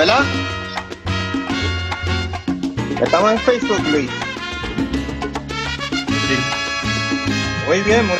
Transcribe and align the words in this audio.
¿verdad? 0.00 0.24
Estamos 3.02 3.32
en 3.32 3.38
Facebook, 3.40 3.80
Luis. 3.90 4.10
Sí. 6.08 6.36
Muy 7.66 7.82
bien, 7.82 8.06
muy, 8.06 8.16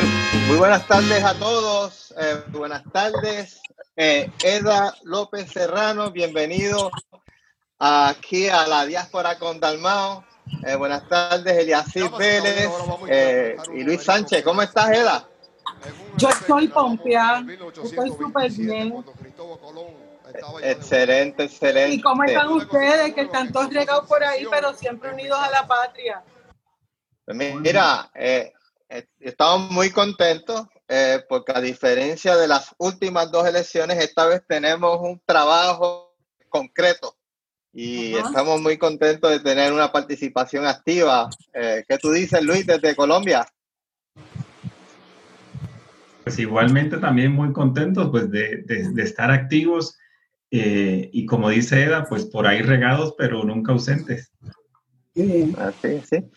muy 0.47 0.57
buenas 0.57 0.87
tardes 0.87 1.23
a 1.23 1.33
todos. 1.39 2.13
Eh, 2.19 2.43
buenas 2.49 2.83
tardes. 2.91 3.61
Eh, 3.95 4.29
Eda 4.43 4.93
López 5.05 5.51
Serrano, 5.51 6.11
bienvenido 6.11 6.91
aquí 7.79 8.47
a 8.47 8.67
la 8.67 8.85
diáspora 8.85 9.39
con 9.39 9.59
Dalmao. 9.59 10.23
Eh, 10.63 10.75
buenas 10.75 11.09
tardes, 11.09 11.57
Eliasir 11.57 12.11
Vélez 12.11 12.69
eh, 13.07 13.57
y 13.73 13.81
Luis 13.81 14.03
Sánchez. 14.03 14.43
¿Cómo 14.43 14.61
estás, 14.61 14.91
Eda? 14.91 15.27
Yo 16.17 16.29
estoy 16.29 16.67
pompeada, 16.67 17.43
estoy 17.83 18.09
súper 18.11 18.51
bien. 18.51 19.03
Excelente, 20.61 21.43
excelente. 21.43 21.95
¿Y 21.95 22.01
cómo 22.01 22.23
están 22.23 22.47
ustedes 22.49 23.13
que 23.13 23.21
están 23.21 23.51
todos 23.51 23.73
regados 23.73 24.07
por 24.07 24.23
ahí, 24.23 24.45
pero 24.49 24.73
siempre 24.73 25.11
unidos 25.13 25.37
a 25.39 25.49
la 25.49 25.67
patria? 25.67 26.23
Pues 27.25 27.37
mira, 27.55 28.09
eh, 28.15 28.51
eh, 28.89 29.07
estamos 29.19 29.71
muy 29.71 29.89
contentos 29.91 30.67
eh, 30.87 31.23
porque 31.29 31.53
a 31.55 31.61
diferencia 31.61 32.35
de 32.35 32.47
las 32.47 32.73
últimas 32.77 33.31
dos 33.31 33.47
elecciones, 33.47 33.97
esta 33.99 34.25
vez 34.25 34.41
tenemos 34.47 34.99
un 35.01 35.21
trabajo 35.25 36.13
concreto 36.49 37.15
y 37.73 38.15
Ajá. 38.15 38.27
estamos 38.27 38.61
muy 38.61 38.77
contentos 38.77 39.31
de 39.31 39.39
tener 39.39 39.71
una 39.71 39.91
participación 39.91 40.65
activa. 40.65 41.29
Eh, 41.53 41.85
¿Qué 41.87 41.97
tú 41.97 42.11
dices, 42.11 42.41
Luis, 42.43 42.65
desde 42.65 42.95
Colombia? 42.95 43.47
Pues 46.23 46.37
igualmente 46.37 46.97
también 46.97 47.31
muy 47.31 47.51
contentos 47.53 48.09
pues 48.11 48.29
de, 48.29 48.57
de- 48.65 48.89
de 48.91 49.03
estar 49.03 49.31
activos 49.31 49.97
eh, 50.51 51.09
y 51.11 51.25
como 51.25 51.49
dice 51.49 51.83
Eda, 51.83 52.05
pues 52.07 52.25
por 52.25 52.45
ahí 52.45 52.61
regados 52.61 53.15
pero 53.17 53.43
nunca 53.43 53.71
ausentes. 53.71 54.31
Así, 55.57 56.01
sí. 56.09 56.29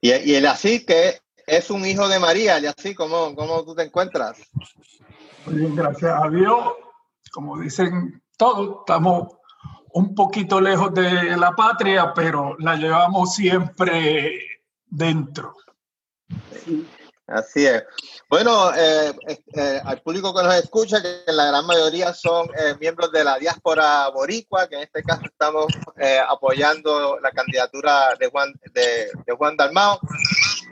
Y, 0.00 0.12
y 0.12 0.34
el 0.34 0.46
así 0.46 0.84
que 0.84 1.20
es 1.48 1.70
un 1.70 1.84
hijo 1.86 2.08
de 2.08 2.18
María, 2.18 2.58
y 2.60 2.66
así, 2.66 2.94
¿cómo, 2.94 3.34
cómo 3.34 3.64
tú 3.64 3.74
te 3.74 3.82
encuentras? 3.82 4.38
Muy 5.46 5.56
bien, 5.56 5.74
gracias 5.74 6.12
a 6.22 6.28
Dios. 6.28 6.58
Como 7.32 7.58
dicen 7.58 8.22
todos, 8.36 8.80
estamos 8.80 9.28
un 9.92 10.14
poquito 10.14 10.60
lejos 10.60 10.92
de 10.92 11.36
la 11.36 11.52
patria, 11.52 12.12
pero 12.14 12.56
la 12.58 12.76
llevamos 12.76 13.34
siempre 13.34 14.40
dentro. 14.86 15.54
Así 17.28 17.66
es. 17.66 17.84
Bueno, 18.30 18.74
eh, 18.74 19.12
eh, 19.54 19.80
al 19.84 20.00
público 20.00 20.34
que 20.34 20.42
nos 20.42 20.54
escucha, 20.54 21.02
que 21.02 21.30
la 21.30 21.44
gran 21.46 21.66
mayoría 21.66 22.14
son 22.14 22.48
eh, 22.58 22.74
miembros 22.80 23.12
de 23.12 23.22
la 23.22 23.38
diáspora 23.38 24.08
boricua, 24.08 24.66
que 24.66 24.76
en 24.76 24.82
este 24.84 25.02
caso 25.02 25.22
estamos 25.26 25.66
eh, 25.98 26.20
apoyando 26.26 27.18
la 27.20 27.30
candidatura 27.30 28.14
de 28.18 28.28
Juan, 28.30 28.54
de, 28.72 29.10
de 29.26 29.32
Juan 29.36 29.58
Dalmao. 29.58 30.00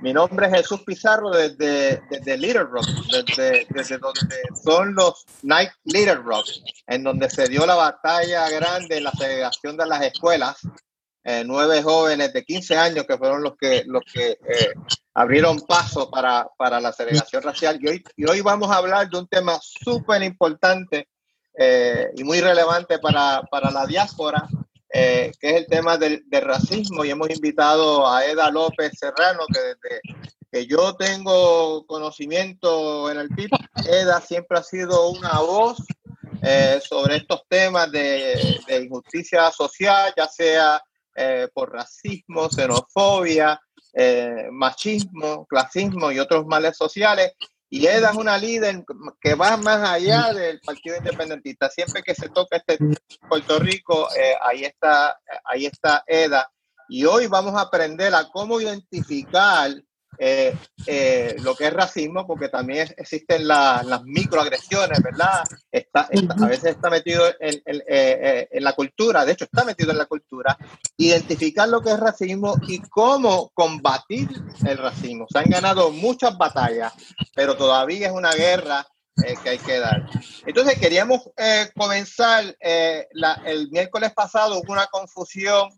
Mi 0.01 0.15
nombre 0.15 0.47
es 0.47 0.55
Jesús 0.55 0.81
Pizarro 0.85 1.31
desde, 1.31 2.03
desde 2.11 2.39
Little 2.39 2.65
Rock, 2.65 2.87
desde, 3.11 3.67
desde 3.71 3.99
donde 3.99 4.37
son 4.65 4.95
los 4.95 5.27
Night 5.43 5.71
Little 5.85 6.17
Rock, 6.17 6.47
en 6.87 7.05
donde 7.05 7.29
se 7.29 7.49
dio 7.49 7.67
la 7.67 7.75
batalla 7.75 8.49
grande 8.49 8.97
en 8.97 9.05
la 9.05 9.13
segregación 9.13 9.77
de 9.77 9.87
las 9.87 10.03
escuelas. 10.03 10.57
Eh, 11.29 11.43
nueve 11.45 11.83
jóvenes 11.83 12.33
de 12.33 12.45
15 12.45 12.77
años 12.77 13.05
que 13.05 13.19
fueron 13.19 13.43
los 13.43 13.57
que, 13.57 13.83
los 13.87 14.05
que 14.05 14.39
eh, 14.49 14.73
abrieron 15.13 15.59
paso 15.59 16.09
para, 16.09 16.47
para 16.57 16.81
la 16.81 16.93
segregación 16.93 17.43
racial. 17.43 17.79
Y 17.81 17.89
hoy, 17.89 18.05
y 18.17 18.27
hoy 18.27 18.43
vamos 18.43 18.71
a 18.71 18.77
hablar 18.77 19.11
de 19.11 19.19
un 19.19 19.27
tema 19.27 19.59
súper 19.61 20.23
importante 20.23 21.09
eh, 21.59 22.11
y 22.15 22.23
muy 22.23 22.41
relevante 22.41 23.01
para, 23.01 23.43
para 23.51 23.73
la 23.73 23.87
diáspora, 23.87 24.47
eh, 24.89 25.33
que 25.41 25.51
es 25.51 25.57
el 25.57 25.67
tema 25.67 25.99
del, 25.99 26.23
del 26.29 26.45
racismo. 26.45 27.05
Y 27.05 27.11
hemos 27.11 27.29
invitado 27.31 28.09
a 28.09 28.25
Eda 28.25 28.49
López 28.53 28.93
Serrano, 28.97 29.47
que 29.53 29.59
desde 29.59 30.01
que 30.53 30.67
yo 30.67 30.95
tengo 30.95 31.85
conocimiento 31.87 33.11
en 33.11 33.19
el 33.19 33.31
PIB, 33.31 33.51
Eda 33.91 34.21
siempre 34.21 34.59
ha 34.59 34.63
sido 34.63 35.11
una 35.11 35.41
voz 35.41 35.79
eh, 36.41 36.81
sobre 36.89 37.17
estos 37.17 37.43
temas 37.49 37.91
de, 37.91 38.61
de 38.69 38.85
injusticia 38.85 39.51
social, 39.51 40.15
ya 40.17 40.29
sea 40.29 40.81
eh, 41.17 41.49
por 41.53 41.73
racismo, 41.73 42.49
xenofobia, 42.51 43.61
eh, 43.93 44.49
machismo, 44.53 45.47
clasismo 45.47 46.13
y 46.13 46.19
otros 46.19 46.47
males 46.47 46.77
sociales. 46.77 47.33
Y 47.69 47.87
Eda 47.87 48.11
es 48.11 48.17
una 48.17 48.39
líder 48.39 48.85
que 49.21 49.35
va 49.35 49.57
más 49.57 49.89
allá 49.89 50.33
del 50.33 50.61
Partido 50.61 50.97
Independentista. 50.97 51.69
Siempre 51.69 52.03
que 52.03 52.15
se 52.15 52.29
toca 52.29 52.59
este 52.59 52.79
Puerto 53.29 53.59
Rico, 53.59 54.09
eh, 54.15 54.35
ahí 54.43 54.65
está, 54.65 55.19
ahí 55.45 55.67
está 55.67 56.05
Eda. 56.07 56.49
Y 56.89 57.05
hoy 57.05 57.27
vamos 57.27 57.55
a 57.55 57.63
aprender 57.63 58.15
a 58.15 58.29
cómo 58.31 58.61
identificar 58.61 59.73
eh, 60.19 60.55
eh, 60.87 61.37
lo 61.41 61.55
que 61.55 61.67
es 61.67 61.73
racismo, 61.73 62.27
porque 62.27 62.49
también 62.49 62.93
existen 62.97 63.47
la- 63.47 63.83
las 63.85 64.03
microagresiones, 64.05 65.03
¿verdad? 65.03 65.43
Está, 65.71 66.09
está- 66.11 66.35
a 66.35 66.49
veces 66.49 66.65
está 66.77 66.91
metido 66.91 67.27
en, 67.41 67.63
en, 67.65 67.77
eh, 67.77 67.83
eh, 67.89 68.49
en 68.53 68.65
la 68.65 68.73
cultura, 68.73 69.25
de 69.25 69.33
hecho 69.33 69.45
está 69.45 69.65
metido 69.65 69.91
en 69.93 69.99
la 69.99 70.07
cultura, 70.07 70.57
identificar 70.97 71.69
lo 71.69 71.81
que 71.83 71.91
es 71.91 72.01
racismo 72.01 72.57
y 72.67 72.81
cómo 72.89 73.51
combatir 73.55 74.29
el 74.67 74.79
racismo. 74.79 75.27
Se 75.31 75.39
han 75.39 75.51
ganado 75.51 75.91
muchas 75.91 76.37
batallas, 76.37 76.93
pero 77.35 77.57
todavía 77.57 78.07
es 78.09 78.13
una 78.13 78.33
guerra 78.33 78.87
eh, 79.25 79.35
que 79.43 79.49
hay 79.49 79.59
que 79.59 79.79
dar. 79.79 80.05
Entonces 80.45 80.79
queríamos 80.79 81.23
eh, 81.39 81.71
comenzar, 81.75 82.55
la- 83.13 83.41
el 83.47 83.71
miércoles 83.71 84.13
pasado 84.15 84.59
hubo 84.59 84.73
una 84.73 84.87
confusión 84.89 85.71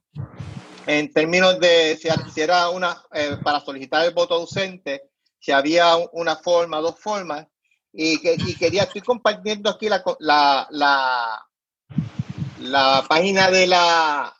en 0.88 1.12
términos 1.12 1.60
de 1.60 1.98
si, 2.00 2.40
era 2.40 2.70
una, 2.70 2.96
eh, 3.12 3.36
para 3.44 3.60
solicitar 3.60 4.06
el 4.06 4.14
voto 4.14 4.34
ausente, 4.34 5.10
si 5.38 5.52
había 5.52 5.94
un- 5.96 6.08
una 6.12 6.34
forma, 6.36 6.78
dos 6.80 6.98
formas, 6.98 7.46
y, 7.92 8.18
que, 8.20 8.34
y 8.38 8.54
quería, 8.56 8.84
estoy 8.84 9.02
compartiendo 9.02 9.68
aquí 9.68 9.88
la, 9.90 10.02
la, 10.20 10.66
la, 10.70 11.44
página 13.06 13.50
de 13.50 13.66
la, 13.66 14.34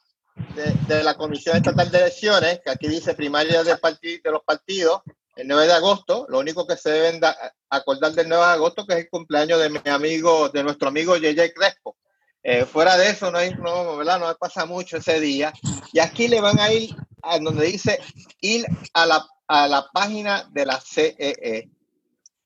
de, 0.54 0.72
de 0.94 1.02
la 1.02 1.14
Comisión 1.16 1.56
Estatal 1.56 1.90
de 1.90 1.98
Elecciones, 1.98 2.60
que 2.64 2.70
aquí 2.70 2.88
dice 2.88 3.12
primaria 3.14 3.62
parti- 3.78 4.20
de 4.22 4.30
los 4.30 4.42
partidos, 4.42 5.02
el 5.36 5.46
9 5.46 5.66
de 5.66 5.74
agosto, 5.74 6.24
lo 6.30 6.38
único 6.38 6.66
que 6.66 6.76
se 6.78 6.90
deben 6.90 7.20
da- 7.20 7.36
acordar 7.68 8.12
del 8.12 8.28
9 8.28 8.44
de 8.46 8.52
agosto, 8.52 8.86
que 8.86 8.94
es 8.94 8.98
el 9.00 9.10
cumpleaños 9.10 9.60
de 9.60 9.68
mi 9.68 9.80
amigo, 9.90 10.48
de 10.48 10.62
nuestro 10.64 10.88
amigo 10.88 11.14
JJ 11.16 11.52
Crespo. 11.54 11.96
Eh, 12.42 12.64
fuera 12.64 12.96
de 12.96 13.10
eso, 13.10 13.30
no, 13.30 13.38
hay, 13.38 13.52
no, 13.54 14.36
pasa 14.38 14.64
mucho 14.66 14.98
ese 14.98 15.20
día. 15.20 15.52
Y 15.92 15.98
aquí 15.98 16.28
le 16.28 16.40
van 16.40 16.58
a 16.58 16.72
ir 16.72 16.94
a 17.22 17.38
donde 17.38 17.66
dice 17.66 17.98
ir 18.40 18.66
a 18.94 19.06
la, 19.06 19.26
a 19.46 19.68
la 19.68 19.86
página 19.92 20.48
de 20.52 20.66
la 20.66 20.80
CEE. 20.80 21.70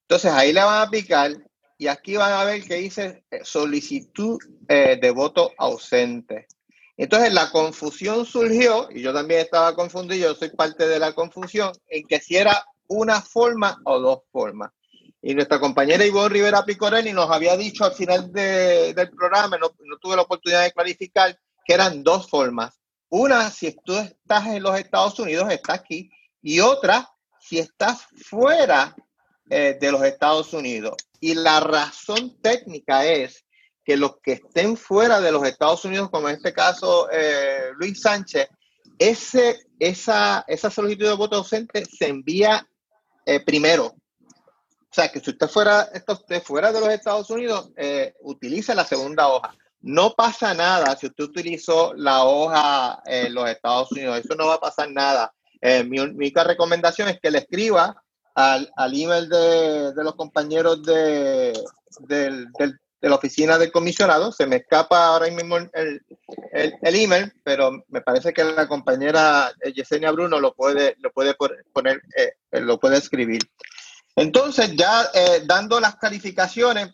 Entonces 0.02 0.32
ahí 0.32 0.52
le 0.52 0.62
van 0.62 0.86
a 0.86 0.90
picar 0.90 1.32
y 1.78 1.88
aquí 1.88 2.16
van 2.16 2.32
a 2.32 2.44
ver 2.44 2.62
que 2.62 2.76
dice 2.76 3.24
eh, 3.30 3.40
solicitud 3.42 4.38
eh, 4.68 4.98
de 5.00 5.10
voto 5.10 5.52
ausente. 5.58 6.46
Entonces 6.96 7.32
la 7.32 7.50
confusión 7.50 8.24
surgió, 8.24 8.88
y 8.90 9.00
yo 9.00 9.12
también 9.12 9.40
estaba 9.40 9.74
confundido, 9.74 10.28
yo 10.28 10.34
soy 10.36 10.50
parte 10.50 10.86
de 10.86 11.00
la 11.00 11.12
confusión, 11.12 11.72
en 11.88 12.06
que 12.06 12.20
si 12.20 12.36
era 12.36 12.64
una 12.86 13.20
forma 13.20 13.80
o 13.84 13.98
dos 13.98 14.20
formas. 14.30 14.70
Y 15.22 15.34
nuestra 15.34 15.60
compañera 15.60 16.04
Ivonne 16.04 16.30
Rivera 16.34 16.64
Picorelli 16.64 17.12
nos 17.12 17.30
había 17.30 17.56
dicho 17.56 17.84
al 17.84 17.92
final 17.92 18.32
de- 18.32 18.92
del 18.92 19.10
programa, 19.10 19.56
no, 19.56 19.70
tuve 20.00 20.16
la 20.16 20.22
oportunidad 20.22 20.64
de 20.64 20.72
clarificar, 20.72 21.38
que 21.64 21.74
eran 21.74 22.02
dos 22.02 22.28
formas. 22.28 22.80
Una, 23.08 23.48
si 23.50 23.76
tú 23.84 23.94
estás 23.96 24.46
en 24.48 24.62
los 24.62 24.76
Estados 24.78 25.18
Unidos, 25.20 25.50
está 25.52 25.74
aquí, 25.74 26.10
y 26.42 26.58
otra, 26.58 27.08
si 27.40 27.58
estás 27.58 28.06
fuera 28.28 28.96
eh, 29.48 29.76
de 29.80 29.92
los 29.92 30.02
Estados 30.02 30.52
Unidos. 30.54 30.96
Y 31.20 31.34
la 31.34 31.60
razón 31.60 32.40
técnica 32.40 33.04
es 33.04 33.44
que 33.84 33.96
los 33.96 34.16
que 34.22 34.32
estén 34.32 34.76
fuera 34.76 35.20
de 35.20 35.30
los 35.30 35.44
Estados 35.46 35.84
Unidos, 35.84 36.10
como 36.10 36.28
en 36.28 36.36
este 36.36 36.52
caso 36.52 37.08
eh, 37.12 37.70
Luis 37.76 38.00
Sánchez, 38.00 38.48
ese, 38.98 39.66
esa, 39.78 40.44
esa 40.48 40.70
solicitud 40.70 41.06
de 41.06 41.14
voto 41.14 41.36
ausente 41.36 41.84
se 41.84 42.08
envía 42.08 42.66
eh, 43.26 43.40
primero. 43.44 43.94
O 44.92 44.94
sea, 44.94 45.10
que 45.10 45.20
si 45.20 45.30
usted 45.30 45.48
fuera, 45.48 45.88
usted 46.06 46.42
fuera 46.42 46.70
de 46.70 46.80
los 46.80 46.90
Estados 46.90 47.30
Unidos, 47.30 47.70
eh, 47.76 48.12
utilice 48.20 48.74
la 48.74 48.84
segunda 48.84 49.26
hoja. 49.28 49.54
No 49.80 50.12
pasa 50.14 50.52
nada 50.52 50.94
si 50.96 51.06
usted 51.06 51.24
utilizó 51.24 51.94
la 51.94 52.24
hoja 52.24 53.00
en 53.06 53.32
los 53.32 53.48
Estados 53.48 53.90
Unidos. 53.92 54.18
Eso 54.22 54.34
no 54.34 54.48
va 54.48 54.54
a 54.56 54.60
pasar 54.60 54.90
nada. 54.90 55.32
Eh, 55.62 55.82
mi 55.82 55.98
única 55.98 56.44
recomendación 56.44 57.08
es 57.08 57.18
que 57.20 57.30
le 57.30 57.38
escriba 57.38 58.02
al, 58.34 58.70
al 58.76 58.94
email 59.00 59.30
de, 59.30 59.94
de 59.94 60.04
los 60.04 60.14
compañeros 60.14 60.82
de, 60.84 61.58
del- 62.00 62.48
de 63.00 63.08
la 63.08 63.16
oficina 63.16 63.58
del 63.58 63.72
comisionado. 63.72 64.30
Se 64.30 64.46
me 64.46 64.56
escapa 64.56 65.06
ahora 65.06 65.26
mismo 65.30 65.56
el, 65.56 65.70
el- 66.52 66.74
el 66.82 66.94
email, 66.94 67.32
pero 67.42 67.82
me 67.88 68.02
parece 68.02 68.32
que 68.34 68.44
la 68.44 68.68
compañera 68.68 69.50
eh, 69.62 69.72
Yesenia 69.72 70.10
Bruno 70.12 70.38
lo 70.38 70.52
puede, 70.54 70.96
lo 71.00 71.10
puede 71.12 71.34
poner, 71.72 72.02
eh, 72.16 72.34
eh, 72.52 72.60
lo 72.60 72.78
puede 72.78 72.98
escribir. 72.98 73.40
Entonces, 74.16 74.74
ya 74.76 75.08
eh, 75.14 75.42
dando 75.46 75.80
las 75.80 75.96
calificaciones, 75.96 76.90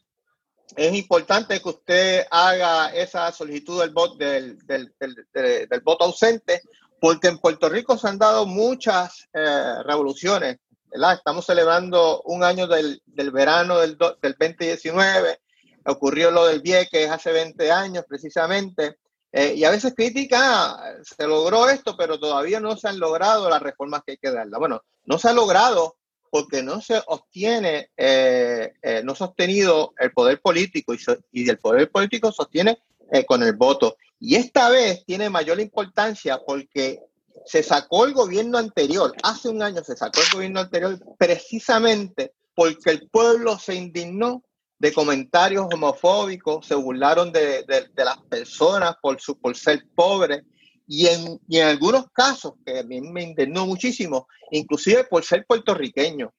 es 0.76 0.94
importante 0.94 1.60
que 1.60 1.68
usted 1.68 2.26
haga 2.30 2.94
esa 2.94 3.32
solicitud 3.32 3.80
del 3.80 3.90
voto, 3.90 4.16
del, 4.16 4.58
del, 4.66 4.94
del, 5.32 5.80
voto 5.82 6.04
ausente, 6.04 6.62
porque 7.00 7.28
en 7.28 7.38
Puerto 7.38 7.68
Rico 7.68 7.96
se 7.96 8.08
han 8.08 8.18
dado 8.18 8.46
muchas 8.46 9.28
eh, 9.32 9.82
revoluciones. 9.84 10.58
¿verdad? 10.90 11.14
Estamos 11.14 11.44
celebrando 11.44 12.22
un 12.22 12.44
año 12.44 12.66
del, 12.66 13.02
del 13.06 13.30
verano 13.30 13.78
del, 13.78 13.96
del 13.98 14.36
2019, 14.38 15.40
ocurrió 15.86 16.30
lo 16.30 16.46
del 16.46 16.60
Vieques 16.60 17.10
hace 17.10 17.32
20 17.32 17.72
años 17.72 18.04
precisamente, 18.08 18.98
eh, 19.30 19.54
y 19.54 19.64
a 19.64 19.70
veces 19.70 19.94
critica, 19.94 20.96
se 21.02 21.26
logró 21.26 21.68
esto, 21.68 21.96
pero 21.96 22.18
todavía 22.18 22.60
no 22.60 22.76
se 22.76 22.88
han 22.88 22.98
logrado 22.98 23.50
las 23.50 23.62
reformas 23.62 24.02
que 24.04 24.12
hay 24.12 24.18
que 24.18 24.30
darle. 24.30 24.56
Bueno, 24.58 24.82
no 25.04 25.18
se 25.18 25.28
ha 25.28 25.32
logrado 25.32 25.97
porque 26.30 26.62
no 26.62 26.80
se 26.80 27.00
obtiene, 27.06 27.90
eh, 27.96 28.72
eh, 28.82 29.02
no 29.04 29.14
sostenido 29.14 29.92
el 29.98 30.12
poder 30.12 30.40
político 30.40 30.94
y, 30.94 30.98
y 31.32 31.48
el 31.48 31.58
poder 31.58 31.90
político 31.90 32.32
sostiene 32.32 32.78
con 33.26 33.42
el 33.42 33.54
voto. 33.54 33.96
Y 34.20 34.34
esta 34.34 34.68
vez 34.68 35.02
tiene 35.06 35.30
mayor 35.30 35.60
importancia 35.60 36.38
porque 36.46 37.00
se 37.46 37.62
sacó 37.62 38.04
el 38.04 38.12
gobierno 38.12 38.58
anterior, 38.58 39.14
hace 39.22 39.48
un 39.48 39.62
año 39.62 39.82
se 39.82 39.96
sacó 39.96 40.20
el 40.20 40.28
gobierno 40.34 40.60
anterior 40.60 40.98
precisamente 41.18 42.32
porque 42.54 42.90
el 42.90 43.08
pueblo 43.08 43.58
se 43.58 43.74
indignó 43.74 44.42
de 44.78 44.92
comentarios 44.92 45.66
homofóbicos, 45.72 46.66
se 46.66 46.74
burlaron 46.74 47.32
de, 47.32 47.64
las 47.96 48.18
personas 48.28 48.96
por, 49.00 49.20
su, 49.20 49.38
por 49.38 49.56
ser 49.56 49.84
pobres 49.94 50.42
y 50.88 51.06
en, 51.06 51.40
en 51.50 51.62
algunos 51.66 52.10
casos, 52.10 52.54
que 52.64 52.80
a 52.80 52.82
mí 52.82 53.00
me 53.00 53.22
indignó 53.22 53.66
muchísimo, 53.66 54.26
inclusive 54.50 55.04
por 55.04 55.24
ser 55.24 55.46
puertorriqueño. 55.46 56.32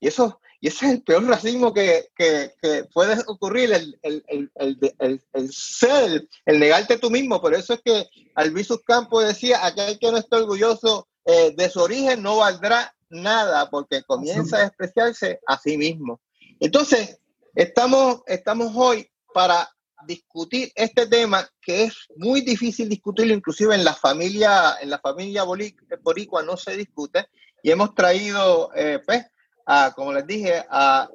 Y 0.00 0.08
eso 0.08 0.40
y 0.64 0.68
ese 0.68 0.86
es 0.86 0.92
el 0.92 1.02
peor 1.02 1.24
racismo 1.26 1.74
que, 1.74 2.08
que, 2.16 2.54
que 2.62 2.84
puede 2.84 3.22
ocurrir, 3.26 3.70
el, 3.70 3.98
el, 4.00 4.50
el, 4.54 5.20
el, 5.34 5.52
ser, 5.52 6.26
el 6.46 6.58
negarte 6.58 6.96
tú 6.96 7.10
mismo. 7.10 7.38
Por 7.38 7.52
eso 7.54 7.74
es 7.74 7.82
que 7.84 8.08
Alvisus 8.34 8.82
Campos 8.82 9.26
decía, 9.26 9.62
aquel 9.62 9.98
que 9.98 10.10
no 10.10 10.16
está 10.16 10.38
orgulloso 10.38 11.06
eh, 11.26 11.52
de 11.54 11.68
su 11.68 11.80
origen 11.80 12.22
no 12.22 12.38
valdrá 12.38 12.96
nada, 13.10 13.68
porque 13.68 14.04
comienza 14.04 14.56
a 14.56 14.60
despreciarse 14.60 15.38
a 15.46 15.58
sí 15.58 15.76
mismo. 15.76 16.18
Entonces, 16.60 17.20
estamos, 17.54 18.22
estamos 18.26 18.72
hoy 18.74 19.06
para 19.34 19.68
discutir 20.06 20.72
este 20.74 21.06
tema 21.06 21.48
que 21.60 21.84
es 21.84 21.94
muy 22.16 22.40
difícil 22.40 22.88
discutirlo, 22.88 23.34
inclusive 23.34 23.74
en 23.74 23.84
la 23.84 23.94
familia, 23.94 24.76
en 24.80 24.90
la 24.90 24.98
familia 24.98 25.44
boricua 25.44 26.42
no 26.42 26.56
se 26.56 26.76
discute, 26.76 27.26
y 27.62 27.70
hemos 27.70 27.94
traído, 27.94 28.70
eh, 28.76 29.00
pues, 29.04 29.24
como 29.96 30.12
les 30.12 30.26
dije, 30.26 30.64
a, 30.68 31.08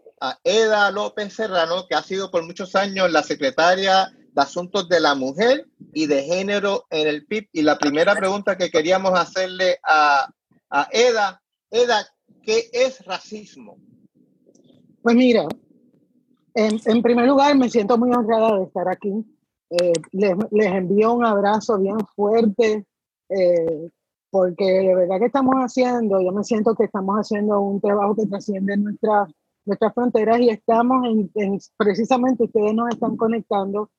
Eda 0.43 0.91
López 0.91 1.33
Serrano, 1.33 1.87
que 1.87 1.95
ha 1.95 2.03
sido 2.03 2.29
por 2.29 2.43
muchos 2.43 2.75
años 2.75 3.09
la 3.09 3.23
secretaria 3.23 4.11
de 4.33 4.41
Asuntos 4.41 4.89
de 4.89 4.99
la 4.99 5.15
Mujer 5.15 5.65
y 5.93 6.07
de 6.07 6.23
Género 6.23 6.85
en 6.89 7.07
el 7.07 7.25
PIB. 7.25 7.47
Y 7.53 7.61
la 7.61 7.77
primera 7.77 8.15
pregunta 8.15 8.57
que 8.57 8.69
queríamos 8.69 9.17
hacerle 9.17 9.79
a, 9.81 10.27
Eda, 10.91 11.41
Eda, 11.71 12.05
¿qué 12.43 12.69
es 12.73 13.05
racismo? 13.05 13.77
Pues 15.01 15.15
mira, 15.15 15.47
en, 16.85 17.01
primer 17.01 17.27
lugar 17.27 17.55
me 17.57 17.69
siento 17.69 17.97
muy 17.97 18.11
honrada 18.11 18.57
de 18.57 18.63
estar 18.63 18.87
aquí. 18.89 19.25
Eh, 19.69 19.93
les, 20.11 20.35
envío 20.51 21.13
un 21.13 21.25
abrazo 21.25 21.77
bien 21.77 21.99
fuerte. 22.15 22.85
Eh, 23.29 23.89
porque 24.31 24.65
de 24.65 24.95
verdad 24.95 25.19
que 25.19 25.25
estamos 25.25 25.55
haciendo, 25.55 26.21
yo 26.21 26.31
me 26.31 26.43
siento 26.43 26.75
que 26.75 26.83
estamos 26.83 27.15
haciendo 27.15 27.59
un 27.61 27.81
trabajo 27.81 28.15
que 28.15 28.27
trasciende 28.27 28.77
nuestras 28.77 29.27
nuestras 29.65 29.93
fronteras 29.93 30.39
y 30.39 30.49
estamos 30.49 31.05
en, 31.35 31.59
precisamente 31.77 32.43
ustedes 32.43 32.73
nos 32.73 32.89
están 32.89 33.15
conectando 33.15 33.89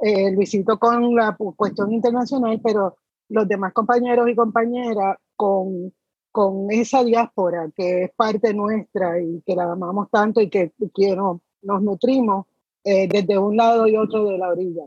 eh, 0.00 0.26
el 0.26 0.36
visito 0.36 0.78
con 0.78 1.14
la 1.14 1.36
cuestión 1.56 1.92
internacional, 1.92 2.60
pero 2.62 2.96
los 3.28 3.46
demás 3.46 3.72
compañeros 3.72 4.28
y 4.28 4.34
compañeras 4.34 5.16
con, 5.36 5.92
con 6.32 6.70
esa 6.70 7.04
diáspora 7.04 7.70
que 7.74 8.04
es 8.04 8.10
parte 8.14 8.52
nuestra 8.52 9.20
y 9.20 9.40
que 9.46 9.54
la 9.54 9.70
amamos 9.70 10.10
tanto 10.10 10.40
y 10.40 10.50
que, 10.50 10.72
que 10.94 11.16
nos, 11.62 11.82
nutrimos 11.82 12.46
eh, 12.84 13.08
desde 13.08 13.38
un 13.38 13.56
lado 13.56 13.86
y 13.86 13.96
otro 13.96 14.24
de 14.26 14.38
la 14.38 14.48
orilla. 14.48 14.84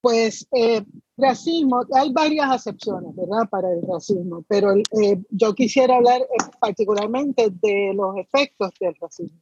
Pues 0.00 0.46
eh, 0.52 0.84
racismo, 1.16 1.82
hay 1.94 2.12
varias 2.12 2.50
acepciones, 2.50 3.14
¿verdad? 3.14 3.48
Para 3.50 3.72
el 3.72 3.82
racismo, 3.82 4.44
pero 4.48 4.74
eh, 4.74 5.22
yo 5.30 5.54
quisiera 5.54 5.96
hablar 5.96 6.20
eh, 6.20 6.44
particularmente 6.60 7.50
de 7.50 7.92
los 7.94 8.16
efectos 8.16 8.70
del 8.80 8.94
racismo. 9.00 9.38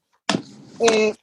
Eh, 0.80 1.14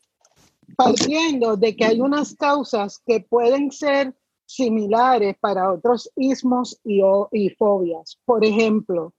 partiendo 0.75 1.57
de 1.57 1.75
que 1.75 1.85
hay 1.85 1.99
unas 1.99 2.35
causas 2.35 3.01
que 3.05 3.19
pueden 3.21 3.71
ser 3.71 4.15
similares 4.45 5.35
para 5.39 5.71
otros 5.71 6.09
ismos 6.15 6.79
y, 6.83 7.01
y 7.31 7.49
fobias. 7.49 8.19
Por 8.25 8.45
ejemplo, 8.45 9.13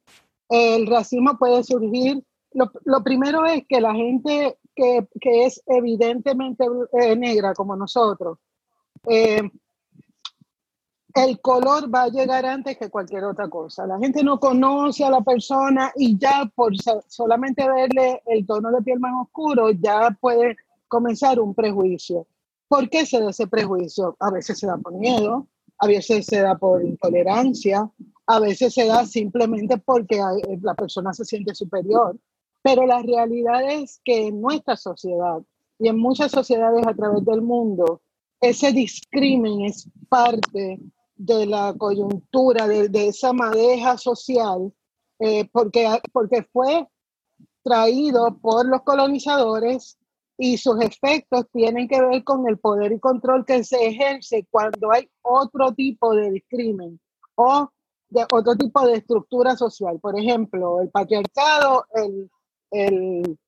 el 0.49 0.87
racismo 0.87 1.38
puede 1.38 1.62
surgir, 1.62 2.23
lo, 2.53 2.71
lo 2.85 3.05
primero 3.05 3.44
es 3.44 3.65
que 3.69 3.81
la 3.81 3.94
gente 3.94 4.56
que, 4.75 5.06
es 5.22 5.62
evidentemente 5.67 6.64
negra 7.17 7.55
como 7.55 7.76
nosotros, 7.76 8.38
eh, 9.08 9.43
el 11.14 11.40
color 11.40 11.93
va 11.93 12.05
a 12.05 12.08
llegar 12.08 12.46
antes 12.46 12.76
que 12.76 12.90
cualquier 12.90 13.25
otra 13.25 13.49
cosa. 13.49 13.87
La 13.87 13.99
gente 13.99 14.22
no 14.22 14.38
conoce 14.38 15.05
a 15.05 15.11
la 15.11 15.20
persona 15.22 15.93
y 15.96 16.17
ya 16.19 16.50
por 16.55 16.72
solamente 17.08 17.69
verle 17.69 18.22
el 18.26 18.46
tono 18.46 18.70
de 18.70 18.82
piel 18.82 19.00
más 19.00 19.12
oscuro 19.22 19.70
ya 19.70 20.17
puede 20.20 20.56
comenzar 20.88 21.40
un 21.40 21.55
prejuicio. 21.55 22.26
¿Por 22.69 22.88
qué 22.88 23.05
se 23.05 23.20
da 23.20 23.31
ese 23.31 23.46
prejuicio? 23.49 24.16
A 24.20 24.31
veces 24.31 24.58
se 24.58 24.66
da 24.66 24.76
por 24.76 24.94
miedo, 24.94 25.49
a 25.78 25.87
veces 25.87 26.26
se 26.26 26.40
da 26.40 26.56
por 26.56 26.84
intolerancia, 26.84 27.90
a 28.26 28.38
veces 28.38 28.73
se 28.75 28.87
da 28.87 29.04
simplemente 29.06 29.78
porque 29.78 30.21
la 30.62 30.75
persona 30.75 31.12
se 31.12 31.25
siente 31.25 31.54
superior. 31.54 32.16
Pero 32.62 32.87
la 32.87 33.02
realidad 33.02 33.71
es 33.71 34.00
que 34.05 34.29
en 34.29 34.40
nuestra 34.40 34.76
sociedad 34.76 35.40
y 35.79 35.88
en 35.88 35.99
muchas 35.99 36.31
sociedades 36.31 36.87
a 36.87 36.95
través 36.95 37.25
del 37.25 37.43
mundo, 37.43 38.02
ese 38.40 38.73
discrimen 38.73 39.62
es 39.62 39.88
parte 40.09 40.79
de 41.17 41.47
la 41.47 41.75
coyuntura, 41.76 42.67
de, 42.67 42.88
de 42.88 43.09
esa 43.09 43.33
madeja 43.33 43.99
social, 43.99 44.73
eh, 45.19 45.49
porque, 45.52 45.87
porque 46.12 46.43
fue 46.50 46.87
traído 47.62 48.38
por 48.40 48.67
los 48.67 48.83
colonizadores 48.83 49.99
y 50.38 50.57
sus 50.57 50.81
efectos 50.81 51.47
tienen 51.52 51.87
que 51.87 52.00
ver 52.00 52.25
con 52.25 52.49
el 52.49 52.59
poder 52.59 52.93
y 52.93 52.99
control 52.99 53.45
que 53.45 53.62
se 53.62 53.87
ejerce 53.87 54.47
cuando 54.50 54.90
hay 54.90 55.11
otro 55.21 55.73
tipo 55.73 56.14
de 56.14 56.31
discrimen 56.31 56.99
o 57.35 57.69
de 58.09 58.25
otro 58.33 58.57
tipo 58.57 58.87
de 58.87 58.95
estructura 58.95 59.55
social. 59.57 60.00
Por 60.00 60.19
ejemplo, 60.19 60.81
el 60.81 60.88
patriarcado, 60.88 61.85
el, 61.95 62.31
el, 62.71 63.39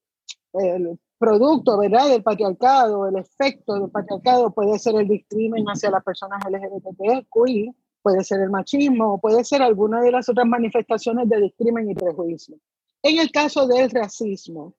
el 0.55 0.99
producto, 1.19 1.79
¿verdad?, 1.79 2.09
del 2.09 2.23
patriarcado, 2.23 3.07
el 3.07 3.17
efecto 3.17 3.75
del 3.75 3.91
patriarcado 3.91 4.51
puede 4.51 4.79
ser 4.79 4.97
el 4.97 5.07
discrimen 5.07 5.65
hacia 5.67 5.91
las 5.91 6.03
personas 6.03 6.43
LGBTQI, 6.45 7.73
puede 8.03 8.25
ser 8.25 8.41
el 8.41 8.51
machismo, 8.51 9.21
puede 9.21 9.45
ser 9.45 9.63
alguna 9.63 10.01
de 10.01 10.11
las 10.11 10.29
otras 10.29 10.47
manifestaciones 10.47 11.29
de 11.29 11.41
discrimen 11.41 11.89
y 11.91 11.95
prejuicio. 11.95 12.57
En 13.03 13.19
el 13.19 13.31
caso 13.31 13.67
del 13.67 13.91
racismo, 13.91 14.75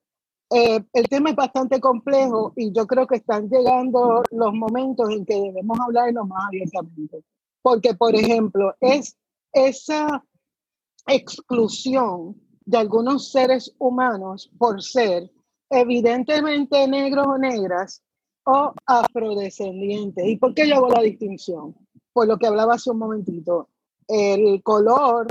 eh, 0.50 0.84
el 0.92 1.08
tema 1.08 1.30
es 1.30 1.36
bastante 1.36 1.80
complejo 1.80 2.52
y 2.56 2.72
yo 2.72 2.86
creo 2.86 3.06
que 3.06 3.16
están 3.16 3.48
llegando 3.48 4.22
los 4.30 4.52
momentos 4.52 5.10
en 5.10 5.24
que 5.24 5.40
debemos 5.40 5.78
hablarlo 5.80 6.26
más 6.26 6.46
abiertamente. 6.48 7.24
Porque, 7.62 7.94
por 7.94 8.14
ejemplo, 8.14 8.74
es 8.80 9.16
esa 9.52 10.22
exclusión 11.06 12.36
de 12.64 12.78
algunos 12.78 13.30
seres 13.30 13.74
humanos 13.78 14.50
por 14.58 14.82
ser 14.82 15.30
evidentemente 15.70 16.86
negros 16.88 17.26
o 17.26 17.38
negras 17.38 18.02
o 18.44 18.72
afrodescendientes. 18.86 20.26
¿Y 20.26 20.36
por 20.36 20.54
qué 20.54 20.68
yo 20.68 20.76
hago 20.76 20.88
la 20.88 21.02
distinción? 21.02 21.74
Por 22.12 22.28
lo 22.28 22.38
que 22.38 22.46
hablaba 22.46 22.74
hace 22.74 22.90
un 22.90 22.98
momentito. 22.98 23.68
El 24.06 24.62
color 24.62 25.26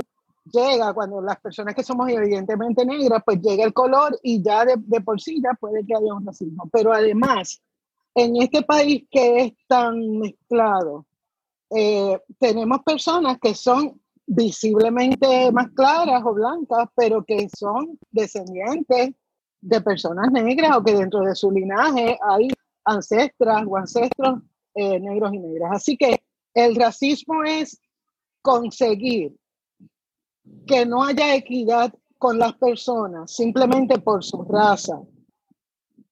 llega 0.52 0.92
cuando 0.92 1.20
las 1.20 1.40
personas 1.40 1.74
que 1.74 1.82
somos 1.82 2.08
evidentemente 2.08 2.84
negras, 2.84 3.22
pues 3.24 3.40
llega 3.40 3.64
el 3.64 3.72
color 3.72 4.18
y 4.22 4.42
ya 4.42 4.64
de, 4.64 5.00
por 5.00 5.20
sí 5.20 5.40
ya 5.42 5.54
puede 5.54 5.84
que 5.86 5.94
haya 5.94 6.14
un 6.14 6.26
racismo. 6.26 6.68
Pero 6.72 6.92
además, 6.92 7.62
en 8.14 8.36
este 8.42 8.62
país 8.62 9.04
que 9.10 9.38
es 9.38 9.52
tan 9.66 10.18
mezclado, 10.18 11.06
eh, 11.70 12.20
tenemos 12.38 12.82
personas 12.82 13.38
que 13.40 13.54
son 13.54 14.00
visiblemente 14.26 15.50
más 15.52 15.70
claras 15.70 16.22
o 16.24 16.34
blancas, 16.34 16.88
pero 16.96 17.24
que 17.24 17.48
son 17.56 17.98
descendientes 18.10 19.10
de 19.60 19.80
personas 19.80 20.30
negras 20.30 20.76
o 20.76 20.82
que 20.82 20.94
dentro 20.94 21.20
de 21.20 21.34
su 21.34 21.50
linaje 21.50 22.18
hay 22.22 22.48
ancestras 22.84 23.64
o 23.66 23.76
ancestros 23.76 24.40
eh, 24.74 25.00
negros 25.00 25.32
y 25.32 25.38
negras. 25.38 25.72
Así 25.72 25.96
que 25.96 26.22
el 26.54 26.76
racismo 26.76 27.42
es 27.44 27.80
conseguir 28.42 29.34
que 30.66 30.84
no 30.84 31.02
haya 31.02 31.34
equidad 31.34 31.92
con 32.18 32.38
las 32.38 32.54
personas 32.54 33.32
simplemente 33.32 33.98
por 33.98 34.22
su 34.22 34.42
raza, 34.44 35.00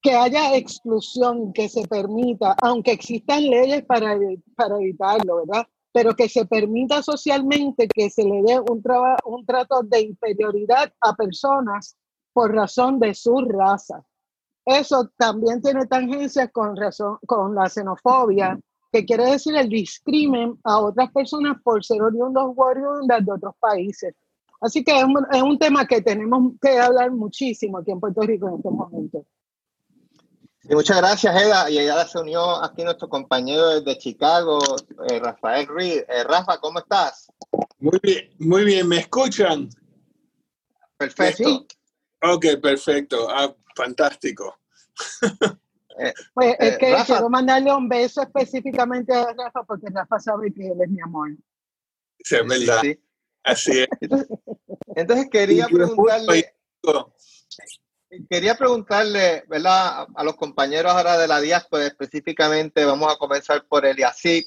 que 0.01 0.13
haya 0.13 0.57
exclusión, 0.57 1.53
que 1.53 1.69
se 1.69 1.87
permita, 1.87 2.57
aunque 2.61 2.93
existan 2.93 3.45
leyes 3.45 3.85
para, 3.85 4.19
para 4.57 4.77
evitarlo, 4.77 5.37
¿verdad? 5.47 5.67
Pero 5.93 6.15
que 6.17 6.29
se 6.29 6.47
permita 6.47 7.03
socialmente 7.03 7.87
que 7.87 8.09
se 8.09 8.25
le 8.25 8.43
dé 8.43 8.59
un, 8.59 8.83
un 9.27 9.47
trato 9.47 9.83
de 9.83 10.01
inferioridad 10.01 10.93
a 11.01 11.15
personas 11.15 11.97
por 12.33 12.55
razón 12.55 12.99
de 12.99 13.15
su 13.15 13.37
raza. 13.41 14.03
Eso 14.65 15.11
también 15.17 15.61
tiene 15.61 15.87
tangencias 15.87 16.51
con, 16.53 16.77
razón, 16.77 17.19
con 17.27 17.55
la 17.55 17.69
xenofobia, 17.69 18.59
que 18.93 19.05
quiere 19.05 19.25
decir 19.25 19.57
el 19.57 19.69
discrimen 19.69 20.59
a 20.65 20.79
otras 20.79 21.11
personas 21.11 21.57
por 21.63 21.85
ser 21.85 22.03
oriundos 22.03 22.45
o 22.57 22.63
oriundas 22.63 23.25
de 23.25 23.33
otros 23.33 23.55
países. 23.59 24.15
Así 24.61 24.85
que 24.85 24.97
es 24.97 25.05
un, 25.05 25.27
es 25.33 25.43
un, 25.43 25.59
tema 25.59 25.87
que 25.87 26.01
tenemos 26.03 26.53
que 26.61 26.79
hablar 26.79 27.11
muchísimo 27.11 27.79
aquí 27.79 27.91
en 27.91 27.99
Puerto 27.99 28.21
Rico 28.21 28.49
en 28.49 28.55
este 28.57 28.71
momento. 28.71 29.25
Sí, 30.73 30.77
muchas 30.77 30.97
gracias, 30.97 31.37
Eda. 31.37 31.71
Y 31.71 31.75
ya 31.75 32.03
se 32.07 32.19
unió 32.19 32.65
aquí 32.65 32.83
nuestro 32.83 33.07
compañero 33.07 33.83
de 33.83 33.99
Chicago, 33.99 34.59
eh, 35.07 35.21
Rafael 35.21 35.67
Reed. 35.69 36.05
Eh, 36.09 36.25
Rafa, 36.25 36.59
¿cómo 36.61 36.79
estás? 36.79 37.31
Muy 37.79 38.01
bien, 38.03 38.31
muy 38.39 38.65
bien. 38.65 38.89
¿Me 38.89 39.01
escuchan? 39.01 39.69
Perfecto. 40.97 41.45
¿Sí? 41.45 41.67
Ok, 42.23 42.47
perfecto. 42.63 43.29
Ah, 43.29 43.55
fantástico. 43.77 44.61
Eh, 45.99 46.15
pues 46.33 46.57
es 46.59 46.79
que 46.79 46.91
Rafa, 46.91 47.05
quiero 47.05 47.29
mandarle 47.29 47.71
un 47.71 47.87
beso 47.87 48.23
específicamente 48.23 49.13
a 49.13 49.31
Rafa 49.35 49.63
porque 49.65 49.89
Rafa 49.93 50.19
sabe 50.19 50.51
que 50.51 50.69
él 50.69 50.81
es 50.81 50.89
mi 50.89 51.03
amor. 51.03 51.33
Sí, 52.25 52.37
es 52.37 52.49
verdad. 52.49 52.81
Sí, 52.81 52.95
sí. 52.95 53.01
Así 53.45 53.79
es. 53.79 53.89
Entonces, 54.01 54.39
entonces 54.97 55.29
quería 55.31 55.67
preguntarle. 55.67 56.55
Quería 58.29 58.55
preguntarle, 58.57 59.45
¿verdad? 59.49 60.07
A 60.15 60.23
los 60.23 60.37
compañeros 60.37 60.93
ahora 60.93 61.17
de 61.17 61.27
la 61.27 61.41
diáspora, 61.41 61.87
específicamente, 61.87 62.85
vamos 62.85 63.11
a 63.11 63.17
comenzar 63.17 63.65
por 63.65 63.87
Eliasip. 63.87 64.47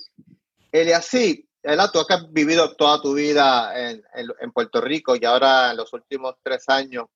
Eliasip, 0.71 1.47
¿verdad? 1.63 1.89
Tú 1.91 1.99
has 2.07 2.31
vivido 2.31 2.75
toda 2.75 3.01
tu 3.01 3.15
vida 3.15 3.73
en, 3.89 4.51
Puerto 4.53 4.81
Rico 4.81 5.15
y 5.15 5.25
ahora 5.25 5.71
en 5.71 5.77
los 5.77 5.91
últimos 5.93 6.35
tres 6.43 6.69
años 6.69 7.07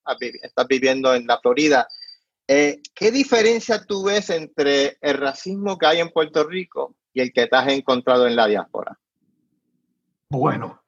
estás 0.41 0.67
viviendo 0.67 1.13
en 1.13 1.27
la 1.27 1.39
Florida. 1.39 1.87
Eh, 2.47 2.81
¿Qué 2.95 3.11
diferencia 3.11 3.85
tú 3.85 4.05
ves 4.05 4.31
entre 4.31 4.97
el 5.01 5.17
racismo 5.17 5.77
que 5.77 5.85
hay 5.85 5.99
en 5.99 6.09
Puerto 6.09 6.43
Rico 6.45 6.95
y 7.13 7.21
el 7.21 7.31
que 7.31 7.45
te 7.45 7.55
has 7.55 7.67
encontrado 7.67 8.25
en 8.25 8.35
la 8.35 8.47
diáspora? 8.47 8.97
Bueno, 10.29 10.81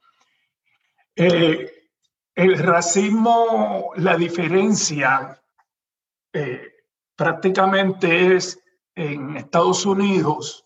eh, 1.15 1.89
el 2.33 2.57
racismo, 2.57 3.91
la 3.97 4.17
diferencia 4.17 5.40
eh, 6.33 6.67
prácticamente 7.15 8.35
es 8.35 8.59
en 8.95 9.37
Estados 9.37 9.85
Unidos, 9.85 10.65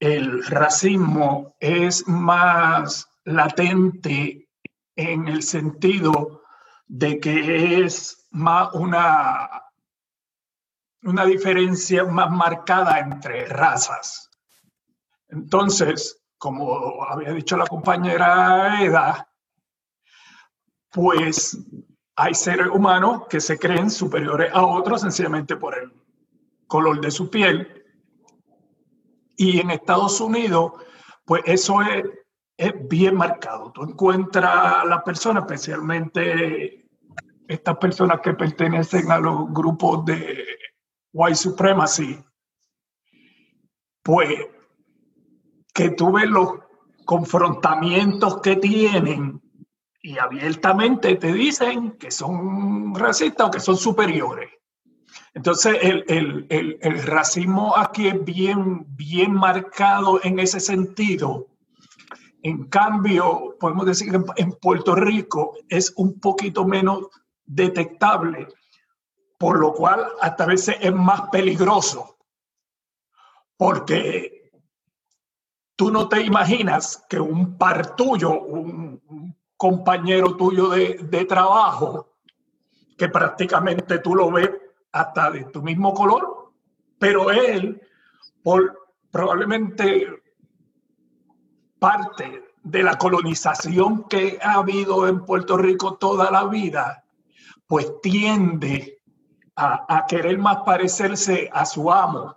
el 0.00 0.44
racismo 0.44 1.56
es 1.60 2.06
más 2.06 3.08
latente 3.24 4.48
en 4.96 5.28
el 5.28 5.42
sentido 5.42 6.42
de 6.86 7.18
que 7.20 7.84
es 7.84 8.26
más 8.30 8.72
una 8.74 9.68
una 11.02 11.24
diferencia 11.24 12.04
más 12.04 12.30
marcada 12.30 12.98
entre 12.98 13.46
razas. 13.46 14.30
Entonces, 15.28 16.22
como 16.38 17.04
había 17.04 17.32
dicho 17.32 17.56
la 17.56 17.66
compañera 17.66 18.82
Eda, 18.82 19.28
pues 20.90 21.58
hay 22.20 22.34
seres 22.34 22.66
humanos 22.66 23.28
que 23.30 23.40
se 23.40 23.56
creen 23.56 23.88
superiores 23.90 24.50
a 24.52 24.66
otros 24.66 25.02
sencillamente 25.02 25.54
por 25.56 25.78
el 25.78 25.92
color 26.66 27.00
de 27.00 27.12
su 27.12 27.30
piel. 27.30 27.86
Y 29.36 29.60
en 29.60 29.70
Estados 29.70 30.20
Unidos, 30.20 30.72
pues 31.24 31.42
eso 31.46 31.80
es, 31.80 32.04
bien 32.88 33.14
marcado. 33.14 33.70
Tú 33.70 33.84
encuentras 33.84 34.52
a 34.52 34.84
las 34.84 35.04
personas, 35.04 35.44
especialmente 35.44 36.88
estas 37.46 37.76
personas 37.76 38.20
que 38.20 38.34
pertenecen 38.34 39.12
a 39.12 39.20
los 39.20 39.52
grupos 39.52 40.04
de 40.04 40.44
white 41.12 41.36
supremacy, 41.36 42.18
pues 44.02 44.44
que 45.72 45.90
tú 45.90 46.10
ves 46.10 46.28
los 46.28 46.54
confrontamientos 47.04 48.40
que 48.40 48.56
tienen 48.56 49.40
y 50.02 50.18
abiertamente 50.18 51.16
te 51.16 51.32
dicen 51.32 51.92
que 51.92 52.10
son 52.10 52.94
racistas 52.94 53.48
o 53.48 53.50
que 53.50 53.60
son 53.60 53.76
superiores. 53.76 54.50
Entonces, 55.34 55.78
el, 55.82 56.04
el, 56.08 56.78
el, 56.80 57.02
racismo 57.02 57.76
aquí 57.76 58.08
es 58.08 58.24
bien, 58.24 58.86
bien 58.96 59.32
marcado 59.32 60.20
en 60.22 60.38
ese 60.38 60.60
sentido. 60.60 61.48
En 62.42 62.64
cambio, 62.68 63.56
podemos 63.58 63.86
decir 63.86 64.10
que 64.10 64.20
en 64.36 64.52
Puerto 64.52 64.94
Rico 64.94 65.56
es 65.68 65.92
un 65.96 66.18
poquito 66.20 66.64
menos 66.64 67.08
detectable 67.44 68.48
por 69.38 69.60
lo 69.60 69.72
cual 69.72 70.04
hasta 70.20 70.46
veces 70.46 70.76
es 70.80 70.92
más 70.92 71.30
peligroso, 71.30 72.18
porque 73.56 74.50
tú 75.76 75.92
no 75.92 76.08
te 76.08 76.20
imaginas 76.22 77.04
que 77.08 77.20
un 77.20 77.56
par 77.56 77.94
tuyo, 77.94 78.40
un, 78.40 79.37
compañero 79.58 80.34
tuyo 80.36 80.70
de, 80.70 80.98
de, 81.02 81.24
trabajo, 81.26 82.14
que 82.96 83.08
prácticamente 83.08 83.98
tú 83.98 84.14
lo 84.14 84.30
ves 84.30 84.50
hasta 84.92 85.30
de 85.30 85.44
tu 85.44 85.60
mismo 85.62 85.92
color, 85.92 86.52
pero 86.98 87.30
él, 87.30 87.82
por 88.42 88.88
probablemente 89.10 90.22
parte 91.78 92.44
de 92.62 92.82
la 92.82 92.96
colonización 92.96 94.04
que 94.04 94.38
ha 94.42 94.54
habido 94.54 95.06
en 95.08 95.24
Puerto 95.24 95.56
Rico 95.56 95.96
toda 95.96 96.30
la 96.30 96.44
vida, 96.44 97.04
pues 97.66 98.00
tiende 98.00 99.02
a, 99.56 100.06
querer 100.08 100.38
más 100.38 100.58
parecerse 100.64 101.50
a 101.52 101.66
su 101.66 101.90
amo. 101.90 102.36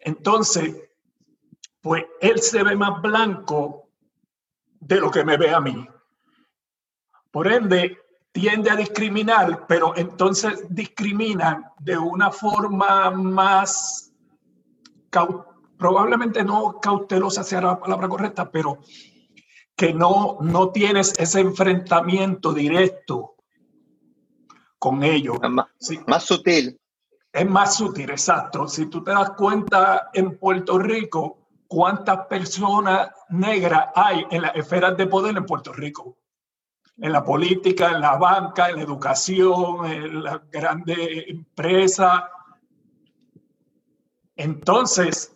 Entonces, 0.00 0.76
pues 1.80 2.04
él 2.20 2.40
se 2.40 2.62
ve 2.62 2.76
más 2.76 3.00
blanco 3.00 3.79
de 4.80 5.00
lo 5.00 5.10
que 5.10 5.24
me 5.24 5.36
ve 5.36 5.50
a 5.50 5.60
mí. 5.60 5.86
Por 7.30 7.46
ende, 7.50 7.98
tiende 8.32 8.70
a 8.70 8.76
discriminar, 8.76 9.66
pero 9.66 9.96
entonces 9.96 10.64
discriminan 10.68 11.64
de 11.78 11.96
una 11.96 12.30
forma 12.30 13.10
más, 13.10 14.12
probablemente 15.76 16.42
no 16.42 16.80
cautelosa 16.80 17.44
sea 17.44 17.60
la 17.60 17.78
palabra 17.78 18.08
correcta, 18.08 18.50
pero 18.50 18.78
que 19.76 19.92
no, 19.94 20.38
no 20.40 20.70
tienes 20.70 21.18
ese 21.18 21.40
enfrentamiento 21.40 22.52
directo 22.52 23.34
con 24.78 25.02
ellos. 25.02 25.38
Más, 25.48 25.66
sí. 25.78 26.00
más 26.06 26.24
sutil. 26.24 26.78
Es 27.32 27.48
más 27.48 27.76
sutil, 27.76 28.10
exacto. 28.10 28.66
Si 28.66 28.86
tú 28.86 29.04
te 29.04 29.12
das 29.12 29.30
cuenta 29.32 30.10
en 30.12 30.36
Puerto 30.38 30.78
Rico, 30.78 31.48
cuántas 31.68 32.26
personas 32.26 33.10
negras 33.30 33.88
hay 33.94 34.26
en 34.30 34.42
las 34.42 34.54
esferas 34.56 34.96
de 34.96 35.06
poder 35.06 35.36
en 35.36 35.46
Puerto 35.46 35.72
Rico. 35.72 36.18
En 36.96 37.12
la 37.12 37.24
política, 37.24 37.90
en 37.90 38.00
la 38.00 38.16
banca, 38.16 38.68
en 38.68 38.76
la 38.76 38.82
educación, 38.82 39.86
en 39.86 40.22
las 40.22 40.50
grandes 40.50 40.98
empresas. 41.28 42.24
Entonces, 44.36 45.34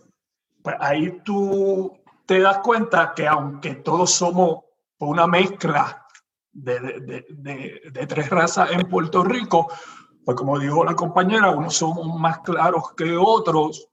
pues 0.63 0.77
ahí 0.79 1.21
tú 1.25 1.97
te 2.27 2.41
das 2.41 2.59
cuenta 2.59 3.13
que 3.15 3.27
aunque 3.27 3.77
todos 3.77 4.11
somos 4.11 4.65
una 4.99 5.27
mezcla 5.27 6.07
de, 6.53 6.81
de, 6.81 7.81
de, 7.91 8.07
tres 8.07 8.31
razas 8.31 8.71
en 8.71 8.89
Puerto 8.89 9.25
Rico, 9.25 9.69
pues 10.25 10.37
como 10.37 10.59
dijo 10.59 10.85
la 10.85 10.95
compañera, 10.95 11.51
unos 11.51 11.75
son 11.75 12.21
más 12.21 12.39
claros 12.41 12.93
que 12.97 13.17
otros. 13.17 13.89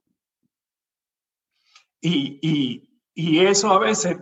Y, 1.99 2.89
y 3.13 3.39
eso 3.45 3.71
a 3.71 3.79
veces 3.79 4.17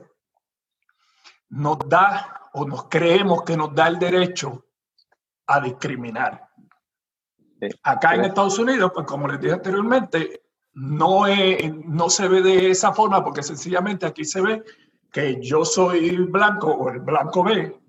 nos 1.49 1.77
da 1.87 2.49
o 2.53 2.65
nos 2.65 2.85
creemos 2.85 3.43
que 3.43 3.57
nos 3.57 3.73
da 3.73 3.87
el 3.87 3.99
derecho 3.99 4.65
a 5.47 5.59
discriminar. 5.59 6.49
Acá 7.83 8.15
en 8.15 8.25
Estados 8.25 8.57
Unidos, 8.59 8.91
pues 8.93 9.05
como 9.05 9.27
les 9.27 9.39
dije 9.41 9.53
anteriormente, 9.53 10.43
no, 10.73 11.27
es, 11.27 11.73
no 11.85 12.09
se 12.09 12.27
ve 12.27 12.41
de 12.41 12.71
esa 12.71 12.93
forma 12.93 13.23
porque 13.23 13.43
sencillamente 13.43 14.05
aquí 14.05 14.23
se 14.23 14.41
ve 14.41 14.63
que 15.11 15.39
yo 15.41 15.65
soy 15.65 16.17
blanco 16.17 16.67
o 16.67 16.89
el 16.89 16.99
blanco 16.99 17.43
ve 17.43 17.79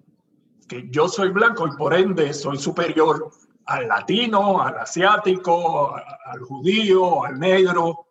que 0.70 0.88
yo 0.88 1.08
soy 1.08 1.30
blanco 1.30 1.66
y 1.66 1.76
por 1.76 1.92
ende 1.92 2.32
soy 2.32 2.56
superior 2.56 3.30
al 3.66 3.88
latino, 3.88 4.62
al 4.62 4.78
asiático, 4.78 5.96
al 5.96 6.40
judío, 6.40 7.24
al 7.24 7.40
negro. 7.40 8.06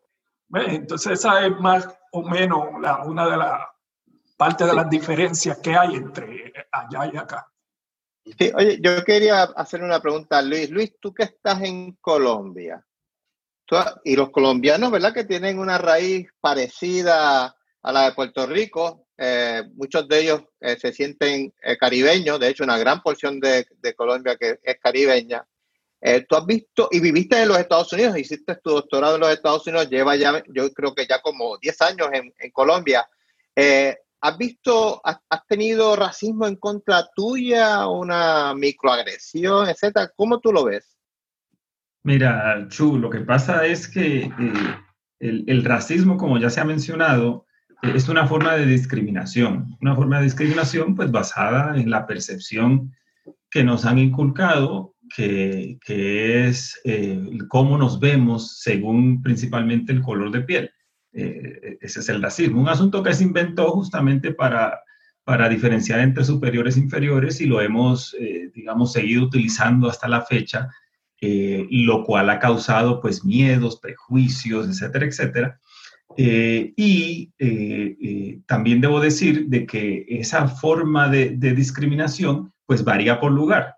Entonces 0.54 1.14
esa 1.14 1.46
es 1.46 1.58
más 1.60 1.88
o 2.12 2.24
menos 2.24 2.80
la, 2.82 3.04
una 3.04 3.30
de 3.30 3.38
las 3.38 3.62
partes 4.38 4.68
de 4.68 4.74
las 4.74 4.90
diferencias 4.90 5.58
que 5.60 5.76
hay 5.76 5.96
entre 5.96 6.54
allá 6.72 7.12
y 7.14 7.18
acá. 7.18 7.48
Sí, 8.38 8.52
oye, 8.56 8.80
yo 8.82 9.04
quería 9.04 9.44
hacer 9.44 9.84
una 9.84 10.00
pregunta 10.00 10.38
a 10.38 10.42
Luis. 10.42 10.70
Luis, 10.70 10.94
tú 11.00 11.14
que 11.14 11.24
estás 11.24 11.62
en 11.64 11.94
Colombia, 12.02 12.86
y 14.04 14.16
los 14.16 14.32
colombianos, 14.32 14.92
¿verdad? 14.92 15.14
Que 15.14 15.26
tienen 15.26 15.60
una 15.60 15.78
raíz 15.78 16.28
parecida 16.40 17.56
a 17.82 17.92
la 17.92 18.06
de 18.06 18.14
Puerto 18.14 18.46
Rico. 18.48 19.08
Eh, 19.18 19.64
muchos 19.76 20.08
de 20.08 20.20
ellos 20.22 20.44
eh, 20.60 20.78
se 20.80 20.94
sienten 20.94 21.54
eh, 21.62 21.78
caribeños, 21.78 22.40
de 22.40 22.48
hecho 22.48 22.64
una 22.64 22.78
gran 22.78 23.02
porción 23.02 23.40
de, 23.40 23.68
de 23.78 23.94
Colombia 23.94 24.38
que 24.38 24.60
es 24.64 24.80
caribeña. 24.80 25.46
Tú 26.28 26.36
has 26.36 26.46
visto 26.46 26.88
y 26.92 27.00
viviste 27.00 27.42
en 27.42 27.50
los 27.50 27.60
Estados 27.60 27.92
Unidos, 27.94 28.18
hiciste 28.18 28.56
tu 28.64 28.72
doctorado 28.72 29.16
en 29.16 29.22
los 29.22 29.32
Estados 29.32 29.66
Unidos, 29.68 29.90
lleva 29.90 30.16
ya, 30.16 30.44
yo 30.48 30.72
creo 30.74 30.94
que 30.94 31.06
ya 31.08 31.22
como 31.22 31.58
10 31.58 31.82
años 31.82 32.10
en, 32.14 32.34
en 32.40 32.52
Colombia. 32.52 33.08
¿Has 34.22 34.38
visto, 34.38 35.02
has, 35.06 35.20
tenido 35.48 35.96
racismo 35.96 36.46
en 36.46 36.58
contra 36.58 37.08
tuya, 37.16 37.88
una 37.88 38.54
microagresión, 38.54 39.70
etcétera? 39.70 40.12
¿Cómo 40.14 40.40
tú 40.40 40.52
lo 40.52 40.66
ves? 40.66 40.98
Mira, 42.04 42.68
Chu, 42.70 42.98
lo 42.98 43.10
que 43.10 43.20
pasa 43.20 43.66
es 43.66 43.88
que 43.88 44.30
el, 45.20 45.46
el, 45.48 45.64
racismo, 45.64 46.18
como 46.18 46.38
ya 46.38 46.50
se 46.50 46.60
ha 46.60 46.66
mencionado, 46.66 47.46
es 47.82 48.10
una 48.10 48.28
forma 48.28 48.56
de 48.56 48.66
discriminación, 48.66 49.78
una 49.80 49.96
forma 49.96 50.18
de 50.18 50.26
discriminación 50.26 50.96
pues 50.96 51.12
basada 51.12 51.78
en 51.78 51.90
la 51.90 52.06
percepción 52.06 52.94
que 53.50 53.64
nos 53.64 53.86
han 53.86 54.00
inculcado, 54.00 54.96
que, 55.16 55.78
es 56.48 56.80
eh, 56.84 57.20
cómo 57.48 57.78
nos 57.78 58.00
vemos 58.00 58.60
según 58.60 59.22
principalmente 59.22 59.92
el 59.92 60.02
color 60.02 60.32
de 60.32 60.42
piel. 60.42 60.72
Eh, 61.12 61.78
ese 61.82 62.02
es 62.02 62.10
el 62.10 62.22
racismo, 62.22 62.62
un 62.62 62.70
asunto 62.70 63.02
que 63.02 63.14
se 63.14 63.24
inventó 63.24 63.72
justamente 63.72 64.34
para, 64.34 64.80
para 65.24 65.50
diferenciar 65.50 66.00
entre 66.00 66.24
superiores 66.24 66.78
e 66.78 66.82
inferiores 66.82 67.42
y 67.42 67.46
lo 67.46 67.62
hemos, 67.62 68.16
eh, 68.20 68.52
digamos, 68.54 68.94
seguido 68.94 69.24
utilizando 69.24 69.90
hasta 69.90 70.08
la 70.08 70.22
fecha, 70.22 70.70
lo 71.22 72.06
cual 72.06 72.30
ha 72.30 72.40
causado 72.40 73.02
pues 73.02 73.26
miedos, 73.26 73.78
prejuicios, 73.82 74.70
etcétera, 74.70 75.06
etcétera. 75.06 75.60
Eh, 76.18 76.74
y 76.76 77.32
eh, 77.38 77.96
eh, 78.02 78.40
también 78.46 78.82
debo 78.82 79.00
decir 79.00 79.48
de 79.48 79.66
que 79.66 80.06
esa 80.10 80.48
forma 80.48 81.08
de, 81.08 81.30
discriminación 81.38 82.52
pues 82.66 82.84
varía 82.84 83.20
por 83.20 83.32
lugar. 83.32 83.76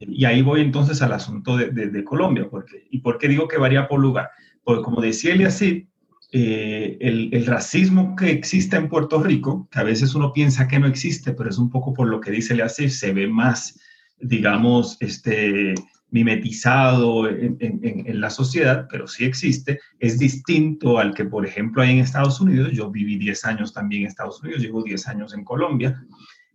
Y 0.00 0.24
ahí 0.24 0.42
voy 0.42 0.60
entonces 0.60 1.02
al 1.02 1.12
asunto 1.12 1.56
de, 1.56 2.04
Colombia. 2.04 2.48
Porque, 2.50 2.86
¿Y 2.90 2.98
por 3.00 3.18
qué 3.18 3.28
digo 3.28 3.48
que 3.48 3.58
varía 3.58 3.88
por 3.88 4.00
lugar? 4.00 4.30
Porque 4.64 4.82
como 4.82 5.00
decía 5.00 5.34
Eliasib, 5.34 5.86
el, 6.32 7.30
el, 7.32 7.46
racismo 7.46 8.14
que 8.16 8.30
existe 8.30 8.76
en 8.76 8.88
Puerto 8.88 9.22
Rico, 9.22 9.68
que 9.70 9.78
a 9.78 9.84
veces 9.84 10.14
uno 10.14 10.32
piensa 10.32 10.68
que 10.68 10.78
no 10.78 10.86
existe, 10.86 11.32
pero 11.32 11.48
es 11.48 11.58
un 11.58 11.70
poco 11.70 11.94
por 11.94 12.08
lo 12.08 12.20
que 12.20 12.30
dice 12.30 12.52
Eliasib, 12.52 12.90
se 12.90 13.12
ve 13.12 13.26
más, 13.26 13.80
digamos, 14.18 14.96
este, 15.00 15.74
mimetizado 16.10 17.28
en, 17.28 18.20
la 18.20 18.30
sociedad, 18.30 18.86
pero 18.90 19.06
sí 19.06 19.24
existe, 19.24 19.80
es 19.98 20.18
distinto 20.18 20.98
al 20.98 21.12
que, 21.14 21.24
por 21.24 21.44
ejemplo, 21.44 21.82
hay 21.82 21.90
en 21.90 21.98
Estados 21.98 22.40
Unidos. 22.40 22.70
Yo 22.72 22.90
viví 22.90 23.16
10 23.16 23.44
años 23.44 23.72
también 23.72 24.02
en 24.02 24.08
Estados 24.08 24.42
Unidos, 24.42 24.62
llevo 24.62 24.82
10 24.82 25.08
años 25.08 25.34
en 25.34 25.44
Colombia, 25.44 26.02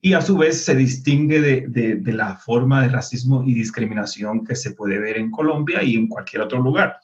y 0.01 0.13
a 0.13 0.22
su 0.22 0.36
vez 0.36 0.65
se 0.65 0.75
distingue 0.75 1.40
de, 1.42 2.14
la 2.14 2.35
forma 2.35 2.81
de 2.81 2.90
racismo 2.90 3.44
y 3.46 3.53
discriminación 3.53 4.44
que 4.44 4.55
se 4.55 4.72
puede 4.72 5.00
ver 5.00 5.18
en 5.18 5.29
Colombia 5.29 5.83
y 5.83 5.96
en 5.96 6.07
cualquier 6.07 6.42
otro 6.42 6.59
lugar. 6.59 6.98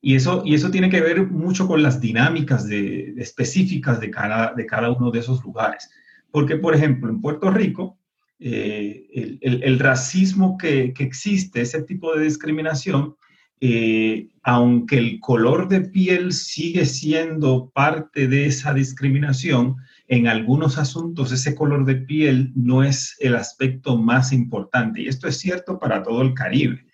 Y 0.00 0.14
eso, 0.14 0.42
y 0.44 0.54
eso 0.54 0.70
tiene 0.70 0.90
que 0.90 1.00
ver 1.00 1.26
mucho 1.26 1.66
con 1.66 1.82
las 1.82 2.00
dinámicas 2.00 2.68
de, 2.68 3.14
específicas 3.16 4.00
de 4.00 4.10
cada, 4.10 4.52
de 4.52 4.66
cada 4.66 4.90
uno 4.90 5.10
de 5.10 5.20
esos 5.20 5.42
lugares. 5.42 5.90
Porque, 6.30 6.56
por 6.56 6.74
ejemplo, 6.74 7.08
en 7.08 7.22
Puerto 7.22 7.50
Rico, 7.50 7.98
eh, 8.38 9.38
el, 9.40 9.78
racismo 9.78 10.58
que, 10.58 10.92
existe, 10.98 11.62
ese 11.62 11.82
tipo 11.82 12.14
de 12.14 12.24
discriminación, 12.24 13.16
eh, 13.60 14.28
aunque 14.42 14.98
el 14.98 15.20
color 15.20 15.68
de 15.68 15.80
piel 15.80 16.32
sigue 16.32 16.84
siendo 16.84 17.70
parte 17.70 18.28
de 18.28 18.46
esa 18.46 18.74
discriminación, 18.74 19.76
en 20.08 20.26
algunos 20.26 20.78
asuntos 20.78 21.32
ese 21.32 21.54
color 21.54 21.84
de 21.84 21.96
piel 21.96 22.52
no 22.54 22.82
es 22.82 23.16
el 23.20 23.36
aspecto 23.36 23.98
más 23.98 24.32
importante. 24.32 25.02
Y 25.02 25.08
esto 25.08 25.28
es 25.28 25.38
cierto 25.38 25.78
para 25.78 26.02
todo 26.02 26.22
el 26.22 26.32
Caribe. 26.32 26.86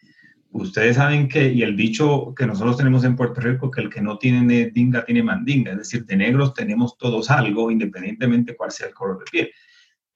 Ustedes 0.50 0.96
saben 0.96 1.29
que, 1.29 1.53
y 1.53 1.62
el 1.62 1.77
dicho 1.77 2.35
que 2.37 2.46
nosotros 2.46 2.77
tenemos 2.77 3.05
en 3.05 3.16
Puerto 3.16 3.40
Rico, 3.40 3.70
que 3.70 3.81
el 3.81 3.90
que 3.90 4.00
no 4.00 4.18
tiene 4.18 4.70
dinga 4.70 5.05
tiene 5.05 5.22
mandinga, 5.22 5.72
es 5.72 5.79
decir, 5.79 6.05
de 6.07 6.16
negros 6.16 6.55
tenemos 6.55 6.96
todos 6.98 7.31
algo, 7.31 7.70
independientemente 7.70 8.57
cuál 8.57 8.70
sea 8.70 8.88
el 8.88 8.94
color 8.94 9.18
de 9.20 9.24
piel. 9.31 9.50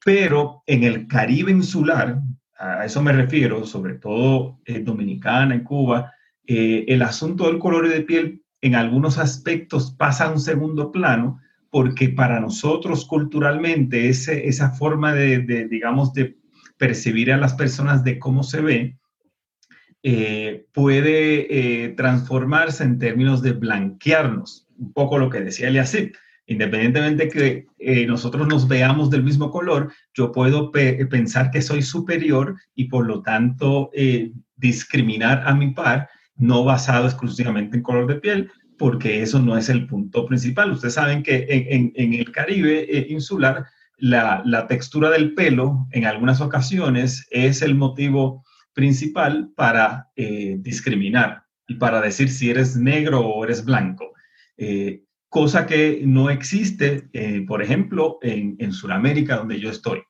Pero 0.05 0.63
en 0.67 0.85
el 0.85 1.07
Caribe 1.07 1.51
insular, 1.51 2.21
a 2.57 2.85
eso 2.85 3.01
me 3.03 3.13
refiero, 3.13 3.65
sobre 3.65 3.95
todo 3.95 4.61
en 4.65 4.85
Dominicana, 4.85 5.55
en 5.55 5.65
Cuba, 5.65 6.13
eh, 6.47 6.85
el 6.89 7.03
asunto 7.03 7.47
del 7.47 7.59
color 7.59 7.89
de 7.89 8.01
piel 8.03 8.43
en 8.61 8.75
algunos 8.75 9.19
aspectos 9.19 9.93
pasa 9.93 10.27
a 10.27 10.33
un 10.33 10.41
segundo 10.41 10.91
plano 10.91 11.41
porque 11.71 12.09
para 12.09 12.41
nosotros 12.41 13.05
culturalmente 13.07 14.09
ese, 14.09 14.49
esa 14.49 14.71
forma 14.71 15.13
de, 15.13 15.69
digamos, 15.69 16.13
de 16.13 16.37
percibir 16.77 17.33
a 17.33 17.37
las 17.37 17.55
personas 17.55 18.05
de 18.05 18.19
cómo 18.19 18.43
se 18.43 18.61
ve, 18.61 18.99
eh, 20.03 20.67
puede 20.73 21.85
eh, 21.85 21.89
transformarse 21.91 22.85
en 22.85 22.99
términos 22.99 23.43
de 23.43 23.53
blanquearnos, 23.53 24.69
un 24.79 24.93
poco 24.93 25.19
lo 25.19 25.29
que 25.29 25.41
decía 25.41 25.69
Eliasib 25.69 26.13
independientemente 26.51 27.29
que 27.29 27.67
eh, 27.79 28.07
nosotros 28.07 28.49
nos 28.49 28.67
veamos 28.67 29.11
del 29.11 29.23
mismo 29.23 29.51
color, 29.51 29.93
yo 30.15 30.33
puedo 30.33 30.73
pensar 30.73 31.51
que 31.51 31.61
soy 31.61 31.83
superior 31.83 32.57
y 32.75 32.85
por 32.85 33.07
lo 33.07 33.21
tanto 33.21 33.91
discriminar 34.57 35.43
a 35.45 35.55
mi 35.55 35.73
par, 35.73 36.09
no 36.37 36.65
basado 36.65 37.05
exclusivamente 37.05 37.77
en 37.77 37.83
color 37.83 38.07
de 38.07 38.15
piel, 38.15 38.51
porque 38.79 39.23
eso 39.23 39.41
no 39.41 39.57
es 39.57 39.69
el 39.69 39.87
punto 39.87 40.27
principal. 40.27 40.73
Ustedes 40.73 40.95
saben 40.95 41.23
que 41.23 41.47
en, 41.49 42.15
el 42.15 42.33
Caribe 42.33 42.87
eh, 42.89 43.07
insular, 43.11 43.67
la, 43.99 44.67
textura 44.69 45.11
del 45.11 45.35
pelo 45.35 45.87
en 45.91 46.05
algunas 46.05 46.41
ocasiones 46.41 47.27
es 47.31 47.63
el 47.63 47.75
motivo 47.75 48.45
principal 48.73 49.51
para 49.57 50.09
discriminar 50.15 51.43
y 51.67 51.75
para 51.75 52.01
decir 52.01 52.31
si 52.31 52.51
eres 52.51 52.77
negro 52.77 53.21
o 53.21 53.45
eres 53.45 53.65
blanco 53.65 54.13
cosa 55.29 55.67
que 55.67 56.03
no 56.05 56.31
existe, 56.31 57.09
eh, 57.13 57.45
por 57.47 57.63
ejemplo, 57.63 58.19
en, 58.23 58.57
en 58.59 58.73
Sudamérica, 58.73 59.37
donde 59.37 59.61
yo 59.61 59.71
estoy. 59.71 60.03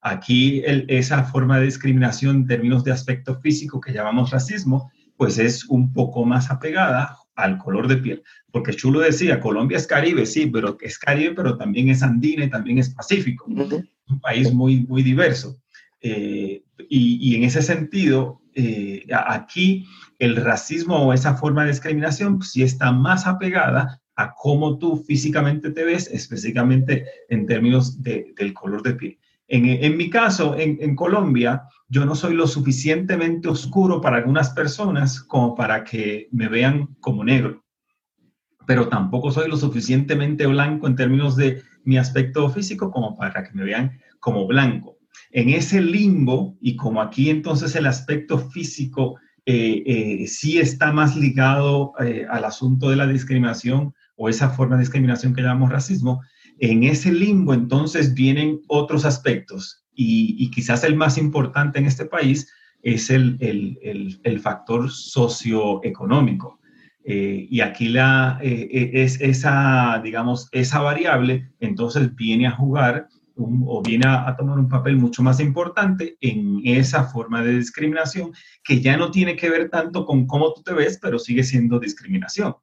Aquí 0.00 0.62
esa 0.66 1.24
forma 1.24 1.58
de 1.58 1.64
discriminación 1.64 2.36
en 2.36 2.46
términos 2.46 2.84
de 2.84 2.92
aspecto 2.92 3.40
físico 3.40 3.80
que 3.80 3.92
llamamos 3.92 4.30
racismo, 4.30 4.90
pues 5.16 5.38
es 5.38 5.64
un 5.66 5.94
poco 5.94 6.26
más 6.26 6.50
apegada 6.50 7.16
al 7.36 7.58
color 7.58 7.88
de 7.88 7.96
piel. 7.96 8.22
Porque 8.50 8.74
Chulo 8.74 9.00
decía, 9.00 9.40
Colombia 9.40 9.78
es 9.78 9.86
Caribe, 9.86 10.26
sí, 10.26 10.46
pero 10.46 10.76
es 10.80 10.98
Caribe, 10.98 11.34
pero 11.34 11.56
también 11.56 11.88
es 11.88 12.02
andina 12.02 12.44
y 12.44 12.50
también 12.50 12.78
es 12.78 12.90
Pacífico. 12.90 13.46
Un 13.46 14.20
país 14.20 14.52
muy, 14.52 14.86
muy 14.86 15.02
diverso. 15.02 15.60
Eh, 16.00 16.62
y, 16.88 17.30
y, 17.30 17.36
en 17.36 17.44
ese 17.44 17.62
sentido, 17.62 18.42
eh, 18.54 19.06
aquí 19.26 19.86
el 20.18 20.36
racismo 20.36 20.96
o 20.98 21.12
esa 21.12 21.34
forma 21.34 21.64
de 21.64 21.70
discriminación 21.70 22.38
pues, 22.38 22.52
sí 22.52 22.62
está 22.62 22.92
más 22.92 23.26
apegada 23.26 24.00
a 24.16 24.34
cómo 24.34 24.78
tú 24.78 24.96
físicamente 24.96 25.70
te 25.70 25.84
ves, 25.84 26.08
específicamente 26.08 27.04
en 27.28 27.46
términos 27.46 28.00
del 28.02 28.52
color 28.54 28.82
de 28.82 28.94
piel. 28.94 29.18
En, 29.56 29.96
mi 29.96 30.10
caso, 30.10 30.56
en, 30.58 30.96
Colombia, 30.96 31.62
yo 31.88 32.04
no 32.04 32.16
soy 32.16 32.34
lo 32.34 32.48
suficientemente 32.48 33.46
oscuro 33.48 34.00
para 34.00 34.16
algunas 34.16 34.50
personas 34.50 35.20
como 35.20 35.54
para 35.54 35.84
que 35.84 36.28
me 36.32 36.48
vean 36.48 36.96
como 36.98 37.22
negro, 37.22 37.62
pero 38.66 38.88
tampoco 38.88 39.30
soy 39.30 39.48
lo 39.48 39.56
suficientemente 39.56 40.44
blanco 40.48 40.88
en 40.88 40.96
términos 40.96 41.36
de 41.36 41.62
mi 41.84 41.98
aspecto 41.98 42.48
físico 42.48 42.90
como 42.90 43.16
para 43.16 43.44
que 43.44 43.52
me 43.52 43.62
vean 43.62 44.00
como 44.18 44.44
blanco. 44.48 44.98
En 45.30 45.50
ese 45.50 45.80
limbo, 45.80 46.56
y 46.60 46.74
como 46.74 47.00
aquí 47.00 47.30
entonces 47.30 47.76
el 47.76 47.86
aspecto 47.86 48.38
físico 48.38 49.20
eh, 49.46 49.84
eh, 49.86 50.26
sí 50.26 50.58
está 50.58 50.92
más 50.92 51.14
ligado 51.14 51.92
eh, 52.00 52.26
al 52.28 52.44
asunto 52.44 52.90
de 52.90 52.96
la 52.96 53.06
discriminación, 53.06 53.94
o 54.16 54.28
esa 54.28 54.50
forma 54.50 54.74
de 54.74 54.80
discriminación 54.80 55.32
que 55.32 55.42
llamamos 55.42 55.70
racismo, 55.70 56.22
en 56.58 56.84
ese 56.84 57.12
limbo 57.12 57.54
entonces 57.54 58.14
vienen 58.14 58.60
otros 58.68 59.04
aspectos 59.04 59.84
y, 59.94 60.50
quizás 60.50 60.82
el 60.84 60.96
más 60.96 61.18
importante 61.18 61.78
en 61.78 61.86
este 61.86 62.06
país 62.06 62.52
es 62.82 63.10
el, 63.10 63.36
el, 63.40 64.20
el, 64.24 64.40
factor 64.40 64.90
socioeconómico. 64.90 66.58
Eh, 67.04 67.46
y 67.48 67.60
aquí 67.60 67.88
la, 67.88 68.38
eh, 68.42 68.68
eh, 68.72 68.90
es 68.94 69.20
esa, 69.20 70.00
digamos, 70.02 70.48
esa 70.52 70.80
variable 70.80 71.52
entonces 71.60 72.14
viene 72.16 72.46
a 72.48 72.50
jugar 72.50 73.08
o 73.36 73.82
viene 73.82 74.06
a, 74.06 74.28
a, 74.28 74.36
tomar 74.36 74.58
un 74.58 74.68
papel 74.68 74.96
mucho 74.96 75.22
más 75.22 75.40
importante 75.40 76.16
en 76.20 76.60
esa 76.64 77.04
forma 77.04 77.42
de 77.42 77.58
discriminación 77.58 78.32
que 78.62 78.80
ya 78.80 78.96
no 78.96 79.10
tiene 79.10 79.36
que 79.36 79.50
ver 79.50 79.70
tanto 79.70 80.06
con 80.06 80.26
cómo 80.26 80.52
tú 80.52 80.62
te 80.62 80.72
ves, 80.72 80.98
pero 81.00 81.18
sigue 81.18 81.42
siendo 81.42 81.78
discriminación. 81.78 82.54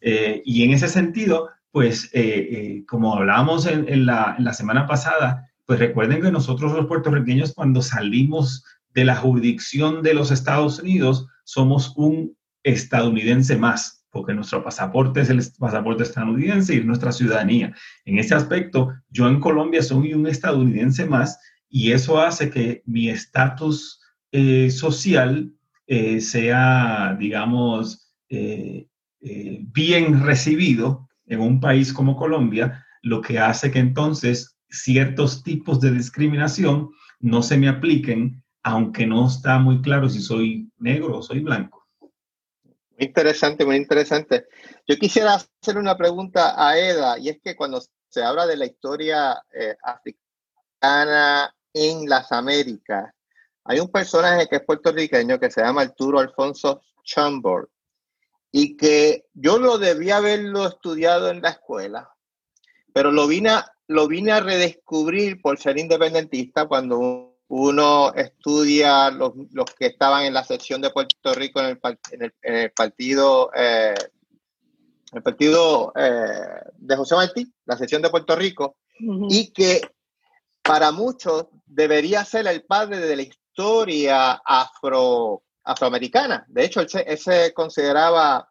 Eh, 0.00 0.42
y 0.44 0.62
en 0.62 0.70
ese 0.72 0.88
sentido, 0.88 1.50
pues 1.72 2.10
eh, 2.12 2.48
eh, 2.50 2.84
como 2.86 3.14
hablábamos 3.14 3.66
en, 3.66 4.06
la, 4.06 4.52
semana 4.52 4.86
pasada, 4.86 5.48
pues 5.66 5.78
recuerden 5.78 6.20
que 6.20 6.32
nosotros 6.32 6.72
los 6.72 6.86
puertorriqueños 6.86 7.54
cuando 7.54 7.82
salimos 7.82 8.64
de 8.92 9.04
la 9.04 9.16
jurisdicción 9.16 10.02
de 10.02 10.14
los 10.14 10.30
Estados 10.30 10.80
Unidos 10.80 11.28
somos 11.44 11.92
un 11.96 12.36
estadounidense 12.64 13.56
más, 13.56 14.04
porque 14.10 14.34
nuestro 14.34 14.64
pasaporte 14.64 15.20
es 15.20 15.30
el 15.30 15.40
pasaporte 15.58 16.02
estadounidense 16.02 16.74
y 16.74 16.84
nuestra 16.84 17.12
ciudadanía. 17.12 17.74
En 18.04 18.18
ese 18.18 18.34
aspecto, 18.34 18.92
yo 19.08 19.28
en 19.28 19.40
Colombia 19.40 19.82
soy 19.82 20.12
un 20.12 20.26
estadounidense 20.26 21.06
más 21.06 21.38
y 21.68 21.92
eso 21.92 22.20
hace 22.20 22.50
que 22.50 22.82
mi 22.84 23.08
estatus 23.08 24.00
eh, 24.32 24.70
social 24.70 25.52
eh, 25.86 26.20
sea, 26.20 27.16
digamos, 27.18 28.12
eh, 28.28 28.88
bien 29.20 30.24
recibido 30.24 31.09
en 31.30 31.40
un 31.40 31.60
país 31.60 31.92
como 31.92 32.16
Colombia, 32.16 32.84
lo 33.02 33.22
que 33.22 33.38
hace 33.38 33.70
que 33.70 33.78
entonces 33.78 34.56
ciertos 34.68 35.42
tipos 35.42 35.80
de 35.80 35.92
discriminación 35.92 36.90
no 37.20 37.42
se 37.42 37.56
me 37.56 37.68
apliquen, 37.68 38.42
aunque 38.62 39.06
no 39.06 39.26
está 39.26 39.58
muy 39.58 39.80
claro 39.80 40.08
si 40.08 40.20
soy 40.20 40.70
negro 40.78 41.18
o 41.18 41.22
soy 41.22 41.40
blanco. 41.40 41.86
Muy 42.00 43.06
interesante, 43.06 43.64
muy 43.64 43.76
interesante. 43.76 44.48
Yo 44.86 44.96
quisiera 44.96 45.34
hacer 45.34 45.78
una 45.78 45.96
pregunta 45.96 46.54
a 46.56 46.76
Eda, 46.76 47.18
y 47.18 47.28
es 47.28 47.40
que 47.42 47.54
cuando 47.56 47.80
se 48.08 48.22
habla 48.22 48.46
de 48.46 48.56
la 48.56 48.66
historia 48.66 49.40
eh, 49.54 49.76
africana 49.82 51.54
en 51.72 52.08
las 52.08 52.32
Américas, 52.32 53.14
hay 53.64 53.78
un 53.78 53.88
personaje 53.88 54.48
que 54.48 54.56
es 54.56 54.64
puertorriqueño 54.64 55.38
que 55.38 55.50
se 55.50 55.62
llama 55.62 55.82
Arturo 55.82 56.18
Alfonso 56.18 56.82
Chambord, 57.04 57.68
y 58.52 58.76
que 58.76 59.26
yo 59.34 59.58
lo 59.58 59.78
debía 59.78 60.16
haberlo 60.16 60.66
estudiado 60.66 61.30
en 61.30 61.42
la 61.42 61.50
escuela, 61.50 62.10
pero 62.92 63.12
lo 63.12 63.26
vine 63.26 63.50
a, 63.50 63.72
lo 63.86 64.08
vine 64.08 64.32
a 64.32 64.40
redescubrir 64.40 65.40
por 65.40 65.58
ser 65.58 65.78
independentista 65.78 66.66
cuando 66.66 67.36
uno 67.48 68.14
estudia 68.14 69.10
los, 69.10 69.32
que 69.76 69.86
estaban 69.86 70.24
en 70.24 70.34
la 70.34 70.44
sección 70.44 70.80
de 70.80 70.90
Puerto 70.90 71.34
Rico 71.34 71.60
en 71.60 71.80
el, 72.42 72.70
partido, 72.70 73.50
eh, 73.56 73.94
el 75.12 75.22
partido 75.22 75.92
eh, 75.96 76.62
de 76.76 76.96
José 76.96 77.16
Martí, 77.16 77.52
la 77.64 77.76
sección 77.76 78.02
de 78.02 78.10
Puerto 78.10 78.36
Rico, 78.36 78.76
y 79.28 79.50
que 79.52 79.80
para 80.62 80.92
muchos 80.92 81.46
debería 81.66 82.24
ser 82.24 82.46
el 82.46 82.62
padre 82.62 82.98
de 82.98 83.16
la 83.16 83.22
historia 83.22 84.40
afro, 84.44 85.42
afroamericana. 85.64 86.44
De 86.48 86.64
hecho, 86.64 86.80
él 86.80 87.18
se, 87.18 87.52
consideraba, 87.52 88.48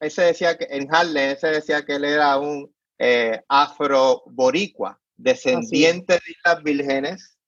ese 0.00 0.22
decía 0.22 0.56
que 0.56 0.66
en 0.70 0.92
Harlem, 0.92 1.30
ese 1.30 1.48
decía 1.48 1.84
que 1.84 1.96
él 1.96 2.04
era 2.04 2.38
un 2.38 2.74
eh, 2.98 3.42
afro-boricua, 3.48 4.98
descendiente 5.16 6.14
de 6.14 6.36
las 6.44 6.62
vírgenes, 6.62 7.38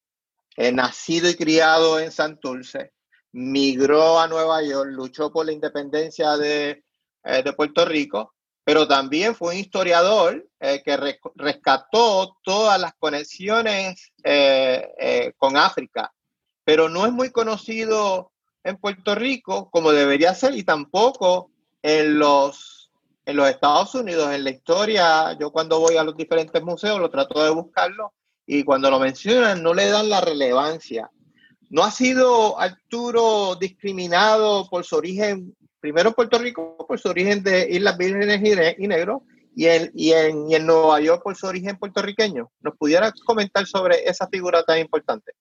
eh, 0.57 0.73
nacido 0.73 1.31
y 1.31 1.37
criado 1.37 1.99
en 2.01 2.11
Santurce, 2.11 2.93
migró 3.33 4.19
a 4.19 4.27
Nueva 4.27 4.63
York, 4.63 4.91
luchó 4.91 5.33
por 5.33 5.47
la 5.47 5.53
independencia 5.53 6.37
de, 6.37 6.85
eh, 7.25 7.43
de 7.43 7.53
Puerto 7.53 7.85
Rico, 7.85 8.35
pero 8.65 8.87
también 8.87 9.35
fue 9.35 9.55
un 9.55 9.61
historiador 9.61 10.47
eh, 10.59 10.83
que 10.85 10.99
rescató 11.37 12.37
todas 12.43 12.81
las 12.81 12.93
conexiones 12.99 14.13
con 15.39 15.57
África, 15.57 16.13
pero 16.65 16.89
no 16.89 17.07
es 17.07 17.13
muy 17.13 17.31
conocido 17.31 18.33
en 18.65 18.77
Puerto 18.77 19.15
Rico 19.15 19.71
como 19.71 19.93
debería 19.93 20.35
ser 20.35 20.55
y 20.55 20.63
tampoco 20.63 21.51
en 21.83 22.19
los 22.19 22.81
en 23.27 23.37
los 23.37 23.49
Estados 23.49 23.95
Unidos, 23.95 24.33
en 24.33 24.43
la 24.43 24.51
historia, 24.51 25.37
yo 25.39 25.53
cuando 25.53 25.79
voy 25.79 25.97
a 25.97 26.03
los 26.03 26.17
diferentes 26.17 26.63
museos 26.63 26.99
lo 26.99 27.11
trato 27.11 27.45
de 27.45 27.51
buscarlo 27.51 28.13
y 28.45 28.65
cuando 28.65 28.91
lo 28.91 28.99
mencionan 28.99 29.63
no 29.63 29.73
le 29.73 29.89
dan 29.89 30.09
la 30.09 30.21
relevancia. 30.21 31.11
¿No 31.69 31.85
ha 31.85 31.93
sido 31.93 32.59
Arturo 32.59 33.55
discriminado 33.55 34.69
por 34.69 34.85
su 34.85 34.97
origen, 34.97 35.55
primero 35.79 36.09
en 36.09 36.15
Puerto 36.15 36.39
Rico, 36.39 36.77
por 36.89 36.99
su 36.99 37.09
origen 37.09 37.45
de 37.45 37.69
Islas 37.71 37.97
Vírgenes 37.97 38.41
y, 38.79 38.89
Negro, 38.89 39.23
y 39.55 39.67
en, 39.67 39.93
y, 39.95 40.13
en, 40.13 40.51
y 40.51 40.57
en 40.57 40.67
Nueva 40.67 41.01
York 41.01 41.23
por 41.23 41.37
su 41.37 41.47
origen 41.47 41.77
puertorriqueño? 41.77 42.51
¿Nos 42.61 42.77
pudiera 42.77 43.13
comentar 43.25 43.65
sobre 43.67 44.03
esa 44.09 44.27
figura 44.27 44.65
tan 44.65 44.81
importante? 44.81 45.33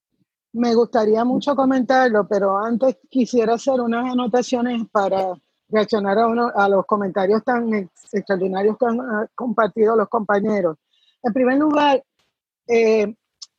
Me 0.54 0.74
gustaría 0.74 1.24
mucho 1.24 1.56
comentarlo, 1.56 2.28
pero 2.28 2.58
antes 2.58 2.98
quisiera 3.10 3.54
hacer 3.54 3.80
unas 3.80 4.12
anotaciones 4.12 4.82
para 4.92 5.34
reaccionar 5.70 6.18
a, 6.18 6.28
uno, 6.28 6.52
a 6.56 6.68
los 6.68 6.86
comentarios 6.86 7.44
tan 7.44 7.72
extraordinarios 8.12 8.76
que 8.78 8.86
han 8.86 9.00
ah, 9.00 9.28
compartido 9.36 9.96
los 9.96 10.10
compañeros. 10.10 10.78
En 11.22 11.34
primer 11.34 11.60
lugar, 11.60 12.04
eh, 12.68 13.14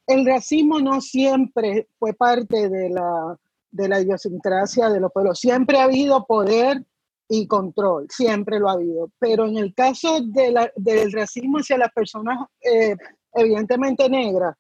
el 0.07 0.27
racismo 0.27 0.81
no 0.81 1.01
siempre 1.01 1.89
fue 1.99 2.13
parte 2.15 2.69
de 2.69 2.91
la, 2.91 3.37
de 3.71 3.89
la 3.89 4.01
idiosincrasia 4.01 4.89
de 4.89 4.99
los 4.99 5.13
pueblos. 5.13 5.39
Siempre 5.39 5.79
ha 5.79 5.85
habido 5.85 6.27
poder 6.27 6.85
y 7.29 7.47
control, 7.47 8.09
siempre 8.11 8.59
lo 8.59 8.69
ha 8.69 8.73
habido. 8.73 9.11
Pero 9.21 9.47
en 9.47 9.57
el 9.57 9.73
caso 9.73 10.21
de 10.21 10.51
la, 10.51 10.73
del 10.75 11.13
racismo 11.13 11.59
hacia 11.59 11.79
las 11.79 11.93
personas 11.93 12.39
eh, 12.61 12.97
evidentemente 13.35 14.09
negras, 14.09 14.57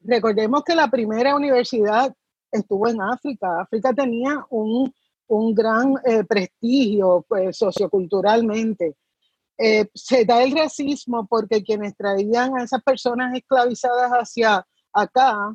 recordemos 0.00 0.62
que 0.64 0.74
la 0.74 0.88
primera 0.88 1.34
universidad 1.34 2.14
estuvo 2.50 2.88
en 2.88 3.00
África. 3.00 3.62
África 3.62 3.92
tenía 3.92 4.44
un 4.50 4.92
un 5.32 5.54
gran 5.54 5.94
eh, 6.04 6.24
prestigio 6.24 7.24
pues, 7.28 7.56
socioculturalmente. 7.56 8.96
Eh, 9.58 9.88
se 9.94 10.24
da 10.24 10.42
el 10.42 10.52
racismo 10.52 11.26
porque 11.26 11.62
quienes 11.62 11.96
traían 11.96 12.56
a 12.56 12.64
esas 12.64 12.82
personas 12.82 13.34
esclavizadas 13.34 14.10
hacia 14.10 14.66
acá, 14.92 15.54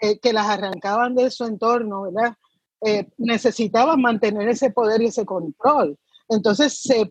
eh, 0.00 0.18
que 0.18 0.32
las 0.32 0.46
arrancaban 0.46 1.14
de 1.14 1.30
su 1.30 1.44
entorno, 1.44 2.02
¿verdad? 2.02 2.36
necesitaban 3.16 3.98
mantener 3.98 4.46
ese 4.46 4.68
poder 4.68 5.00
y 5.00 5.06
ese 5.06 5.24
control. 5.24 5.98
Entonces, 6.28 6.82
se, 6.82 7.10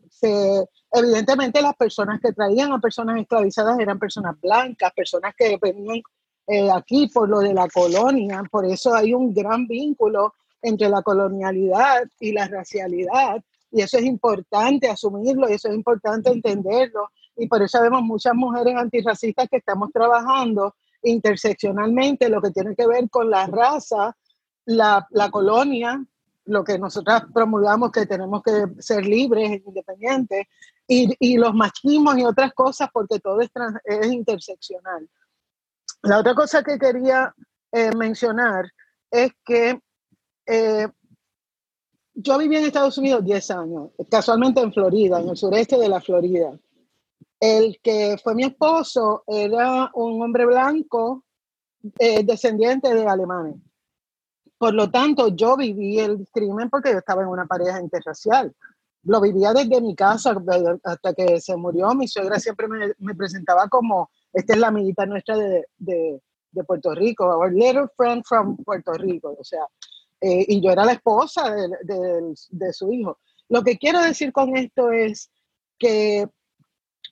evidentemente 0.91 1.63
las 1.63 1.76
personas 1.76 2.21
que 2.21 2.32
traían 2.32 2.71
a 2.71 2.80
personas 2.80 3.19
esclavizadas 3.19 3.80
eran 3.80 3.97
personas 3.97 4.39
blancas, 4.39 4.93
personas 4.95 5.34
que 5.36 5.58
venían 5.60 6.04
aquí 6.73 7.08
por 7.08 7.29
lo 7.29 7.39
de 7.39 7.53
la 7.53 7.67
colonia, 7.67 8.43
por 8.51 8.65
eso 8.65 8.93
hay 8.93 9.13
un 9.13 9.34
gran 9.34 9.67
vínculo 9.67 10.34
entre 10.62 10.89
la 10.89 11.01
colonialidad 11.01 12.03
y 12.19 12.32
la 12.32 12.47
racialidad. 12.47 13.43
Y 13.71 13.82
eso 13.82 13.97
es 13.97 14.06
importante 14.06 14.89
asumirlo 14.89 15.49
y 15.49 15.53
eso 15.53 15.67
es 15.67 15.75
importante 15.75 16.29
entenderlo. 16.32 17.10
Y 17.36 17.47
por 17.47 17.62
eso 17.62 17.82
vemos 17.82 18.03
muchas 18.03 18.36
mujeres 18.36 18.75
antirracistas 18.75 19.49
que 19.49 19.58
estamos 19.58 19.91
trabajando 19.91 20.75
interseccionalmente 21.01 22.29
lo 22.29 22.41
que 22.41 22.51
tiene 22.51 22.75
que 22.75 22.88
ver 22.88 23.10
con 23.10 23.29
la 23.29 23.45
raza, 23.47 24.15
la, 24.65 25.06
la 25.12 25.29
colonia, 25.29 26.03
lo 26.45 26.63
que 26.63 26.77
nosotras 26.77 27.23
promulgamos 27.34 27.91
que 27.91 28.06
tenemos 28.06 28.41
que 28.43 28.67
ser 28.79 29.06
libres, 29.06 29.51
e 29.51 29.63
independientes, 29.65 30.47
y, 30.88 31.15
y 31.19 31.38
los 31.38 31.53
machismos 31.53 32.17
y 32.17 32.25
otras 32.25 32.53
cosas, 32.53 32.89
porque 32.93 33.19
todo 33.19 33.41
es, 33.41 33.49
es 33.86 34.12
interseccional. 34.12 35.10
La 36.03 36.19
otra 36.19 36.35
cosa 36.35 36.63
que 36.63 36.77
quería 36.77 37.33
eh, 37.71 37.95
mencionar 37.95 38.65
es 39.09 39.31
que 39.45 39.79
eh, 40.45 40.87
yo 42.13 42.37
viví 42.37 42.57
en 42.57 42.65
Estados 42.65 42.97
Unidos 42.97 43.23
10 43.23 43.51
años, 43.51 43.89
casualmente 44.11 44.59
en 44.59 44.73
Florida, 44.73 45.21
en 45.21 45.29
el 45.29 45.37
sureste 45.37 45.77
de 45.77 45.87
la 45.87 46.01
Florida. 46.01 46.51
El 47.39 47.79
que 47.81 48.17
fue 48.21 48.35
mi 48.35 48.43
esposo 48.43 49.23
era 49.27 49.91
un 49.93 50.21
hombre 50.21 50.45
blanco 50.45 51.23
eh, 51.97 52.23
descendiente 52.23 52.93
de 52.93 53.07
alemanes. 53.07 53.55
Por 54.57 54.73
lo 54.73 54.91
tanto, 54.91 55.29
yo 55.29 55.55
viví 55.55 55.99
el 55.99 56.27
crimen 56.31 56.69
porque 56.69 56.91
yo 56.91 56.97
estaba 56.97 57.23
en 57.23 57.29
una 57.29 57.45
pareja 57.45 57.81
interracial. 57.81 58.53
Lo 59.03 59.21
vivía 59.21 59.53
desde 59.53 59.81
mi 59.81 59.95
casa 59.95 60.35
hasta 60.83 61.13
que 61.13 61.39
se 61.39 61.55
murió. 61.55 61.93
Mi 61.95 62.07
suegra 62.07 62.39
siempre 62.39 62.67
me, 62.67 62.93
me 62.99 63.15
presentaba 63.15 63.67
como, 63.67 64.09
esta 64.34 64.54
es 64.54 64.60
la 64.60 64.67
amiguita 64.67 65.06
nuestra 65.06 65.38
de, 65.38 65.65
de, 65.78 66.22
de 66.52 66.63
Puerto 66.63 66.93
Rico, 66.96 67.26
our 67.26 67.52
little 67.52 67.88
friend 67.96 68.24
from 68.26 68.58
Puerto 68.58 68.93
Rico. 68.93 69.36
O 69.39 69.43
sea, 69.43 69.65
eh, 70.22 70.46
y 70.48 70.62
yo 70.62 70.72
era 70.72 70.86
la 70.86 70.93
esposa 70.93 71.54
de, 71.54 72.34
de, 72.50 72.74
su 72.74 72.91
hijo. 72.91 73.19
Lo 73.50 73.62
que 73.62 73.78
quiero 73.78 74.02
decir 74.02 74.32
con 74.32 74.56
esto 74.56 74.91
es 74.91 75.30
que 75.78 76.28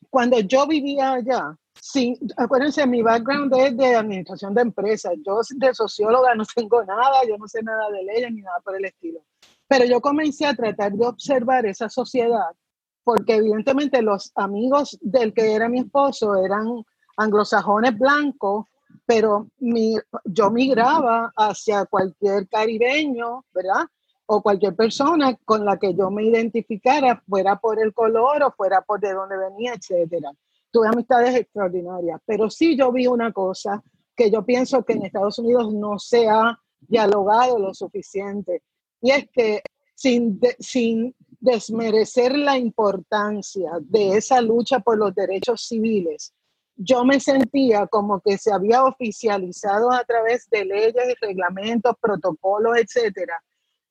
cuando 0.10 0.40
yo 0.40 0.66
vivía 0.66 1.14
allá, 1.14 1.58
sí, 1.74 2.18
acuérdense, 2.38 2.88
mi 2.88 3.02
background 3.02 3.54
es 3.58 3.76
de 3.76 3.96
administración 3.96 4.54
de 4.54 4.62
empresas. 4.62 5.14
Yo 5.26 5.40
de 5.56 5.74
socióloga 5.74 6.34
no 6.36 6.46
tengo 6.56 6.84
nada, 6.86 7.22
yo 7.28 7.38
no 7.38 7.48
sé 7.48 7.62
nada 7.62 7.90
de 7.90 8.04
leyes 8.04 8.32
ni 8.32 8.42
nada 8.42 8.60
por 8.64 8.78
el 8.78 8.86
estilo. 8.86 9.20
Pero 9.68 9.86
yo 9.86 10.00
comencé 10.00 10.46
a 10.46 10.56
tratar 10.56 10.94
de 10.94 11.06
observar 11.06 11.66
esa 11.66 11.90
sociedad, 11.90 12.56
porque 13.04 13.36
evidentemente 13.36 14.02
los 14.02 14.32
amigos 14.36 14.98
del 15.02 15.34
que 15.34 15.54
era 15.54 15.68
mi 15.68 15.80
esposo 15.80 16.36
eran 16.38 16.84
anglosajones 17.18 17.98
blancos 17.98 18.66
pero 19.06 19.48
mi, 19.60 19.96
yo 20.26 20.50
migraba 20.52 21.32
hacia 21.36 21.86
cualquier 21.86 22.48
caribeño, 22.48 23.44
¿verdad? 23.54 23.86
O 24.26 24.42
cualquier 24.42 24.76
persona 24.76 25.38
con 25.44 25.66
la 25.66 25.78
que 25.78 25.94
yo 25.94 26.10
me 26.10 26.24
identificara, 26.24 27.22
fuera 27.28 27.58
por 27.58 27.82
el 27.82 27.94
color 27.94 28.44
o 28.44 28.52
fuera 28.52 28.82
por 28.82 29.00
de 29.00 29.14
dónde 29.14 29.38
venía, 29.38 29.74
etcétera. 29.74 30.32
Tuve 30.72 30.88
amistades 30.88 31.36
extraordinarias, 31.36 32.22
pero 32.26 32.50
sí 32.50 32.78
yo 32.78 32.92
vi 32.92 33.08
una 33.08 33.34
cosa 33.34 33.84
que 34.16 34.32
yo 34.32 34.46
pienso 34.46 34.84
que 34.84 34.94
en 34.94 35.06
Estados 35.06 35.40
Unidos 35.40 35.74
no 35.74 36.00
se 36.00 36.30
ha 36.30 36.58
dialogado 36.80 37.60
lo 37.60 37.74
suficiente. 37.74 38.64
Y 39.02 39.12
es 39.12 39.30
que 39.32 39.62
sin, 39.94 40.40
sin 40.60 41.14
desmerecer 41.40 42.38
la 42.38 42.58
importancia 42.58 43.72
de 43.82 44.16
esa 44.18 44.40
lucha 44.40 44.80
por 44.80 44.98
los 44.98 45.14
derechos 45.14 45.68
civiles, 45.68 46.34
yo 46.76 47.04
me 47.04 47.20
sentía 47.20 47.88
como 47.88 48.22
que 48.22 48.38
se 48.38 48.52
había 48.52 48.84
oficializado 48.84 49.92
a 49.92 50.04
través 50.04 50.50
de 50.50 50.66
leyes, 50.66 51.16
reglamentos, 51.22 51.96
protocolos, 52.02 52.78
etcétera, 52.78 53.42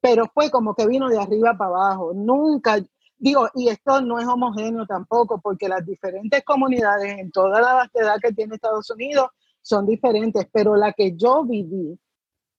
pero 0.01 0.25
fue 0.33 0.51
como 0.51 0.75
que 0.75 0.87
vino 0.87 1.09
de 1.09 1.19
arriba 1.19 1.57
para 1.57 1.71
abajo. 1.71 2.13
Nunca, 2.15 2.79
digo, 3.19 3.49
y 3.55 3.69
esto 3.69 4.01
no 4.01 4.19
es 4.19 4.27
homogéneo 4.27 4.87
tampoco, 4.87 5.41
porque 5.41 5.69
las 5.69 5.85
diferentes 5.85 6.43
comunidades 6.45 7.19
en 7.19 7.31
toda 7.31 7.61
la 7.61 7.75
vastedad 7.75 8.17
que 8.21 8.33
tiene 8.33 8.55
Estados 8.55 8.91
Unidos 8.91 9.29
son 9.63 9.87
diferentes, 9.87 10.47
pero 10.53 10.77
la 10.77 10.93
que 10.93 11.17
yo 11.17 11.45
viví, 11.45 11.99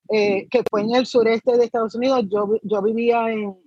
eh, 0.09 0.47
que 0.49 0.63
fue 0.69 0.81
en 0.81 0.95
el 0.95 1.05
sureste 1.05 1.57
de 1.57 1.65
Estados 1.65 1.95
Unidos, 1.95 2.25
yo, 2.29 2.57
yo 2.61 2.81
vivía 2.81 3.31
en, 3.31 3.57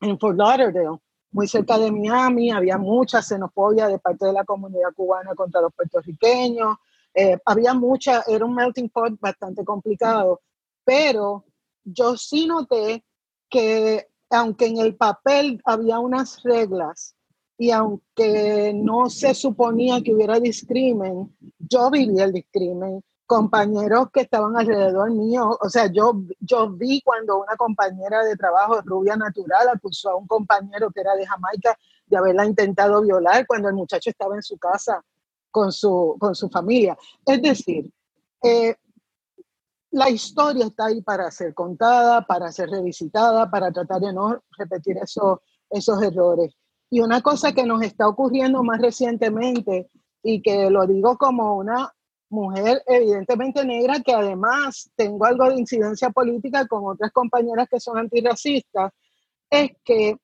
en 0.00 0.18
Fort 0.18 0.36
Lauderdale, 0.36 0.98
muy 1.32 1.48
cerca 1.48 1.78
de 1.78 1.90
Miami, 1.90 2.50
había 2.50 2.78
mucha 2.78 3.22
xenofobia 3.22 3.88
de 3.88 3.98
parte 3.98 4.26
de 4.26 4.32
la 4.32 4.44
comunidad 4.44 4.92
cubana 4.94 5.34
contra 5.34 5.60
los 5.60 5.72
puertorriqueños, 5.74 6.76
eh, 7.14 7.38
había 7.44 7.74
mucha, 7.74 8.22
era 8.26 8.44
un 8.44 8.54
melting 8.54 8.88
pot 8.88 9.18
bastante 9.20 9.64
complicado, 9.64 10.40
pero 10.84 11.44
yo 11.84 12.16
sí 12.16 12.46
noté 12.46 13.04
que 13.48 14.08
aunque 14.30 14.66
en 14.66 14.78
el 14.78 14.96
papel 14.96 15.60
había 15.64 15.98
unas 15.98 16.42
reglas 16.42 17.14
y 17.58 17.70
aunque 17.70 18.72
no 18.74 19.10
se 19.10 19.34
suponía 19.34 20.02
que 20.02 20.14
hubiera 20.14 20.40
discrimen, 20.40 21.36
yo 21.58 21.90
viví 21.90 22.18
el 22.18 22.32
discrimen 22.32 23.02
compañeros 23.26 24.08
que 24.12 24.20
estaban 24.20 24.56
alrededor 24.56 25.10
mío, 25.10 25.56
o 25.60 25.68
sea, 25.68 25.86
yo, 25.86 26.22
yo 26.40 26.70
vi 26.70 27.00
cuando 27.02 27.40
una 27.40 27.56
compañera 27.56 28.22
de 28.24 28.36
trabajo, 28.36 28.80
rubia 28.84 29.16
natural, 29.16 29.68
acusó 29.68 30.10
a 30.10 30.16
un 30.16 30.26
compañero 30.26 30.90
que 30.90 31.00
era 31.00 31.14
de 31.14 31.26
Jamaica 31.26 31.76
de 32.06 32.16
haberla 32.16 32.44
intentado 32.44 33.00
violar 33.00 33.46
cuando 33.46 33.68
el 33.68 33.74
muchacho 33.74 34.10
estaba 34.10 34.34
en 34.34 34.42
su 34.42 34.58
casa 34.58 35.02
con 35.50 35.72
su, 35.72 36.16
con 36.18 36.34
su 36.34 36.48
familia. 36.50 36.96
Es 37.24 37.40
decir, 37.40 37.90
eh, 38.42 38.76
la 39.92 40.10
historia 40.10 40.66
está 40.66 40.86
ahí 40.86 41.02
para 41.02 41.30
ser 41.30 41.54
contada, 41.54 42.26
para 42.26 42.50
ser 42.50 42.70
revisitada, 42.70 43.50
para 43.50 43.70
tratar 43.70 44.00
de 44.00 44.12
no 44.12 44.42
repetir 44.58 44.98
eso, 44.98 45.42
esos 45.70 46.02
errores. 46.02 46.54
Y 46.90 47.00
una 47.00 47.22
cosa 47.22 47.52
que 47.52 47.64
nos 47.64 47.82
está 47.82 48.08
ocurriendo 48.08 48.62
más 48.62 48.80
recientemente, 48.80 49.90
y 50.22 50.40
que 50.40 50.70
lo 50.70 50.86
digo 50.86 51.18
como 51.18 51.56
una 51.56 51.92
mujer 52.32 52.82
evidentemente 52.86 53.64
negra, 53.64 54.00
que 54.00 54.12
además 54.12 54.90
tengo 54.96 55.24
algo 55.24 55.48
de 55.48 55.60
incidencia 55.60 56.10
política 56.10 56.66
con 56.66 56.86
otras 56.86 57.12
compañeras 57.12 57.68
que 57.68 57.78
son 57.78 57.98
antirracistas, 57.98 58.92
es 59.50 59.70
que 59.84 60.16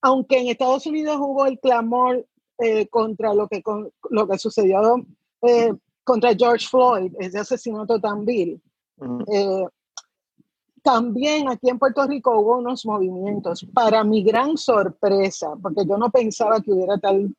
aunque 0.00 0.38
en 0.38 0.48
Estados 0.48 0.86
Unidos 0.86 1.16
hubo 1.20 1.46
el 1.46 1.58
clamor 1.58 2.26
eh, 2.58 2.88
contra 2.88 3.32
lo 3.32 3.48
que, 3.48 3.62
con, 3.62 3.90
lo 4.10 4.28
que 4.28 4.38
sucedió 4.38 5.04
eh, 5.42 5.72
contra 6.02 6.34
George 6.34 6.66
Floyd, 6.68 7.12
ese 7.18 7.38
asesinato 7.38 8.00
tan 8.00 8.24
vil, 8.24 8.60
eh, 9.32 9.66
también 10.82 11.48
aquí 11.48 11.68
en 11.68 11.78
Puerto 11.78 12.06
Rico 12.06 12.38
hubo 12.38 12.58
unos 12.58 12.86
movimientos. 12.86 13.66
Para 13.72 14.02
mi 14.02 14.22
gran 14.22 14.56
sorpresa, 14.56 15.54
porque 15.60 15.84
yo 15.86 15.96
no 15.96 16.10
pensaba 16.10 16.60
que 16.60 16.72
hubiera 16.72 16.98
tal 16.98 17.34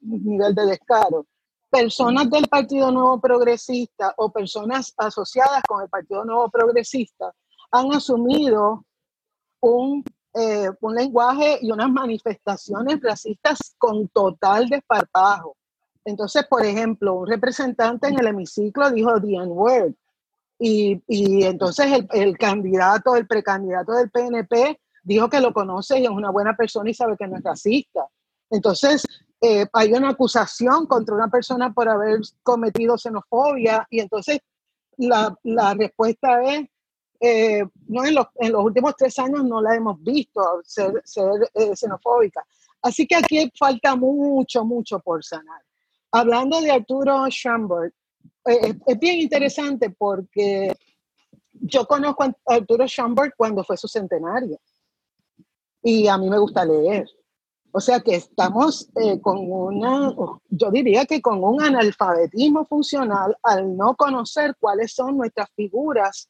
nivel 0.00 0.54
de 0.54 0.66
descaro, 0.66 1.26
personas 1.74 2.30
del 2.30 2.46
Partido 2.46 2.92
Nuevo 2.92 3.20
Progresista 3.20 4.14
o 4.18 4.30
personas 4.30 4.94
asociadas 4.96 5.60
con 5.66 5.82
el 5.82 5.88
Partido 5.88 6.24
Nuevo 6.24 6.48
Progresista 6.48 7.34
han 7.72 7.92
asumido 7.92 8.84
un, 9.60 10.04
eh, 10.34 10.70
un 10.80 10.94
lenguaje 10.94 11.58
y 11.60 11.72
unas 11.72 11.90
manifestaciones 11.90 13.00
racistas 13.02 13.74
con 13.76 14.06
total 14.06 14.68
desparpajo. 14.68 15.56
Entonces, 16.04 16.46
por 16.48 16.64
ejemplo, 16.64 17.14
un 17.14 17.26
representante 17.26 18.06
en 18.06 18.20
el 18.20 18.28
hemiciclo 18.28 18.92
dijo 18.92 19.20
the 19.20 19.34
N-word. 19.34 19.94
Y, 20.60 21.02
y, 21.08 21.42
entonces 21.42 21.86
el, 21.90 22.06
el, 22.12 22.38
candidato, 22.38 23.16
el 23.16 23.26
precandidato 23.26 23.94
del 23.94 24.12
PNP 24.12 24.80
dijo 25.02 25.28
que 25.28 25.40
lo 25.40 25.52
conoce 25.52 25.98
y 25.98 26.04
es 26.04 26.10
una 26.10 26.30
buena 26.30 26.56
persona 26.56 26.88
y 26.88 26.94
sabe 26.94 27.16
que 27.16 27.26
no 27.26 27.36
es 27.36 27.42
racista. 27.42 28.06
Entonces, 28.48 29.04
eh, 29.46 29.66
hay 29.74 29.92
una 29.92 30.08
acusación 30.08 30.86
contra 30.86 31.14
una 31.14 31.28
persona 31.28 31.70
por 31.70 31.86
haber 31.86 32.20
cometido 32.42 32.96
xenofobia 32.96 33.86
y 33.90 34.00
entonces 34.00 34.38
la, 34.96 35.36
la 35.42 35.74
respuesta 35.74 36.42
es, 36.42 36.66
eh, 37.20 37.62
no 37.88 38.06
en 38.06 38.14
los, 38.14 38.26
en 38.36 38.52
los, 38.52 38.64
últimos 38.64 38.96
tres 38.96 39.18
años 39.18 39.44
no 39.44 39.60
la 39.60 39.74
hemos 39.74 40.02
visto 40.02 40.40
ser, 40.64 41.02
eh, 41.52 41.76
xenofóbica. 41.76 42.42
Así 42.80 43.06
que 43.06 43.16
aquí 43.16 43.52
falta 43.58 43.94
mucho, 43.94 44.64
mucho 44.64 44.98
por 45.00 45.22
sanar. 45.22 45.60
Hablando 46.12 46.62
de 46.62 46.70
Arturo 46.70 47.26
Schambert, 47.28 47.94
es 48.46 48.98
bien 48.98 49.20
interesante 49.20 49.90
porque 49.90 50.74
yo 51.52 51.86
conozco 51.86 52.24
a 52.24 52.34
Arturo 52.46 52.86
Schambert 52.86 53.34
cuando 53.36 53.62
fue 53.62 53.76
su 53.76 53.88
centenario 53.88 54.58
y 55.82 56.08
a 56.08 56.16
mí 56.16 56.30
me 56.30 56.38
gusta 56.38 56.64
leer. 56.64 57.06
O 57.76 57.80
sea 57.80 57.98
que 57.98 58.14
estamos 58.14 58.88
eh, 58.94 59.20
con 59.20 59.50
una, 59.50 60.14
yo 60.48 60.70
diría 60.70 61.06
que 61.06 61.20
con 61.20 61.42
un 61.42 61.60
analfabetismo 61.60 62.64
funcional 62.66 63.36
al 63.42 63.76
no 63.76 63.96
conocer 63.96 64.54
cuáles 64.60 64.94
son 64.94 65.16
nuestras 65.16 65.48
figuras, 65.56 66.28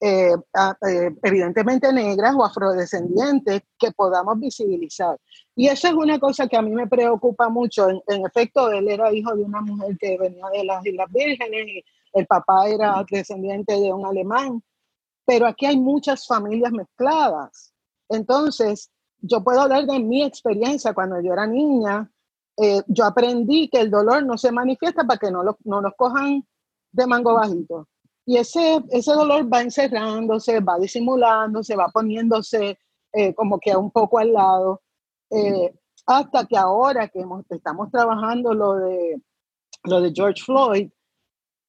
eh, 0.00 0.32
eh, 0.32 1.10
evidentemente 1.22 1.92
negras 1.92 2.34
o 2.34 2.42
afrodescendientes, 2.42 3.60
que 3.78 3.92
podamos 3.92 4.40
visibilizar. 4.40 5.18
Y 5.54 5.68
eso 5.68 5.88
es 5.88 5.92
una 5.92 6.18
cosa 6.18 6.48
que 6.48 6.56
a 6.56 6.62
mí 6.62 6.70
me 6.70 6.86
preocupa 6.86 7.50
mucho. 7.50 7.90
En, 7.90 8.00
en, 8.08 8.24
efecto, 8.24 8.70
él 8.70 8.88
era 8.88 9.12
hijo 9.12 9.36
de 9.36 9.42
una 9.42 9.60
mujer 9.60 9.98
que 10.00 10.16
venía 10.16 10.46
de 10.50 10.64
las 10.64 10.86
Islas 10.86 11.12
Vírgenes 11.12 11.68
y 11.68 11.84
el 12.14 12.26
papá 12.26 12.68
era 12.68 13.04
descendiente 13.10 13.78
de 13.78 13.92
un 13.92 14.06
alemán. 14.06 14.62
Pero 15.26 15.46
aquí 15.46 15.66
hay 15.66 15.76
muchas 15.76 16.26
familias 16.26 16.72
mezcladas. 16.72 17.74
Entonces, 18.08 18.90
yo 19.26 19.42
puedo 19.42 19.60
hablar 19.60 19.86
de 19.86 19.98
mi 19.98 20.22
experiencia 20.22 20.94
cuando 20.94 21.20
yo 21.20 21.32
era 21.32 21.46
niña. 21.46 22.10
Eh, 22.56 22.82
yo 22.86 23.04
aprendí 23.04 23.68
que 23.68 23.80
el 23.80 23.90
dolor 23.90 24.24
no 24.24 24.38
se 24.38 24.50
manifiesta 24.50 25.04
para 25.04 25.18
que 25.18 25.30
no, 25.30 25.42
lo, 25.42 25.58
no 25.64 25.80
nos 25.80 25.92
cojan 25.96 26.46
de 26.92 27.06
mango 27.06 27.34
bajito. 27.34 27.88
Y 28.24 28.38
ese, 28.38 28.82
ese 28.90 29.12
dolor 29.12 29.52
va 29.52 29.62
encerrándose, 29.62 30.60
va 30.60 30.78
disimulándose, 30.78 31.76
va 31.76 31.88
poniéndose 31.88 32.78
eh, 33.12 33.34
como 33.34 33.60
que 33.60 33.76
un 33.76 33.90
poco 33.90 34.18
al 34.18 34.32
lado, 34.32 34.82
eh, 35.30 35.72
hasta 36.06 36.44
que 36.46 36.56
ahora 36.56 37.08
que 37.08 37.20
hemos, 37.20 37.44
estamos 37.50 37.90
trabajando 37.90 38.52
lo 38.52 38.74
de, 38.74 39.22
lo 39.84 40.00
de 40.00 40.12
George 40.14 40.42
Floyd, 40.42 40.90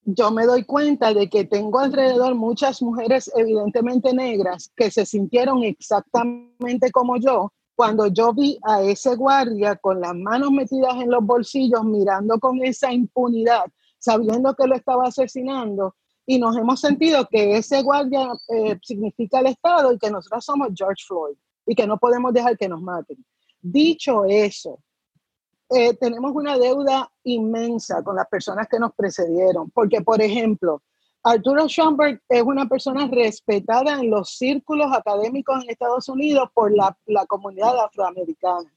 yo 0.10 0.32
me 0.32 0.46
doy 0.46 0.64
cuenta 0.64 1.14
de 1.14 1.30
que 1.30 1.44
tengo 1.44 1.80
alrededor 1.80 2.34
muchas 2.34 2.82
mujeres 2.82 3.30
evidentemente 3.36 4.14
negras 4.14 4.72
que 4.74 4.90
se 4.90 5.06
sintieron 5.06 5.64
exactamente 5.64 6.92
como 6.92 7.18
yo 7.18 7.52
cuando 7.76 8.08
yo 8.08 8.34
vi 8.34 8.58
a 8.64 8.82
ese 8.82 9.16
guardia 9.18 9.76
con 9.76 10.00
las 10.00 10.16
manos 10.16 10.52
metidas 10.52 10.96
en 10.96 11.12
los 11.12 11.26
bolsillos 11.26 11.84
mirando 11.84 12.40
con 12.40 12.64
esa 12.64 12.94
impunidad, 12.94 13.66
sabiendo 14.00 14.56
que 14.56 14.66
lo 14.66 14.76
estaba 14.76 15.08
asesinando 15.08 15.94
y 16.26 16.40
nos 16.40 16.56
hemos 16.56 16.80
sentido 16.80 17.28
que 17.30 17.58
ese 17.58 17.84
guardia 17.84 18.30
eh, 18.48 18.80
significa 18.82 19.42
el 19.42 19.48
Estado 19.48 19.92
y 19.92 20.00
que 20.00 20.10
nosotros 20.10 20.46
somos 20.46 20.70
George 20.74 21.04
Floyd 21.06 21.36
y 21.66 21.76
que 21.76 21.86
no 21.86 21.98
podemos 21.98 22.34
dejar 22.34 22.58
que 22.58 22.70
nos 22.70 22.82
maten. 22.82 23.18
Dicho 23.62 24.24
eso, 24.24 24.80
eh, 25.70 25.94
tenemos 25.96 26.32
una 26.34 26.58
deuda 26.58 27.12
inmensa 27.24 28.04
con 28.04 28.16
las 28.16 28.28
personas 28.28 28.68
que 28.68 28.80
nos 28.80 28.94
precedieron, 28.94 29.70
porque, 29.72 30.02
por 30.02 30.22
ejemplo, 30.22 30.82
Arturo 31.24 31.68
Schomburg 31.68 32.22
es 32.30 32.42
una 32.42 32.70
persona 32.70 33.08
respetada 33.12 34.00
en 34.00 34.10
los 34.10 34.38
círculos 34.38 34.94
académicos 34.94 35.64
en 35.64 35.70
Estados 35.70 36.08
Unidos 36.08 36.50
por 36.54 36.74
la, 36.74 36.98
la 37.06 37.26
comunidad 37.26 37.78
afroamericana. 37.80 38.72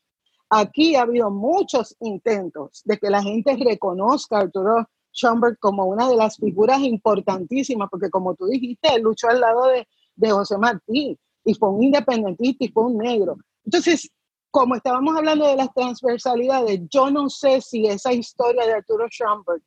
Aquí 0.49 0.97
ha 0.97 1.03
habido 1.03 1.31
muchos 1.31 1.95
intentos 2.01 2.83
de 2.85 2.99
que 2.99 3.09
la 3.09 3.23
gente 3.23 3.57
reconozca 3.57 4.39
a 4.39 4.41
Arturo 4.41 4.89
Schomburg 5.13 5.59
como 5.61 5.85
una 5.85 6.09
de 6.09 6.17
las 6.17 6.39
figuras 6.39 6.81
importantísimas, 6.81 7.89
porque 7.89 8.11
como 8.11 8.35
tú 8.35 8.47
dijiste, 8.47 8.99
luchó 8.99 9.29
al 9.29 9.41
lado 9.41 9.67
de, 9.67 9.87
de 10.17 10.31
José 10.31 10.59
Martí 10.59 11.17
y 11.45 11.55
fue 11.55 11.71
un 11.71 11.85
independentista 11.85 12.65
y 12.65 12.69
fue 12.69 12.85
un 12.85 12.99
negro. 12.99 13.37
Entonces, 13.65 14.11
como 14.51 14.75
estábamos 14.75 15.17
hablando 15.17 15.47
de 15.47 15.57
las 15.57 15.73
transversalidades, 15.73 16.81
yo 16.89 17.11
no 17.11 17.29
sé 17.31 17.61
si 17.61 17.87
esa 17.87 18.13
historia 18.13 18.67
de 18.67 18.75
Arturo 18.75 19.07
Schomburg 19.09 19.63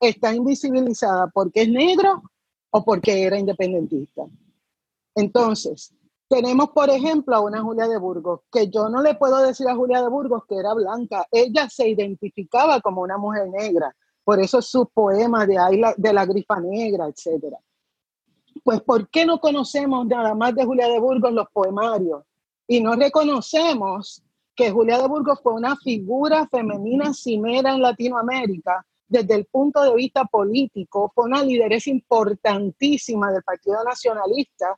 está 0.00 0.34
invisibilizada 0.34 1.26
porque 1.28 1.62
es 1.62 1.68
negro 1.68 2.22
o 2.70 2.84
porque 2.84 3.22
era 3.22 3.38
independentista. 3.38 4.26
Entonces, 5.14 5.92
tenemos, 6.28 6.70
por 6.70 6.90
ejemplo, 6.90 7.34
a 7.34 7.40
una 7.40 7.62
Julia 7.62 7.88
de 7.88 7.98
Burgos, 7.98 8.40
que 8.52 8.68
yo 8.68 8.88
no 8.88 9.02
le 9.02 9.14
puedo 9.14 9.38
decir 9.38 9.66
a 9.68 9.74
Julia 9.74 10.02
de 10.02 10.08
Burgos 10.08 10.44
que 10.46 10.56
era 10.56 10.74
blanca. 10.74 11.26
Ella 11.32 11.68
se 11.68 11.88
identificaba 11.88 12.80
como 12.80 13.00
una 13.00 13.18
mujer 13.18 13.48
negra, 13.48 13.94
por 14.22 14.38
eso 14.38 14.62
sus 14.62 14.88
poemas 14.92 15.48
de, 15.48 15.58
ahí 15.58 15.80
de 15.96 16.12
la 16.12 16.26
grifa 16.26 16.60
negra, 16.60 17.08
etc. 17.08 17.56
Pues, 18.62 18.82
¿por 18.82 19.08
qué 19.08 19.24
no 19.24 19.40
conocemos 19.40 20.06
nada 20.06 20.34
más 20.34 20.54
de 20.54 20.64
Julia 20.64 20.86
de 20.86 21.00
Burgos 21.00 21.32
los 21.32 21.48
poemarios? 21.50 22.22
Y 22.66 22.82
no 22.82 22.94
reconocemos 22.94 24.22
que 24.58 24.72
Julia 24.72 24.98
de 24.98 25.06
Burgos 25.06 25.38
fue 25.40 25.54
una 25.54 25.76
figura 25.76 26.48
femenina 26.48 27.14
cimera 27.14 27.72
en 27.72 27.80
Latinoamérica 27.80 28.84
desde 29.06 29.36
el 29.36 29.44
punto 29.44 29.80
de 29.82 29.94
vista 29.94 30.24
político, 30.24 31.12
fue 31.14 31.26
una 31.26 31.44
lideresa 31.44 31.90
importantísima 31.90 33.30
del 33.30 33.44
Partido 33.44 33.84
Nacionalista, 33.84 34.76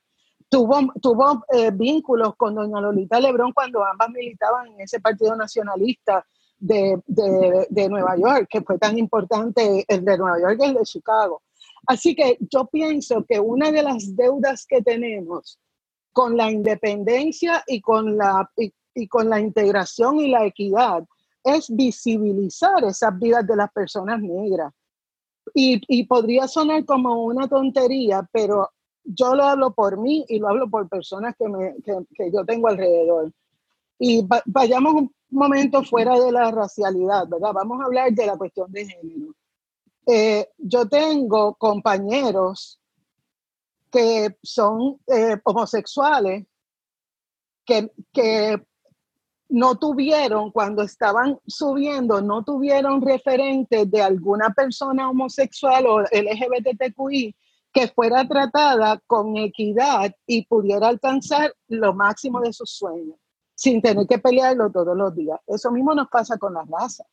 tuvo, 0.51 0.81
tuvo 1.01 1.45
eh, 1.49 1.71
vínculos 1.73 2.37
con 2.37 2.57
doña 2.57 2.79
Lolita 2.79 3.19
Lebrón 3.19 3.53
cuando 3.55 3.83
ambas 3.83 4.11
militaban 4.11 4.69
en 4.69 4.83
ese 4.83 5.01
Partido 5.01 5.35
Nacionalista 5.35 6.27
de, 6.59 7.01
de, 7.07 7.67
de, 7.71 7.89
Nueva 7.89 8.19
York, 8.19 8.49
que 8.51 8.61
fue 8.61 8.79
tan 8.79 8.99
importante 8.99 9.87
el 9.89 10.05
de 10.05 10.19
Nueva 10.19 10.39
York 10.41 10.59
y 10.61 10.67
el 10.67 10.75
de 10.75 10.83
Chicago. 10.83 11.43
Así 11.87 12.15
que 12.15 12.37
yo 12.53 12.67
pienso 12.67 13.25
que 13.27 13.41
una 13.41 13.73
de 13.73 13.83
las 13.83 14.15
deudas 14.15 14.67
que 14.67 14.83
tenemos 14.83 15.59
con 16.13 16.37
la 16.37 16.51
independencia 16.51 17.65
y 17.67 17.81
con 17.81 18.19
la, 18.19 18.51
con 19.09 19.29
la 19.29 19.41
integración 19.41 20.19
y 20.19 20.31
la 20.31 20.45
equidad 20.45 21.05
es 21.45 21.75
visibilizar 21.75 22.85
esas 22.85 23.19
vidas 23.19 23.47
de 23.47 23.57
las 23.57 23.73
personas 23.73 24.21
negras. 24.21 24.73
Y, 25.55 25.81
y, 25.89 26.05
podría 26.05 26.47
sonar 26.47 26.85
como 26.85 27.25
una 27.25 27.49
tontería, 27.49 28.29
pero 28.31 28.71
yo 29.03 29.35
lo 29.35 29.45
hablo 29.45 29.73
por 29.73 29.99
mí 29.99 30.25
y 30.29 30.39
lo 30.39 30.49
hablo 30.49 30.69
por 30.69 30.89
personas 30.89 31.35
que, 31.37 31.49
me, 31.49 31.75
que, 31.83 31.97
que 32.15 32.31
yo 32.31 32.45
tengo 32.45 32.69
alrededor. 32.69 33.33
Y 33.99 34.27
vayamos 34.47 34.95
un 34.95 35.15
momento 35.31 35.83
fuera 35.83 36.19
de 36.19 36.31
la 36.31 36.51
racialidad, 36.51 37.27
¿verdad? 37.29 37.53
Vamos 37.53 37.81
a 37.81 37.85
hablar 37.85 38.13
de 38.13 38.27
la 38.27 38.37
cuestión 38.37 38.71
de 38.71 38.87
género. 38.87 39.35
Eh, 40.07 40.49
yo 40.59 40.89
tengo 40.89 41.55
compañeros 41.55 42.81
que 43.91 44.37
son 44.43 45.01
eh, 45.07 45.37
homosexuales 45.45 46.47
que, 47.65 47.93
que 48.13 48.63
no 49.51 49.77
tuvieron, 49.77 50.53
cuando 50.53 50.83
estaban 50.83 51.39
subiendo, 51.47 52.23
no 52.23 52.45
tuvieron 52.45 53.03
referentes 53.03 53.91
de 53.91 54.01
alguna 54.01 54.51
persona 54.51 55.11
homosexual 55.11 55.87
o 55.87 56.01
LGBTQI 56.01 57.35
que 57.73 57.89
fuera 57.89 58.27
tratada 58.27 59.01
con 59.07 59.37
equidad 59.37 60.13
y 60.27 60.47
pudiera 60.47 60.89
alcanzar 60.89 61.53
lo 61.69 61.95
máximo 61.95 62.41
de 62.41 62.53
sus 62.53 62.71
sueños, 62.71 63.17
sin 63.55 63.83
tener 63.83 64.07
que 64.07 64.19
pelearlo 64.19 64.71
todos 64.71 64.97
los 64.97 65.15
días. 65.15 65.39
Eso 65.47 65.71
mismo 65.71 65.95
nos 65.95 66.09
pasa 66.09 66.37
con 66.37 66.55
la 66.55 66.65
raza. 66.65 67.05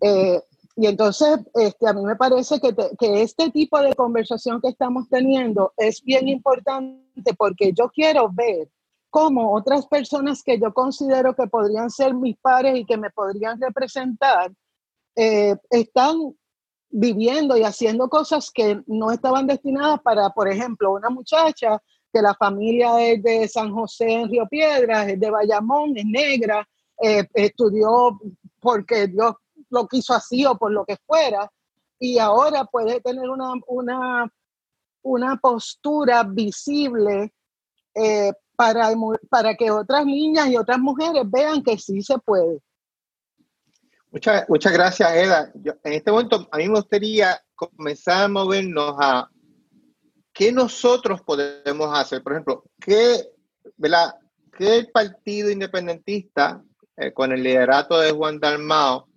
Eh, 0.00 0.40
y 0.76 0.86
entonces, 0.86 1.40
este, 1.54 1.88
a 1.88 1.92
mí 1.92 2.02
me 2.02 2.16
parece 2.16 2.60
que, 2.60 2.74
que 2.98 3.22
este 3.22 3.50
tipo 3.50 3.80
de 3.80 3.94
conversación 3.94 4.60
que 4.60 4.68
estamos 4.68 5.08
teniendo 5.08 5.72
es 5.76 6.02
bien 6.02 6.28
importante 6.28 7.34
porque 7.36 7.72
yo 7.72 7.88
quiero 7.90 8.30
ver 8.32 8.68
como 9.10 9.52
otras 9.54 9.86
personas 9.86 10.42
que 10.42 10.58
yo 10.58 10.72
considero 10.72 11.34
que 11.34 11.46
podrían 11.48 11.90
ser 11.90 12.14
mis 12.14 12.36
pares 12.38 12.78
y 12.78 12.86
que 12.86 12.96
me 12.96 13.10
podrían 13.10 13.60
representar, 13.60 14.52
eh, 15.16 15.56
están 15.68 16.34
viviendo 16.88 17.56
y 17.56 17.62
haciendo 17.62 18.08
cosas 18.08 18.50
que 18.50 18.82
no 18.86 19.10
estaban 19.10 19.46
destinadas 19.46 20.00
para, 20.02 20.30
por 20.30 20.48
ejemplo, 20.48 20.92
una 20.92 21.10
muchacha 21.10 21.82
que 22.12 22.22
la 22.22 22.34
familia 22.34 23.00
es 23.00 23.22
de 23.22 23.46
San 23.48 23.72
José 23.72 24.10
en 24.10 24.28
Río 24.28 24.46
Piedras, 24.46 25.08
es 25.08 25.20
de 25.20 25.30
Bayamón, 25.30 25.96
es 25.96 26.04
negra, 26.04 26.66
eh, 27.02 27.26
estudió 27.34 28.18
porque 28.60 29.06
Dios 29.06 29.34
lo 29.68 29.86
quiso 29.86 30.14
así 30.14 30.44
o 30.44 30.56
por 30.56 30.72
lo 30.72 30.84
que 30.84 30.96
fuera, 31.06 31.50
y 31.98 32.18
ahora 32.18 32.64
puede 32.64 33.00
tener 33.00 33.28
una, 33.28 33.52
una, 33.68 34.32
una 35.02 35.36
postura 35.36 36.24
visible 36.24 37.32
eh, 37.94 38.32
para, 38.60 38.92
para 39.30 39.54
que 39.54 39.70
otras 39.70 40.04
niñas 40.04 40.48
y 40.48 40.56
otras 40.58 40.78
mujeres 40.78 41.22
vean 41.30 41.62
que 41.62 41.78
sí 41.78 42.02
se 42.02 42.18
puede. 42.18 42.60
Muchas, 44.10 44.46
muchas 44.50 44.70
gracias, 44.74 45.10
Eda. 45.14 45.50
en 45.54 45.92
este 45.94 46.10
momento 46.10 46.46
a 46.52 46.58
mí 46.58 46.68
me 46.68 46.74
gustaría 46.74 47.40
comenzar 47.54 48.24
a 48.24 48.28
movernos 48.28 48.96
a 49.00 49.30
qué 50.34 50.52
nosotros 50.52 51.22
podemos 51.22 51.98
hacer. 51.98 52.22
Por 52.22 52.32
ejemplo, 52.32 52.64
¿qué, 52.78 53.30
¿verdad? 53.78 54.14
¿qué 54.58 54.76
el 54.76 54.90
Partido 54.90 55.50
Independentista, 55.50 56.62
eh, 56.98 57.14
con 57.14 57.32
el 57.32 57.42
liderato 57.42 57.98
de 57.98 58.12
Juan 58.12 58.40
Dalmao, 58.40 59.08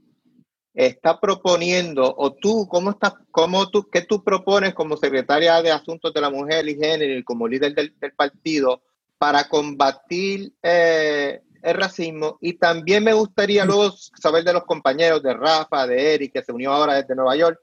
está 0.73 1.19
proponiendo, 1.19 2.15
o 2.17 2.31
tú, 2.31 2.65
¿cómo 2.69 2.91
estás, 2.91 3.15
cómo 3.29 3.69
tú, 3.69 3.89
qué 3.91 4.03
tú 4.03 4.23
propones 4.23 4.73
como 4.73 4.95
secretaria 4.95 5.61
de 5.61 5.71
Asuntos 5.71 6.13
de 6.13 6.21
la 6.21 6.29
Mujer 6.29 6.65
y 6.69 6.75
Género 6.75 7.19
y 7.19 7.25
como 7.25 7.45
líder 7.45 7.75
del, 7.75 7.93
del 7.99 8.13
partido 8.13 8.81
para 9.23 9.47
combatir 9.47 10.53
eh, 10.61 11.41
el 11.61 11.75
racismo 11.75 12.37
y 12.41 12.57
también 12.57 13.05
me 13.05 13.13
gustaría 13.13 13.63
luego 13.63 13.89
saber 14.19 14.43
de 14.43 14.51
los 14.51 14.65
compañeros 14.65 15.23
de 15.23 15.33
Rafa, 15.33 15.87
de 15.87 16.13
Eric, 16.13 16.33
que 16.33 16.43
se 16.43 16.51
unió 16.51 16.73
ahora 16.73 16.95
desde 16.95 17.15
Nueva 17.15 17.37
York, 17.37 17.57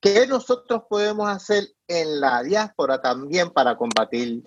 qué 0.00 0.26
nosotros 0.26 0.82
podemos 0.90 1.28
hacer 1.28 1.68
en 1.86 2.20
la 2.20 2.42
diáspora 2.42 3.00
también 3.00 3.50
para 3.50 3.76
combatir, 3.76 4.42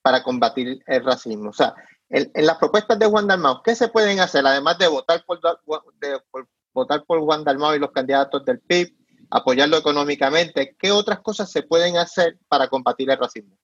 para 0.00 0.22
combatir 0.22 0.82
el 0.86 1.04
racismo. 1.04 1.50
O 1.50 1.52
sea, 1.52 1.74
en, 2.08 2.30
las 2.36 2.56
propuestas 2.56 2.98
de 2.98 3.04
Juan 3.04 3.26
Dalmau, 3.26 3.62
¿qué 3.62 3.74
se 3.74 3.88
pueden 3.88 4.18
hacer 4.20 4.46
además 4.46 4.78
de 4.78 4.88
votar 4.88 5.22
por, 5.26 5.38
por, 5.42 6.48
votar 6.72 7.04
por 7.04 7.20
Juan 7.20 7.44
Dalmau 7.44 7.74
y 7.74 7.80
los 7.80 7.90
candidatos 7.90 8.46
del 8.46 8.60
PIB, 8.60 8.96
apoyarlo 9.28 9.76
económicamente? 9.76 10.74
¿Qué 10.78 10.90
otras 10.90 11.20
cosas 11.20 11.50
se 11.50 11.64
pueden 11.64 11.98
hacer 11.98 12.38
para 12.48 12.68
combatir 12.68 13.10
el 13.10 13.18
racismo? 13.18 13.58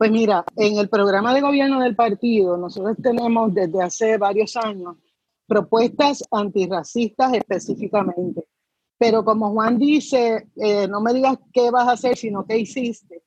Pues 0.00 0.10
mira, 0.10 0.46
en 0.56 0.78
el 0.78 0.88
programa 0.88 1.34
de 1.34 1.42
gobierno 1.42 1.78
del 1.80 1.94
partido, 1.94 2.56
nosotros 2.56 2.96
tenemos 3.02 3.52
desde 3.52 3.82
hace 3.82 4.16
varios 4.16 4.56
años 4.56 4.96
propuestas 5.46 6.24
antirracistas 6.30 7.34
específicamente. 7.34 8.46
Pero 8.96 9.22
como 9.22 9.50
Juan 9.50 9.78
dice, 9.78 10.48
eh, 10.56 10.88
no 10.88 11.02
me 11.02 11.12
digas 11.12 11.36
qué 11.52 11.70
vas 11.70 11.86
a 11.86 11.92
hacer, 11.92 12.16
sino 12.16 12.46
qué 12.46 12.56
hiciste. 12.56 13.24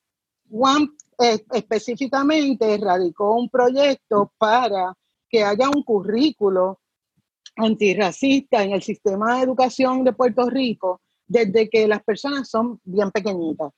Juan 0.50 0.90
eh, 1.20 1.46
específicamente 1.52 2.76
radicó 2.80 3.36
un 3.36 3.50
proyecto 3.50 4.34
para 4.40 4.98
que 5.30 5.44
haya 5.44 5.70
un 5.70 5.84
currículo 5.84 6.80
antirracista 7.56 8.64
en 8.64 8.72
el 8.72 8.82
sistema 8.82 9.38
de 9.38 9.44
educación 9.44 10.04
de 10.04 10.14
Puerto 10.14 10.50
Rico 10.50 11.02
desde 11.28 11.70
que 11.70 11.88
las 11.88 12.02
personas 12.04 12.50
son 12.50 12.80
bien 12.84 13.12
pequeñitas 13.12 13.72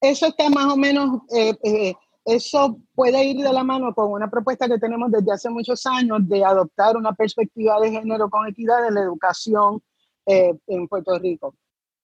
eso 0.00 0.26
está 0.26 0.48
más 0.50 0.72
o 0.72 0.76
menos, 0.76 1.22
eh, 1.34 1.54
eh, 1.62 1.94
eso 2.24 2.78
puede 2.94 3.24
ir 3.24 3.42
de 3.42 3.52
la 3.52 3.62
mano 3.62 3.94
con 3.94 4.10
una 4.10 4.28
propuesta 4.28 4.68
que 4.68 4.78
tenemos 4.78 5.10
desde 5.10 5.32
hace 5.32 5.50
muchos 5.50 5.86
años 5.86 6.18
de 6.22 6.44
adoptar 6.44 6.96
una 6.96 7.12
perspectiva 7.12 7.80
de 7.80 7.92
género 7.92 8.28
con 8.28 8.46
equidad 8.46 8.86
en 8.86 8.94
la 8.94 9.02
educación 9.02 9.82
eh, 10.26 10.52
en 10.66 10.88
Puerto 10.88 11.18
Rico. 11.18 11.54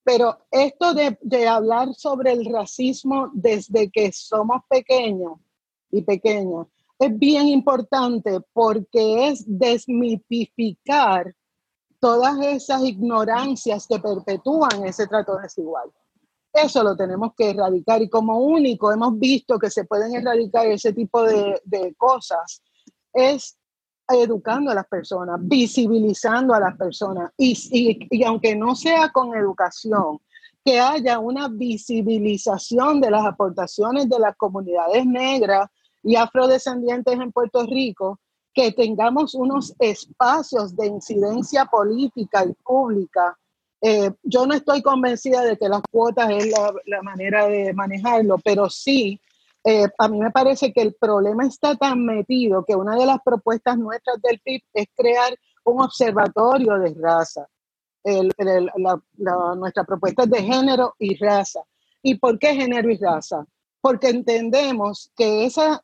Pero 0.04 0.38
esto 0.50 0.94
de, 0.94 1.18
de, 1.22 1.46
hablar 1.46 1.94
sobre 1.94 2.32
el 2.32 2.44
racismo 2.52 3.30
desde 3.34 3.90
que 3.90 4.10
somos 4.12 4.62
pequeños 4.68 5.38
y 5.90 6.02
pequeñas 6.02 6.66
es 6.98 7.18
bien 7.18 7.48
importante 7.48 8.40
porque 8.52 9.28
es 9.28 9.44
desmitificar 9.46 11.34
todas 12.00 12.38
esas 12.44 12.82
ignorancias 12.82 13.86
que 13.86 13.98
perpetúan 13.98 14.84
ese 14.84 15.06
trato 15.06 15.36
desigual. 15.36 15.90
Eso 16.52 16.82
lo 16.82 16.94
tenemos 16.94 17.32
que 17.34 17.50
erradicar 17.50 18.02
y 18.02 18.10
como 18.10 18.38
único 18.40 18.92
hemos 18.92 19.18
visto 19.18 19.58
que 19.58 19.70
se 19.70 19.84
pueden 19.84 20.14
erradicar 20.14 20.66
ese 20.66 20.92
tipo 20.92 21.22
de, 21.22 21.94
cosas 21.96 22.62
es 23.14 23.56
educando 24.08 24.70
a 24.70 24.74
las 24.74 24.86
personas, 24.86 25.38
visibilizando 25.40 26.52
a 26.52 26.60
las 26.60 26.76
personas. 26.76 27.32
Y, 27.38 28.06
y, 28.10 28.24
aunque 28.24 28.54
no 28.54 28.74
sea 28.74 29.10
con 29.10 29.34
educación, 29.34 30.18
que 30.64 30.78
haya 30.78 31.18
una 31.18 31.48
visibilización 31.48 33.00
de 33.00 33.10
las 33.10 33.24
aportaciones 33.24 34.08
de 34.08 34.18
las 34.18 34.36
comunidades 34.36 35.06
negras 35.06 35.68
y 36.02 36.16
afrodescendientes 36.16 37.14
en 37.14 37.32
Puerto 37.32 37.64
Rico, 37.64 38.20
que 38.54 38.72
tengamos 38.72 39.34
unos 39.34 39.74
espacios 39.78 40.76
de 40.76 40.86
incidencia 40.86 41.64
política 41.64 42.44
y 42.44 42.52
pública 42.62 43.38
eh, 43.84 44.12
yo 44.22 44.46
no 44.46 44.54
estoy 44.54 44.80
convencida 44.80 45.42
de 45.42 45.56
que 45.56 45.68
las 45.68 45.82
cuotas 45.90 46.30
es 46.30 46.52
la, 46.86 47.02
manera 47.02 47.48
de 47.48 47.74
manejarlo, 47.74 48.38
pero 48.38 48.70
sí, 48.70 49.20
eh, 49.64 49.88
a 49.98 50.08
mí 50.08 50.20
me 50.20 50.30
parece 50.30 50.72
que 50.72 50.82
el 50.82 50.94
problema 50.94 51.44
está 51.44 51.74
tan 51.74 52.04
metido 52.04 52.64
que 52.64 52.76
una 52.76 52.94
de 52.94 53.06
las 53.06 53.18
propuestas 53.24 53.76
nuestras 53.76 54.22
del 54.22 54.38
PIB 54.38 54.62
es 54.74 54.86
crear 54.96 55.36
un 55.64 55.82
observatorio 55.82 56.78
de 56.78 56.94
raza. 56.94 57.48
nuestra 59.56 59.82
propuesta 59.82 60.22
es 60.22 60.30
de 60.30 60.42
género 60.44 60.94
y 61.00 61.16
raza. 61.16 61.60
¿Y 62.02 62.14
por 62.16 62.38
qué 62.38 62.54
género 62.54 62.88
y 62.88 62.98
raza? 62.98 63.44
Porque 63.80 64.10
entendemos 64.10 65.10
que 65.16 65.44
esa 65.44 65.82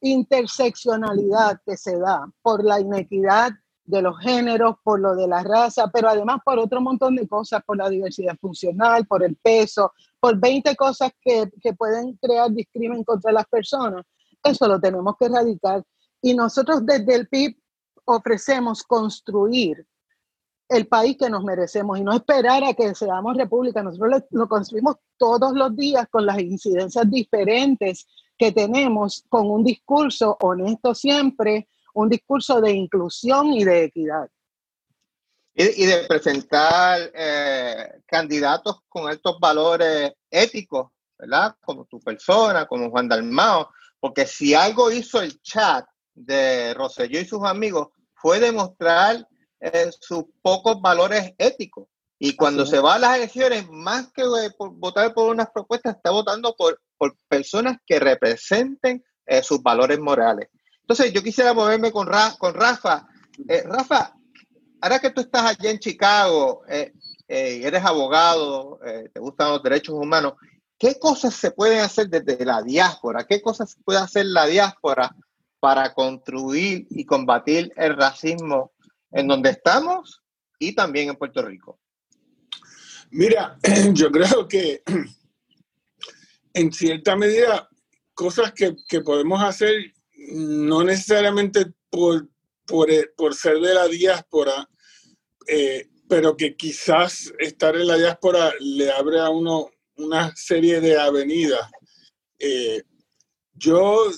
interseccionalidad 0.00 1.60
que 1.64 1.76
se 1.76 1.96
da 1.98 2.28
por 2.42 2.64
la 2.64 2.80
inequidad 2.80 3.52
de 3.86 4.02
los 4.02 4.18
géneros, 4.18 4.76
por 4.82 5.00
lo 5.00 5.14
de 5.14 5.28
la 5.28 5.42
raza, 5.42 5.88
pero 5.92 6.08
además 6.08 6.40
por 6.44 6.58
otro 6.58 6.80
montón 6.80 7.16
de 7.16 7.28
cosas, 7.28 7.62
por 7.64 7.76
la 7.76 7.88
diversidad 7.88 8.36
funcional, 8.40 9.06
por 9.06 9.22
el 9.22 9.36
peso, 9.36 9.92
por 10.20 10.38
20 10.38 10.74
cosas 10.76 11.12
que, 11.20 11.50
que 11.62 11.72
pueden 11.72 12.14
crear 12.20 12.50
discrimen 12.50 13.04
contra 13.04 13.32
las 13.32 13.46
personas. 13.46 14.04
Eso 14.42 14.68
lo 14.68 14.80
tenemos 14.80 15.14
que 15.18 15.26
erradicar. 15.26 15.84
Y 16.20 16.34
nosotros 16.34 16.84
desde 16.84 17.14
el 17.14 17.28
PIB 17.28 17.56
ofrecemos 18.04 18.82
construir 18.82 19.86
el 20.68 20.88
país 20.88 21.16
que 21.16 21.30
nos 21.30 21.44
merecemos 21.44 21.98
y 21.98 22.02
no 22.02 22.12
esperar 22.12 22.64
a 22.64 22.74
que 22.74 22.94
seamos 22.94 23.36
república. 23.36 23.82
Nosotros 23.82 24.24
lo, 24.30 24.48
construimos 24.48 24.96
todos 25.16 25.52
los 25.52 25.76
días 25.76 26.08
con 26.10 26.26
las 26.26 26.38
incidencias 26.40 27.08
diferentes 27.10 28.06
que 28.36 28.52
tenemos, 28.52 29.24
con 29.28 29.50
un 29.50 29.64
discurso 29.64 30.36
honesto 30.40 30.94
siempre, 30.94 31.68
un 31.96 32.10
discurso 32.10 32.60
de 32.60 32.72
inclusión 32.72 33.52
y 33.54 33.64
de 33.64 33.84
equidad. 33.84 34.28
Y, 35.54 35.86
de 35.86 36.04
presentar 36.06 37.10
eh, 37.14 38.02
candidatos 38.06 38.80
con 38.86 39.10
estos 39.10 39.40
valores 39.40 40.12
éticos, 40.30 40.90
¿verdad? 41.18 41.56
Como 41.62 41.86
tu 41.86 41.98
persona, 41.98 42.66
como 42.66 42.90
Juan 42.90 43.08
Dalmao, 43.08 43.70
porque 43.98 44.26
si 44.26 44.52
algo 44.52 44.90
hizo 44.90 45.22
el 45.22 45.40
chat 45.40 45.86
de 46.14 46.74
Rosselló 46.74 47.18
y 47.18 47.24
sus 47.24 47.42
amigos 47.44 47.88
fue 48.14 48.38
demostrar 48.38 49.26
eh, 49.60 49.90
sus 49.98 50.24
pocos 50.42 50.82
valores 50.82 51.32
éticos. 51.38 51.88
Y 52.18 52.36
cuando 52.36 52.66
se 52.66 52.78
va 52.78 52.96
a 52.96 52.98
las 52.98 53.16
elecciones, 53.16 53.66
más 53.70 54.12
que 54.12 54.24
votar 54.58 55.14
por 55.14 55.30
unas 55.30 55.50
propuestas, 55.50 55.96
está 55.96 56.10
votando 56.10 56.54
por, 56.54 56.82
por 56.98 57.16
personas 57.28 57.78
que 57.86 57.98
representen 57.98 59.02
eh, 59.24 59.42
sus 59.42 59.62
valores 59.62 59.98
morales. 59.98 60.50
Entonces, 60.86 61.12
yo 61.12 61.22
quisiera 61.22 61.52
moverme 61.52 61.90
con, 61.90 62.08
con 62.38 62.54
Rafa. 62.54 63.06
Eh, 63.48 63.64
Rafa, 63.64 64.14
ahora 64.80 64.98
que 64.98 65.10
tú 65.10 65.20
estás 65.20 65.42
allá 65.42 65.70
en 65.70 65.78
Chicago, 65.78 66.62
eres 67.28 67.84
abogado, 67.84 68.78
te 69.12 69.18
gustan 69.18 69.50
los 69.50 69.62
derechos 69.62 69.96
humanos, 69.96 70.34
¿qué 70.78 70.96
cosas 70.98 71.34
se 71.34 71.50
pueden 71.50 71.80
hacer 71.80 72.08
desde 72.08 72.44
la 72.44 72.62
diáspora? 72.62 73.24
¿Qué 73.24 73.42
cosas 73.42 73.76
puede 73.84 73.98
hacer 73.98 74.26
la 74.26 74.46
diáspora 74.46 75.14
para 75.58 75.92
construir 75.92 76.86
y 76.90 77.04
combatir 77.04 77.72
el 77.76 77.96
racismo 77.96 78.72
en 79.10 79.26
donde 79.26 79.50
estamos 79.50 80.22
y 80.58 80.74
también 80.74 81.08
en 81.08 81.16
Puerto 81.16 81.42
Rico? 81.42 81.80
Mira, 83.10 83.58
yo 83.92 84.10
creo 84.10 84.46
que 84.48 84.82
en 86.52 86.72
cierta 86.72 87.16
medida 87.16 87.68
cosas 88.14 88.52
que, 88.52 88.76
podemos 89.02 89.42
hacer 89.42 89.92
no 90.32 90.84
necesariamente 90.84 91.66
por, 91.90 92.28
por, 92.66 92.90
eh, 92.90 93.10
ser 93.32 93.60
de 93.60 93.74
la 93.74 93.86
diáspora, 93.88 94.68
eh, 95.46 95.88
pero 96.08 96.36
que 96.36 96.56
quizás 96.56 97.32
estar 97.38 97.76
en 97.76 97.86
la 97.86 97.96
diáspora 97.96 98.52
le 98.60 98.90
abre 98.90 99.20
a 99.20 99.30
uno 99.30 99.70
una 99.96 100.34
serie 100.36 100.80
de 100.80 100.98
avenidas. 100.98 101.70
Eh, 102.38 102.82
yo 103.54 104.10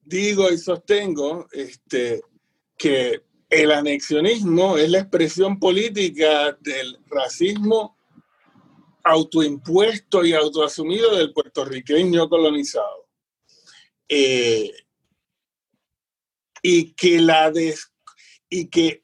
digo 0.00 0.50
y 0.50 0.58
sostengo 0.58 1.46
este, 1.52 2.20
que 2.76 3.22
el 3.48 3.72
anexionismo 3.72 4.76
es 4.76 4.90
la 4.90 5.00
expresión 5.00 5.58
política 5.58 6.56
del 6.60 6.98
racismo 7.06 7.96
autoimpuesto 9.02 10.24
y 10.24 10.34
autoasumido 10.34 11.16
del 11.16 11.32
puertorriqueño 11.32 12.28
colonizado. 12.28 13.08
Y 16.62 16.92
que 16.94 17.20
la 17.20 17.52
y 18.48 18.68
que 18.68 19.02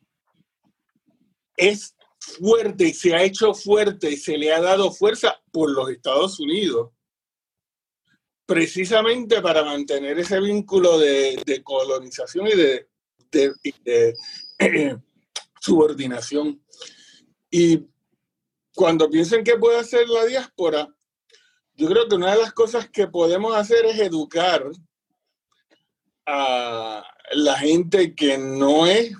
es 1.56 1.94
fuerte 2.18 2.88
y 2.88 2.94
se 2.94 3.14
ha 3.14 3.22
hecho 3.22 3.54
fuerte 3.54 4.10
y 4.10 4.16
se 4.16 4.36
le 4.36 4.52
ha 4.52 4.60
dado 4.60 4.92
fuerza 4.92 5.40
por 5.52 5.70
los 5.70 5.90
Estados 5.90 6.40
Unidos 6.40 6.90
precisamente 8.46 9.42
para 9.42 9.64
mantener 9.64 10.18
ese 10.20 10.40
vínculo 10.40 10.98
de, 10.98 11.60
colonización 11.64 12.46
y 12.46 12.54
de, 12.54 12.88
eh, 13.32 14.14
subordinación. 15.60 16.62
Y 17.50 17.84
cuando 18.74 19.10
piensen 19.10 19.42
que 19.42 19.56
puede 19.56 19.78
hacer 19.78 20.08
la 20.08 20.24
diáspora, 20.24 20.88
yo 21.74 21.88
creo 21.88 22.08
que 22.08 22.14
una 22.14 22.32
de 22.34 22.42
las 22.42 22.52
cosas 22.52 22.88
que 22.88 23.08
podemos 23.08 23.54
hacer 23.54 23.84
es 23.84 23.98
educar 23.98 24.70
a 26.26 27.04
la 27.32 27.58
gente 27.58 28.14
que 28.14 28.36
no 28.38 28.86
es 28.86 29.12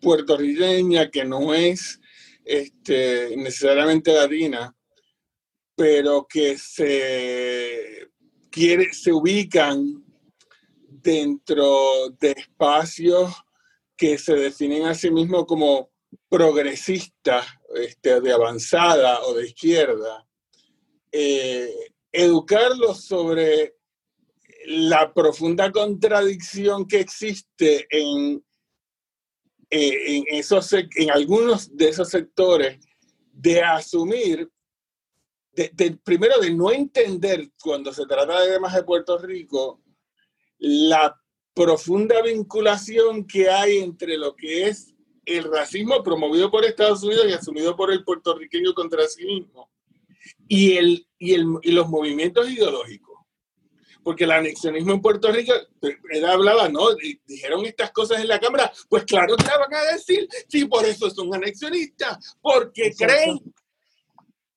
puertorriqueña, 0.00 1.10
que 1.10 1.24
no 1.24 1.54
es 1.54 2.00
este, 2.44 3.36
necesariamente 3.36 4.12
latina, 4.12 4.76
pero 5.74 6.26
que 6.28 6.58
se 6.58 8.08
se 8.92 9.12
ubican 9.12 10.04
dentro 10.88 12.10
de 12.20 12.30
espacios 12.32 13.34
que 13.96 14.16
se 14.16 14.34
definen 14.34 14.86
a 14.86 14.94
sí 14.94 15.10
mismos 15.10 15.44
como 15.46 15.90
progresistas, 16.28 17.46
este, 17.74 18.20
de 18.20 18.32
avanzada 18.32 19.22
o 19.22 19.34
de 19.34 19.46
izquierda, 19.46 20.26
eh, 21.10 21.92
educarlos 22.12 23.04
sobre 23.04 23.74
la 24.66 25.12
profunda 25.12 25.70
contradicción 25.70 26.86
que 26.86 27.00
existe 27.00 27.86
en, 27.90 28.44
eh, 29.70 30.16
en, 30.16 30.24
esos, 30.28 30.72
en 30.72 31.10
algunos 31.10 31.76
de 31.76 31.88
esos 31.88 32.08
sectores 32.08 32.78
de 33.32 33.62
asumir 33.62 34.48
primero 36.02 36.40
de 36.40 36.52
no 36.52 36.72
entender 36.72 37.50
cuando 37.62 37.92
se 37.92 38.06
trata 38.06 38.40
de 38.40 38.52
temas 38.52 38.74
de 38.74 38.82
Puerto 38.82 39.18
Rico 39.18 39.80
la 40.58 41.16
profunda 41.54 42.20
vinculación 42.22 43.26
que 43.26 43.48
hay 43.48 43.78
entre 43.78 44.16
lo 44.16 44.34
que 44.34 44.68
es 44.68 44.94
el 45.24 45.44
racismo 45.44 46.02
promovido 46.02 46.50
por 46.50 46.64
Estados 46.64 47.02
Unidos 47.02 47.26
y 47.28 47.32
asumido 47.32 47.76
por 47.76 47.92
el 47.92 48.04
puertorriqueño 48.04 48.74
contra 48.74 49.06
sí 49.06 49.24
mismo 49.24 49.70
y, 50.48 50.76
el, 50.76 51.06
y, 51.18 51.34
el, 51.34 51.46
y 51.62 51.72
los 51.72 51.88
movimientos 51.88 52.50
ideológicos. 52.50 53.13
Porque 54.04 54.24
el 54.24 54.30
anexionismo 54.30 54.92
en 54.92 55.00
Puerto 55.00 55.32
Rico, 55.32 55.52
él 55.80 56.24
hablaba, 56.24 56.68
¿no? 56.68 56.94
Dijeron 57.26 57.64
estas 57.64 57.90
cosas 57.90 58.20
en 58.20 58.28
la 58.28 58.38
Cámara, 58.38 58.70
pues 58.88 59.04
claro 59.04 59.34
que 59.36 59.44
van 59.46 59.74
a 59.74 59.92
decir, 59.92 60.28
sí, 60.48 60.66
por 60.66 60.84
eso 60.84 61.10
son 61.10 61.34
anexionistas, 61.34 62.36
porque 62.40 62.92
creen 62.96 63.40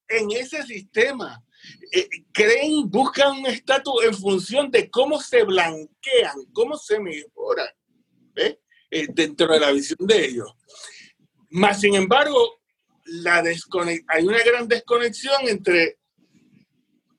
en 0.09 0.31
ese 0.31 0.63
sistema. 0.63 1.43
Eh, 1.91 2.07
creen, 2.31 2.89
buscan 2.89 3.39
un 3.39 3.45
estatus 3.45 4.03
en 4.03 4.13
función 4.13 4.69
de 4.69 4.89
cómo 4.89 5.19
se 5.19 5.43
blanquean, 5.43 6.45
cómo 6.53 6.77
se 6.77 6.99
mejoran 6.99 7.67
eh, 8.35 9.07
dentro 9.09 9.47
de 9.53 9.59
la 9.59 9.71
visión 9.71 9.97
de 10.01 10.25
ellos. 10.25 10.53
Más 11.49 11.79
sin 11.79 11.95
embargo, 11.95 12.59
la 13.05 13.43
hay 14.07 14.25
una 14.25 14.43
gran 14.43 14.67
desconexión 14.67 15.47
entre, 15.47 15.83
eh, 15.83 15.97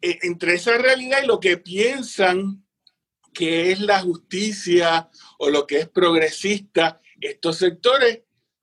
entre 0.01 0.55
esa 0.55 0.79
realidad 0.79 1.23
y 1.23 1.27
lo 1.27 1.41
que 1.41 1.57
piensan 1.59 2.65
que 3.33 3.71
es 3.71 3.81
la 3.81 4.01
justicia 4.01 5.09
o 5.39 5.51
lo 5.51 5.67
que 5.67 5.79
es 5.79 5.89
progresista, 5.89 7.01
estos 7.21 7.59
sectores 7.59 8.23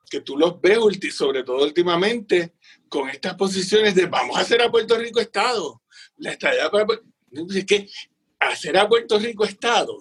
que 0.09 0.21
tú 0.21 0.37
los 0.37 0.59
ves, 0.61 0.79
sobre 1.13 1.43
todo 1.43 1.63
últimamente, 1.63 2.55
con 2.89 3.09
estas 3.09 3.35
posiciones 3.35 3.95
de 3.95 4.05
vamos 4.05 4.37
a 4.37 4.41
hacer 4.41 4.61
a 4.61 4.71
Puerto 4.71 4.97
Rico 4.97 5.19
Estado. 5.19 5.81
La 6.17 6.31
estadía 6.31 6.69
para, 6.69 6.85
es 7.55 7.65
que 7.65 7.89
hacer 8.39 8.77
a 8.77 8.87
Puerto 8.87 9.17
Rico 9.17 9.45
Estado 9.45 9.97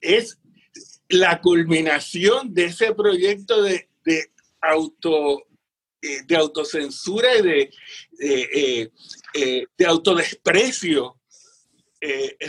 es 0.00 0.38
la 1.08 1.40
culminación 1.40 2.52
de 2.52 2.66
ese 2.66 2.94
proyecto 2.94 3.62
de, 3.62 3.88
de 4.04 4.32
auto 4.60 5.47
eh, 6.00 6.22
de 6.26 6.36
autocensura 6.36 7.36
y 7.36 7.42
de, 7.42 7.70
eh, 8.20 8.90
eh, 9.34 9.66
de 9.76 9.86
autodesprecio 9.86 11.16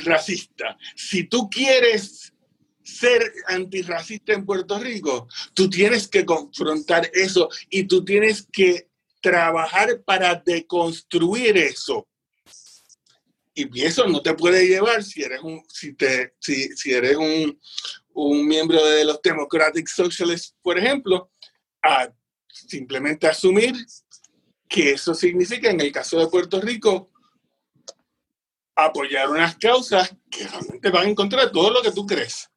racista. 0.04 0.78
Si 0.96 1.24
tú 1.24 1.50
quieres 1.50 2.32
ser 2.84 3.34
antirracista 3.48 4.34
en 4.34 4.46
Puerto 4.46 4.78
Rico, 4.78 5.28
tú 5.56 5.68
tienes 5.68 6.08
que 6.08 6.24
confrontar 6.24 7.10
eso 7.14 7.50
y 7.72 7.86
tú 7.86 8.06
tienes 8.06 8.46
que 8.52 8.90
trabajar 9.22 10.04
para 10.04 10.36
deconstruir 10.36 11.58
eso. 11.58 12.08
Y 13.56 13.84
eso 13.84 14.08
no 14.08 14.22
te 14.22 14.36
puede 14.36 14.68
llevar 14.68 15.04
si 15.04 15.24
eres 15.24 15.42
un, 15.42 15.64
si 15.68 15.94
te, 15.94 16.36
si, 16.40 16.70
si 16.78 16.94
eres 16.94 17.18
un, 17.18 17.60
un 18.14 18.48
miembro 18.48 18.86
de 18.86 19.04
los 19.04 19.20
Democratic 19.22 19.88
Socialists, 19.88 20.56
por 20.62 20.78
ejemplo, 20.78 21.32
a 21.82 22.14
simplemente 22.68 23.28
asumir 23.28 23.76
que 24.68 24.92
eso 24.92 25.14
significa, 25.14 25.70
en 25.70 25.82
el 25.82 25.92
caso 25.92 26.20
de 26.20 26.28
Puerto 26.28 26.62
Rico, 26.62 27.10
apoyar 28.76 29.30
unas 29.30 29.56
causas 29.58 30.16
que 30.30 30.48
realmente 30.48 30.90
van 30.90 31.08
a 31.08 31.10
encontrar 31.10 31.52
todo 31.52 31.72
lo 31.72 31.82
que 31.82 31.92
tú 31.92 32.06
crees. 32.06 32.50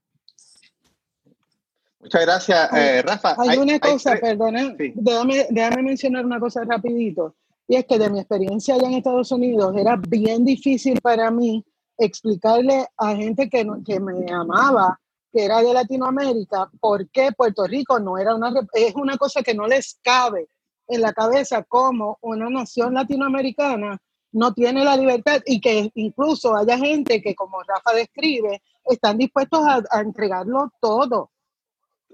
Muchas 2.01 2.23
gracias, 2.23 2.73
eh, 2.73 3.03
Rafa. 3.03 3.37
Hay, 3.39 3.59
una 3.59 3.79
cosa, 3.79 4.17
perdona, 4.17 4.75
déjame, 4.77 5.47
déjame 5.51 5.83
mencionar 5.83 6.27
una 6.27 6.41
cosa 6.41 6.65
rapidito. 6.65 7.37
Y 7.69 7.77
es 7.77 7.87
que 7.87 7.99
de 7.99 8.11
mi 8.11 8.19
experiencia 8.19 8.75
allá 8.75 8.89
en 8.89 8.95
Estados 8.95 9.31
Unidos 9.31 9.75
era 9.77 9.97
bien 9.97 10.45
difícil 10.45 11.01
para 11.01 11.31
mí 11.31 11.65
explicarle 11.97 12.87
a 12.97 13.15
gente 13.15 13.49
que, 13.49 13.67
que 13.87 14.01
me 14.01 14.31
amaba, 14.33 15.01
que 15.33 15.45
era 15.45 15.63
de 15.63 15.73
Latinoamérica, 15.73 16.71
por 16.81 17.09
qué 17.09 17.33
Puerto 17.33 17.67
Rico 17.67 17.99
no 17.99 18.19
era 18.19 18.35
una... 18.35 18.53
Es 18.75 18.95
una 18.95 19.17
cosa 19.17 19.43
que 19.43 19.55
no 19.55 19.67
les 19.67 19.99
cabe 20.03 20.49
en 20.89 21.01
la 21.01 21.13
cabeza 21.13 21.63
como 21.63 22.19
una 22.21 22.51
nación 22.51 22.95
latinoamericana 22.95 23.99
no 24.33 24.55
tiene 24.55 24.85
la 24.85 24.97
libertad 24.97 25.41
y 25.45 25.61
que 25.61 25.91
incluso 25.95 26.57
haya 26.57 26.79
gente 26.79 27.21
que, 27.21 27.35
como 27.35 27.63
Rafa 27.63 27.93
describe, 27.95 28.63
están 28.85 29.19
dispuestos 29.19 29.61
a, 29.65 30.01
entregarlo 30.01 30.73
todo. 30.81 31.31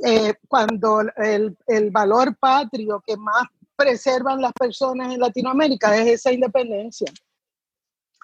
Eh, 0.05 0.35
cuando 0.47 1.01
el, 1.17 1.57
el, 1.67 1.91
valor 1.91 2.37
patrio 2.37 3.03
que 3.05 3.17
más 3.17 3.49
preservan 3.75 4.41
las 4.41 4.53
personas 4.53 5.13
en 5.13 5.21
Latinoamérica 5.21 5.97
es 5.97 6.07
esa 6.07 6.33
independencia. 6.33 7.11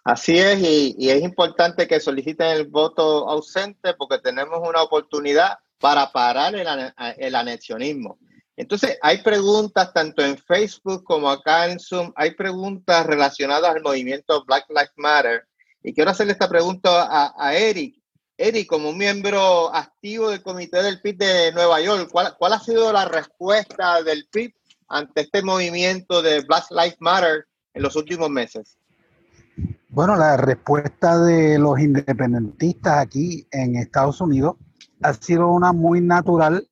Así 0.05 0.38
es, 0.38 0.61
y, 0.61 1.09
es 1.09 1.22
importante 1.22 1.88
que 1.88 1.98
soliciten 1.98 2.48
el 2.48 2.66
voto 2.66 3.26
ausente 3.26 3.94
porque 3.94 4.18
tenemos 4.18 4.61
una 4.68 4.82
oportunidad 4.82 5.59
para 5.80 6.12
parar 6.12 6.55
el, 6.55 6.68
el 7.16 7.34
anexionismo. 7.34 8.18
Entonces, 8.57 8.98
hay 9.00 9.22
preguntas 9.22 9.94
tanto 9.94 10.22
en 10.22 10.36
Facebook 10.36 11.05
como 11.05 11.30
acá 11.30 11.70
en 11.70 11.80
Zoom, 11.80 12.12
hay 12.16 12.32
preguntas 12.32 13.07
relacionadas 13.07 13.74
al 13.74 13.82
movimiento 13.82 14.44
Black 14.44 14.66
Lives 14.68 14.92
Matter. 14.96 15.48
Y 15.82 15.94
quiero 15.94 16.11
hacerle 16.11 16.34
esta 16.34 16.48
pregunta 16.48 17.32
a, 17.36 17.55
Eric. 17.55 17.96
Eric, 18.36 18.68
como 18.68 18.92
miembro 18.92 19.74
activo 19.74 20.30
del 20.30 20.42
comité 20.42 20.82
del 20.82 21.00
PIB 21.00 21.16
de 21.16 21.52
Nueva 21.52 21.80
York, 21.80 22.11
¿cuál, 22.12 22.36
¿cuál, 22.36 22.52
ha 22.52 22.61
sido 22.61 22.92
la 22.92 23.07
respuesta 23.07 24.02
del 24.02 24.26
PIB 24.30 24.52
ante 24.88 25.22
este 25.22 25.42
movimiento 25.42 26.20
de 26.20 26.40
Black 26.40 26.66
Lives 26.70 26.96
Matter 27.00 27.46
en 27.72 27.82
los 27.82 27.96
últimos 27.96 28.28
meses? 28.28 28.76
Bueno, 29.95 30.16
la 30.16 30.36
respuesta 30.36 31.20
de 31.20 31.57
los 31.57 31.78
independentistas 31.78 32.99
aquí 32.99 33.47
en 33.53 33.76
Estados 33.76 34.20
Unidos 34.20 34.57
ha 35.01 35.14
sido 35.14 35.53
una 35.53 35.72
muy 35.72 36.01
natural 36.01 36.68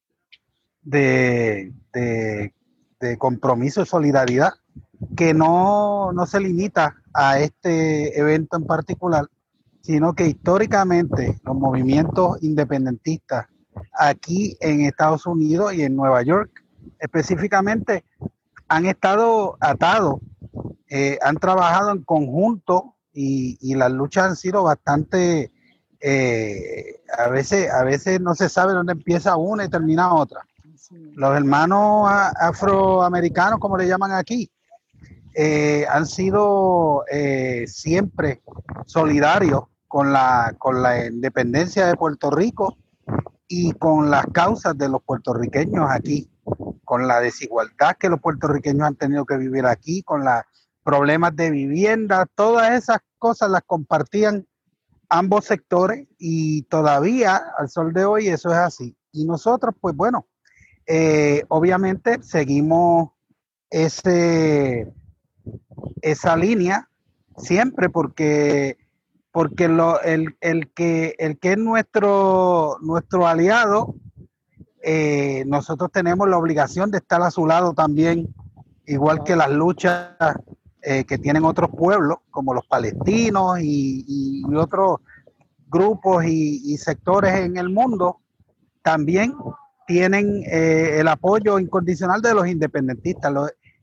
de, 0.83 1.73
compromiso 3.19 3.83
y 3.83 3.87
solidaridad 3.87 4.55
que 5.17 5.35
no, 5.35 6.11
no 6.13 6.27
se 6.27 6.41
limita 6.41 6.97
a 7.15 7.39
este 7.39 8.19
evento 8.19 8.57
en 8.57 8.67
particular, 8.67 9.29
sino 9.83 10.15
que 10.15 10.27
históricamente 10.27 11.41
los 11.45 11.55
movimientos 11.55 12.43
independentistas 12.43 13.47
aquí 13.93 14.57
en 14.61 14.81
Estados 14.81 15.27
Unidos 15.27 15.75
y 15.75 15.83
en 15.83 15.95
Nueva 15.95 16.25
York 16.25 16.51
específicamente 16.99 18.05
han 18.67 18.87
estado 18.87 19.59
atados, 19.61 20.17
eh, 20.89 21.21
han 21.23 21.37
trabajado 21.37 21.93
en 21.93 22.03
conjunto 22.03 22.97
y, 23.13 23.59
y, 23.61 23.75
las 23.75 23.93
luchas 23.93 24.25
han 24.25 24.37
sido 24.37 24.63
bastante, 24.63 25.53
eh, 26.01 27.01
a, 27.17 27.29
veces, 27.29 27.71
a 27.71 27.85
veces 27.85 28.21
no 28.21 28.35
se 28.35 28.49
sabe 28.49 28.73
dónde 28.73 28.93
empieza 28.93 29.37
una 29.37 29.65
y 29.65 29.69
termina 29.69 30.15
otra. 30.15 30.47
Los 31.15 31.35
hermanos 31.37 32.11
afroamericanos, 32.11 33.59
como 33.59 33.79
le 33.79 33.87
llaman 33.87 34.13
aquí, 34.13 34.51
eh, 35.35 35.87
han 35.91 36.07
sido 36.07 37.05
eh, 37.11 37.65
siempre 37.67 38.43
solidarios 38.85 39.63
con 39.89 40.13
la, 40.13 40.55
con 40.59 40.83
la 40.83 41.07
independencia 41.07 41.87
de 41.87 41.97
Puerto 41.97 42.31
Rico 42.31 42.77
y 43.49 43.73
con 43.73 44.11
las 44.11 44.27
causas 44.33 44.77
de 44.77 44.89
los 44.89 45.03
puertorriqueños 45.03 45.87
aquí, 45.91 46.31
con 46.85 47.07
la 47.07 47.21
desigualdad 47.21 47.97
que 47.99 48.11
los 48.11 48.21
puertorriqueños 48.21 48.87
han 48.87 48.97
tenido 48.97 49.25
que 49.25 49.37
vivir 49.37 49.67
aquí, 49.67 50.03
con 50.03 50.25
los 50.25 50.43
problemas 50.83 51.35
de 51.37 51.51
vivienda, 51.51 52.27
todas 52.35 52.73
esas 52.73 52.99
cosas 53.19 53.51
las 53.51 53.63
compartían 53.63 54.47
ambos 55.09 55.45
sectores 55.45 56.09
y 56.19 56.63
todavía 56.63 57.41
al 57.59 57.69
sol 57.69 57.93
de 57.93 58.05
hoy 58.05 58.29
eso 58.29 58.51
es 58.51 58.57
así. 58.57 58.97
Y 59.13 59.27
nosotros, 59.27 59.75
pues 59.81 59.95
bueno, 59.95 60.27
eh, 60.87 61.45
obviamente 61.49 62.23
seguimos 62.23 63.11
ese, 63.71 64.93
esa 66.01 66.37
línea 66.37 66.89
siempre 67.37 67.89
porque, 67.89 68.79
porque 69.31 69.69
lo, 69.69 70.01
el, 70.01 70.37
que, 70.75 71.15
el 71.19 71.39
que 71.39 71.53
es 71.53 71.59
nuestro, 71.59 72.79
nuestro 72.81 73.27
aliado, 73.27 73.95
eh, 74.83 75.45
nosotros 75.47 75.91
tenemos 75.93 76.29
la 76.29 76.39
obligación 76.39 76.91
de 76.91 76.99
estar 76.99 77.23
a 77.23 77.31
su 77.31 77.47
lado 77.47 77.73
también, 77.75 78.35
igual 78.87 79.23
que 79.25 79.37
las 79.37 79.51
luchas 79.51 80.17
eh, 80.83 81.05
que 81.05 81.17
tienen 81.19 81.45
otros 81.45 81.71
pueblos, 81.71 82.19
como 82.31 82.53
los 82.55 82.67
palestinos 82.67 83.61
y, 83.61 84.43
otros 84.57 84.99
grupos 85.69 86.25
y, 86.25 86.77
sectores 86.77 87.35
en 87.35 87.57
el 87.57 87.71
mundo, 87.71 88.19
también 88.83 89.35
tienen 89.87 90.43
eh, 90.45 90.99
el 90.99 91.07
apoyo 91.07 91.59
incondicional 91.61 92.21
de 92.21 92.35
los 92.35 92.49
independentistas. 92.49 93.33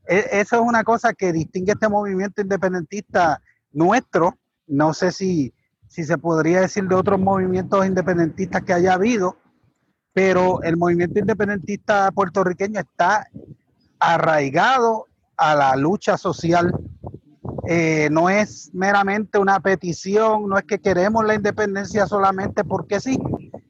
E, 0.06 0.26
eso 0.32 0.56
es 0.56 0.62
una 0.62 0.84
cosa 0.84 1.14
que 1.14 1.32
distingue 1.32 1.72
este 1.72 1.88
movimiento 1.88 2.42
independentista 2.42 3.40
nuestro. 3.72 4.38
No 4.66 4.92
sé 4.92 5.10
si, 5.10 5.54
si 5.88 6.04
se 6.04 6.18
podría 6.18 6.60
decir 6.60 6.84
de 6.84 6.94
otros 6.94 7.18
movimientos 7.18 7.86
independentistas 7.86 8.62
que 8.62 8.74
haya 8.74 8.92
habido, 8.92 9.36
pero 10.12 10.62
el 10.62 10.76
movimiento 10.76 11.18
independentista 11.18 12.10
puertorriqueño 12.12 12.78
está 12.78 13.26
arraigado 13.98 15.06
a 15.40 15.54
la 15.54 15.76
lucha 15.76 16.16
social. 16.18 16.72
Eh, 17.72 18.08
no 18.10 18.28
es 18.28 18.74
meramente 18.74 19.38
una 19.38 19.60
petición, 19.60 20.48
no 20.48 20.58
es 20.58 20.64
que 20.64 20.80
queremos 20.80 21.24
la 21.24 21.36
independencia 21.36 22.04
solamente 22.04 22.64
porque 22.64 22.98
sí, 22.98 23.16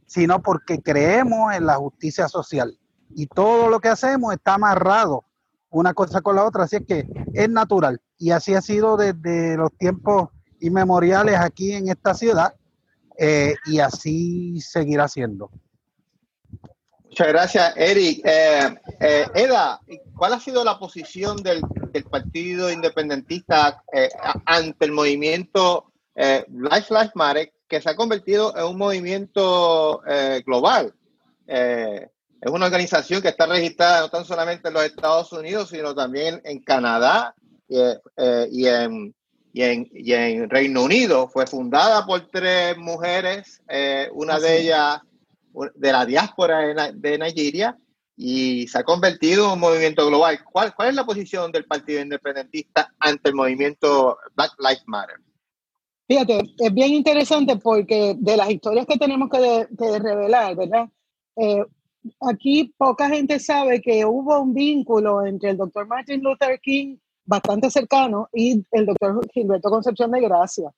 sino 0.07 0.41
porque 0.41 0.81
creemos 0.81 1.55
en 1.55 1.67
la 1.67 1.75
justicia 1.75 2.27
social. 2.27 2.79
Y 3.15 3.27
todo 3.27 3.69
lo 3.69 3.79
que 3.79 3.89
hacemos 3.89 4.33
está 4.33 4.55
amarrado 4.55 5.27
una 5.69 5.93
cosa 5.93 6.23
con 6.23 6.37
la 6.37 6.47
otra, 6.47 6.65
así 6.65 6.77
es 6.77 6.87
que 6.87 7.07
es 7.35 7.51
natural. 7.51 8.01
Y 8.17 8.31
así 8.31 8.55
ha 8.55 8.63
sido 8.63 8.97
desde 8.97 9.59
los 9.59 9.71
tiempos 9.77 10.31
inmemoriales 10.61 11.39
aquí 11.39 11.73
en 11.73 11.91
esta 11.91 12.15
ciudad 12.15 12.55
eh, 13.19 13.55
y 13.67 13.81
así 13.81 14.63
seguirá 14.63 15.09
siendo. 15.09 15.51
Muchas 17.11 17.29
gracias, 17.29 17.77
Eric. 17.77 18.23
Eh, 18.25 18.75
eh, 19.01 19.27
Eda, 19.35 19.81
¿cuál 20.17 20.33
ha 20.33 20.41
sido 20.41 20.65
la 20.65 20.79
posición 20.79 21.43
del, 21.43 21.63
Partido 22.09 22.71
Independentista 22.71 23.83
ante 24.47 24.85
el 24.85 24.93
movimiento 24.93 25.93
Life 26.15 26.95
Life 26.95 27.11
Matter 27.15 27.53
que 27.71 27.81
se 27.81 27.89
ha 27.89 27.95
convertido 27.95 28.55
en 28.57 28.65
un 28.65 28.77
movimiento 28.77 30.03
eh, 30.07 30.43
global. 30.45 30.93
Eh, 31.47 32.09
es 32.41 32.51
una 32.51 32.67
organización 32.67 33.23
que 33.23 33.29
está 33.29 33.47
registrada 33.47 34.01
no 34.01 34.11
tan 34.11 34.25
solamente 34.25 34.69
en 34.69 34.75
los 34.75 34.85
Estados 34.85 35.33
Unidos, 35.33 35.71
sino 35.71 35.95
también 35.95 36.43
en 36.45 36.61
Canadá 36.63 37.35
eh, 37.69 37.97
y, 38.51 38.67
en, 38.67 39.15
y, 39.53 39.63
en, 39.63 39.89
y, 39.93 40.13
en, 40.13 40.51
Reino 40.51 40.83
Unido. 40.83 41.29
Fue 41.29 41.47
fundada 41.47 42.05
por 42.05 42.29
tres 42.29 42.77
mujeres, 42.77 43.63
una 44.13 44.41
de 44.41 44.61
ellas 44.61 45.01
de 45.75 45.93
la 45.93 46.07
diáspora 46.07 46.91
de, 46.93 47.19
Nigeria, 47.19 47.79
y 48.17 48.67
se 48.69 48.79
ha 48.79 48.85
convertido 48.85 49.47
en 49.47 49.53
un 49.53 49.61
movimiento 49.61 50.07
global. 50.07 50.39
¿Cuál, 50.45 50.75
¿Cuál 50.75 50.91
es 50.91 50.95
la 50.95 51.07
posición 51.07 51.51
del 51.51 51.65
Partido 51.65 52.03
Independentista 52.03 52.93
ante 52.99 53.31
el 53.31 53.35
movimiento 53.35 54.19
Black 54.35 54.53
Lives 54.59 54.83
Matter? 54.87 55.17
Fíjate, 56.11 56.41
es 56.59 56.75
bien 56.75 56.93
interesante 56.93 57.55
porque 57.55 58.17
de 58.19 58.37
las 58.37 58.51
historias 58.51 58.85
que 58.85 58.99
tenemos 58.99 59.31
que, 59.31 59.69
revelar, 60.01 60.57
¿verdad? 60.57 60.89
Eh, 61.37 61.65
aquí 62.21 62.75
poca 62.77 63.09
gente 63.09 63.39
sabe 63.39 63.81
que 63.81 64.05
hubo 64.05 64.41
un 64.41 64.53
vínculo 64.53 65.25
entre 65.25 65.51
el 65.51 65.57
doctor 65.57 65.87
Martin 65.87 66.21
Luther 66.21 66.59
King, 66.61 66.97
bastante 67.25 67.71
cercano, 67.71 68.29
y 68.33 68.65
el 68.73 68.87
doctor 68.87 69.21
Gilberto 69.33 69.71
Concepción 69.71 70.11
de 70.11 70.21
Gracia. 70.23 70.73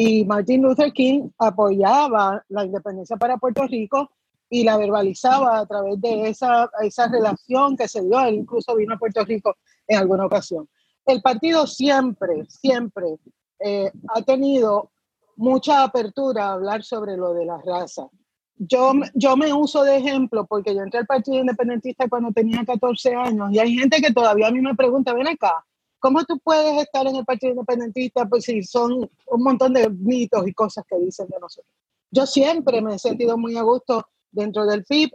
Y 0.00 0.24
Martin 0.24 0.62
Luther 0.62 0.92
King 0.92 1.28
apoyaba 1.38 2.44
la 2.50 2.64
independencia 2.64 3.16
para 3.16 3.36
Puerto 3.36 3.66
Rico 3.66 4.08
y 4.48 4.62
la 4.62 4.76
verbalizaba 4.76 5.58
a 5.58 5.66
través 5.66 6.00
de 6.00 6.28
esa, 6.28 6.70
esa 6.82 7.08
relación 7.08 7.76
que 7.76 7.88
se 7.88 8.02
dio. 8.02 8.20
Él 8.20 8.36
incluso 8.36 8.76
vino 8.76 8.94
a 8.94 8.98
Puerto 8.98 9.24
Rico 9.24 9.56
en 9.88 9.98
alguna 9.98 10.26
ocasión. 10.26 10.68
El 11.04 11.20
partido 11.20 11.66
siempre, 11.66 12.46
siempre 12.48 13.16
eh, 13.58 13.90
ha 14.14 14.22
tenido 14.22 14.92
mucha 15.34 15.82
apertura 15.82 16.46
a 16.46 16.52
hablar 16.52 16.84
sobre 16.84 17.16
lo 17.16 17.34
de 17.34 17.46
la 17.46 17.58
raza. 17.66 18.06
Yo, 18.54 18.92
yo 19.14 19.36
me 19.36 19.52
uso 19.52 19.82
de 19.82 19.96
ejemplo 19.96 20.46
porque 20.46 20.76
yo 20.76 20.82
entré 20.82 21.00
al 21.00 21.06
Partido 21.06 21.40
Independentista 21.40 22.08
cuando 22.08 22.30
tenía 22.30 22.64
14 22.64 23.16
años 23.16 23.50
y 23.50 23.58
hay 23.58 23.74
gente 23.74 24.00
que 24.00 24.12
todavía 24.12 24.46
a 24.46 24.52
mí 24.52 24.60
me 24.60 24.76
pregunta, 24.76 25.12
ven 25.12 25.26
acá, 25.26 25.64
¿cómo 25.98 26.24
tú 26.24 26.38
puedes 26.38 26.82
estar 26.82 27.06
en 27.06 27.16
el 27.16 27.24
Partido 27.24 27.52
Independentista? 27.52 28.26
Pues 28.26 28.44
si 28.44 28.62
son 28.62 29.10
un 29.26 29.42
montón 29.42 29.72
de 29.72 29.88
mitos 29.88 30.46
y 30.46 30.52
cosas 30.52 30.84
que 30.88 30.98
dicen 30.98 31.26
de 31.28 31.38
nosotros. 31.40 31.72
Yo 32.10 32.26
siempre 32.26 32.80
me 32.80 32.94
he 32.94 32.98
sentido 32.98 33.36
muy 33.36 33.56
a 33.56 33.62
gusto 33.62 34.06
dentro 34.30 34.66
del 34.66 34.84
PIB 34.84 35.10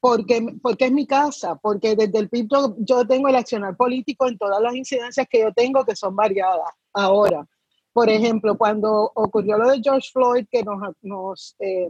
porque, 0.00 0.46
porque 0.60 0.86
es 0.86 0.92
mi 0.92 1.06
casa, 1.06 1.54
porque 1.56 1.96
desde 1.96 2.18
el 2.18 2.28
PIB 2.28 2.48
yo, 2.78 3.06
tengo 3.06 3.28
el 3.28 3.36
accionar 3.36 3.74
político 3.74 4.28
en 4.28 4.36
todas 4.36 4.60
las 4.60 4.74
incidencias 4.74 5.26
que 5.30 5.40
yo 5.40 5.52
tengo 5.52 5.84
que 5.84 5.96
son 5.96 6.14
variadas. 6.14 6.68
Ahora, 6.92 7.46
por 7.92 8.10
ejemplo, 8.10 8.58
cuando 8.58 9.10
ocurrió 9.14 9.56
lo 9.56 9.70
de 9.70 9.80
George 9.82 10.10
Floyd, 10.12 10.46
que 10.50 10.62
nos, 10.62 10.78
nos, 11.00 11.56
eh, 11.58 11.88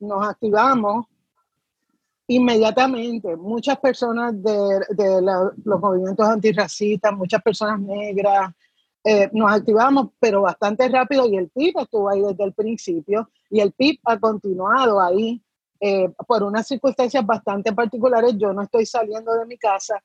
nos 0.00 0.26
activamos, 0.26 1.06
inmediatamente 2.28 3.36
muchas 3.36 3.78
personas 3.78 4.34
de, 4.42 4.80
de 4.90 5.22
los 5.22 5.80
movimientos 5.80 6.26
antirracistas, 6.26 7.12
muchas 7.12 7.42
personas 7.42 7.80
negras, 7.80 8.52
eh, 9.08 9.30
nos 9.32 9.52
activamos, 9.52 10.08
pero 10.18 10.42
bastante 10.42 10.88
rápido 10.88 11.26
y 11.26 11.36
el 11.36 11.48
PIB 11.48 11.78
estuvo 11.78 12.08
ahí 12.08 12.22
desde 12.22 12.42
el 12.42 12.52
principio 12.52 13.30
y 13.48 13.60
el 13.60 13.70
PIB 13.70 14.00
ha 14.04 14.18
continuado 14.18 15.00
ahí 15.00 15.40
eh, 15.78 16.08
por 16.26 16.42
unas 16.42 16.66
circunstancias 16.66 17.24
bastante 17.24 17.72
particulares. 17.72 18.34
Yo 18.36 18.52
no 18.52 18.62
estoy 18.62 18.84
saliendo 18.84 19.32
de 19.34 19.46
mi 19.46 19.56
casa, 19.58 20.02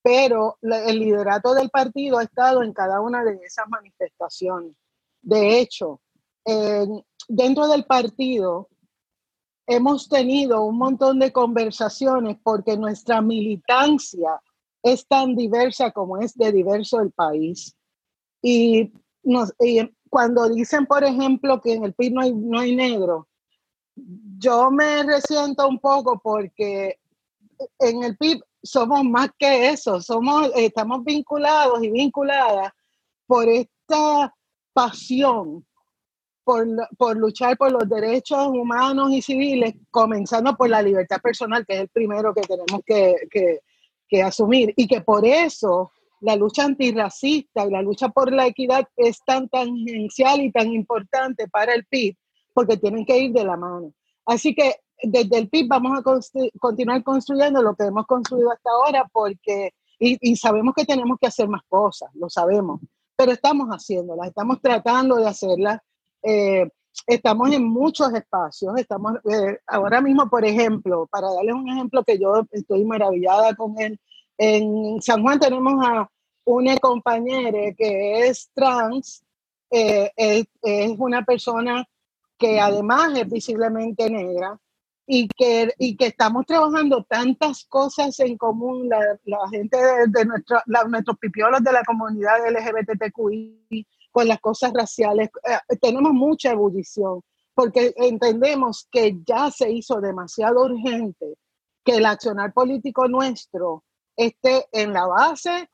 pero 0.00 0.58
el 0.62 1.00
liderato 1.00 1.52
del 1.52 1.68
partido 1.68 2.18
ha 2.18 2.22
estado 2.22 2.62
en 2.62 2.72
cada 2.72 3.00
una 3.00 3.24
de 3.24 3.40
esas 3.44 3.66
manifestaciones. 3.68 4.76
De 5.20 5.58
hecho, 5.58 6.00
dentro 7.26 7.66
del 7.66 7.84
partido 7.86 8.68
hemos 9.66 10.08
tenido 10.08 10.62
un 10.64 10.78
montón 10.78 11.18
de 11.18 11.32
conversaciones 11.32 12.36
porque 12.42 12.76
nuestra 12.76 13.20
militancia 13.20 14.40
es 14.82 15.06
tan 15.06 15.34
diversa 15.34 15.90
como 15.90 16.18
es 16.18 16.34
de 16.34 16.52
diverso 16.52 17.00
el 17.00 17.10
país. 17.10 17.74
Y, 18.42 18.92
cuando 20.10 20.48
dicen, 20.50 20.86
por 20.86 21.02
ejemplo, 21.02 21.60
que 21.60 21.72
en 21.72 21.84
el 21.84 21.94
PIB 21.94 22.12
no 22.12 22.20
hay, 22.20 22.34
no 22.34 22.60
hay 22.60 22.76
negro, 22.76 23.26
yo 23.96 24.70
me 24.70 25.02
resiento 25.02 25.66
un 25.66 25.78
poco 25.78 26.20
porque 26.22 26.98
en 27.78 28.02
el 28.04 28.16
PIB 28.16 28.42
somos 28.62 29.02
más 29.04 29.30
que 29.38 29.70
eso, 29.70 30.00
somos, 30.00 30.50
estamos 30.54 31.02
vinculados 31.04 31.82
y 31.82 31.90
vinculadas 31.90 32.70
por 33.26 33.48
esta 33.48 34.34
pasión 34.74 35.64
por, 36.44 36.66
por, 36.96 37.16
luchar 37.16 37.56
por 37.56 37.72
los 37.72 37.88
derechos 37.88 38.48
humanos 38.48 39.10
y 39.12 39.22
civiles, 39.22 39.74
comenzando 39.90 40.56
por 40.56 40.68
la 40.68 40.82
libertad 40.82 41.20
personal, 41.20 41.64
que 41.66 41.74
es 41.74 41.80
el 41.80 41.88
primero 41.88 42.34
que 42.34 42.42
tenemos 42.42 42.82
que, 42.84 43.14
que, 43.30 43.60
que 44.08 44.22
asumir, 44.22 44.72
y 44.76 44.86
que 44.86 45.00
por 45.00 45.24
eso 45.24 45.92
la 46.20 46.36
lucha 46.36 46.64
antirracista 46.64 47.66
y 47.66 47.70
la 47.70 47.82
lucha 47.82 48.08
por 48.08 48.32
la 48.32 48.46
equidad 48.46 48.88
es 48.96 49.22
tan 49.24 49.48
tangencial 49.48 50.40
y 50.40 50.50
tan 50.50 50.72
importante 50.72 51.48
para 51.48 51.74
el 51.74 51.84
PIB, 51.84 52.16
porque 52.54 52.76
tienen 52.76 53.04
que 53.04 53.18
ir 53.18 53.32
de 53.32 53.44
la 53.44 53.56
mano. 53.56 53.92
Así 54.24 54.54
que 54.54 54.76
desde 55.02 55.38
el 55.38 55.48
PIB 55.48 55.68
vamos 55.68 55.98
a 55.98 56.02
continuar 56.58 57.02
construyendo 57.02 57.62
lo 57.62 57.74
que 57.74 57.84
hemos 57.84 58.06
construido 58.06 58.50
hasta 58.50 58.70
ahora, 58.70 59.08
porque, 59.12 59.74
y, 59.98 60.36
sabemos 60.36 60.74
que 60.74 60.84
tenemos 60.84 61.18
que 61.20 61.26
hacer 61.26 61.48
más 61.48 61.62
cosas, 61.68 62.10
lo 62.14 62.30
sabemos, 62.30 62.80
pero 63.16 63.32
estamos 63.32 63.68
haciéndolas, 63.68 64.28
estamos 64.28 64.60
tratando 64.60 65.16
de 65.16 65.26
hacerlas. 65.26 65.80
Eh, 66.24 66.66
estamos 67.06 67.52
en 67.52 67.64
muchos 67.64 68.12
espacios, 68.14 68.74
estamos 68.78 69.16
eh, 69.30 69.58
ahora 69.66 70.00
mismo, 70.00 70.28
por 70.30 70.44
ejemplo, 70.44 71.06
para 71.10 71.30
darles 71.30 71.54
un 71.54 71.68
ejemplo 71.68 72.02
que 72.02 72.18
yo 72.18 72.46
estoy 72.50 72.84
maravillada 72.84 73.54
con 73.54 73.78
él, 73.78 74.00
en 74.38 75.00
San 75.02 75.22
Juan 75.22 75.38
tenemos 75.38 75.74
a 75.84 76.08
una 76.44 76.76
compañera 76.78 77.72
que 77.76 78.26
es 78.26 78.50
trans, 78.54 79.22
eh, 79.70 80.10
es, 80.16 80.46
una 80.98 81.24
persona 81.24 81.84
que 82.38 82.58
además 82.58 83.16
es 83.16 83.28
visiblemente 83.28 84.08
negra 84.08 84.58
y 85.06 85.28
que, 85.28 85.72
y 85.78 85.96
que 85.96 86.06
estamos 86.06 86.46
trabajando 86.46 87.04
tantas 87.04 87.64
cosas 87.66 88.18
en 88.20 88.38
común, 88.38 88.88
la, 88.88 89.18
gente 89.50 89.76
de, 90.08 90.24
nuestro, 90.24 90.58
nuestros 90.88 91.18
pipiolos 91.18 91.62
de 91.62 91.72
la 91.72 91.84
comunidad 91.84 92.38
LGBTQI, 92.50 93.86
con 94.14 94.28
las 94.28 94.40
cosas 94.40 94.72
raciales, 94.72 95.28
eh, 95.42 95.76
tenemos 95.82 96.12
mucha 96.12 96.52
ebullición, 96.52 97.20
porque 97.52 97.92
entendemos 97.96 98.86
que 98.92 99.18
ya 99.26 99.50
se 99.50 99.72
hizo 99.72 100.00
demasiado 100.00 100.62
urgente 100.62 101.34
que 101.84 101.96
el 101.96 102.06
accionar 102.06 102.52
político 102.52 103.08
nuestro 103.08 103.82
esté 104.16 104.66
en 104.70 104.92
la 104.92 105.06
base 105.06 105.68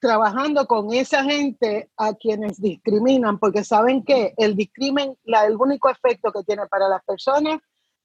trabajando 0.00 0.64
con 0.68 0.92
esa 0.92 1.24
gente 1.24 1.90
a 1.96 2.14
quienes 2.14 2.60
discriminan, 2.60 3.40
porque 3.40 3.64
saben 3.64 4.04
que 4.04 4.32
el 4.36 4.54
discrimen, 4.54 5.16
la, 5.24 5.44
el 5.44 5.56
único 5.56 5.90
efecto 5.90 6.30
que 6.30 6.44
tiene 6.44 6.68
para 6.68 6.88
las 6.88 7.04
personas 7.04 7.58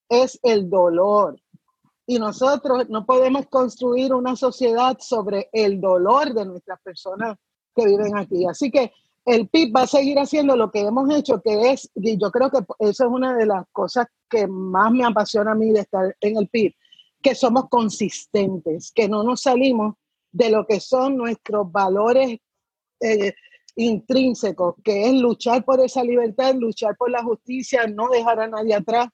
es 0.10 0.40
el 0.42 0.72
dolor. 0.72 1.40
Y 2.08 2.18
nosotros 2.18 2.90
no 2.90 3.06
podemos 3.06 3.46
construir 3.46 4.12
una 4.12 4.36
sociedad 4.36 4.98
sobre 5.00 5.50
el 5.54 5.80
dolor 5.80 6.34
de 6.34 6.46
nuestras 6.46 6.82
personas 6.82 7.38
que 7.76 7.86
viven 7.86 8.18
aquí. 8.18 8.46
Así 8.48 8.72
que 8.72 8.92
el 9.26 9.48
PIB 9.48 9.76
va 9.76 9.84
a 9.84 9.88
seguir 9.88 10.18
haciendo 10.18 10.56
lo 10.56 10.72
que 10.72 10.82
hemos 10.82 11.14
hecho, 11.14 11.42
que 11.42 11.72
es, 11.72 11.90
y 11.96 12.18
yo 12.18 12.32
creo 12.32 12.50
que 12.50 12.60
eso 12.80 13.06
es 13.06 13.10
una 13.12 13.36
de 13.36 13.46
las 13.46 13.66
cosas 13.72 14.08
que 14.30 14.48
más 14.48 14.92
me 14.92 15.06
apasiona 15.06 15.52
a 15.52 15.56
mí 15.56 15.72
de 15.72 15.82
estar 15.82 16.16
en 16.20 16.38
el 16.38 16.48
PIB, 16.48 16.74
que 17.22 17.36
somos 17.36 17.70
consistentes, 17.70 18.92
que 18.92 19.08
no 19.08 19.24
nos 19.24 19.42
salimos 19.42 19.96
de 20.32 20.50
lo 20.50 20.66
que 20.66 20.80
son 20.80 21.18
nuestros 21.18 21.72
valores 21.72 22.40
eh, 23.00 23.34
intrínsecos, 23.76 24.76
que 24.84 25.08
es 25.08 25.14
luchar 25.14 25.64
por 25.64 25.80
esa 25.82 26.04
libertad, 26.04 26.56
luchar 26.56 26.96
por 26.98 27.12
la 27.12 27.24
justicia, 27.24 27.88
no 27.88 28.10
dejar 28.10 28.40
a 28.40 28.48
nadie 28.48 28.76
atrás. 28.76 29.08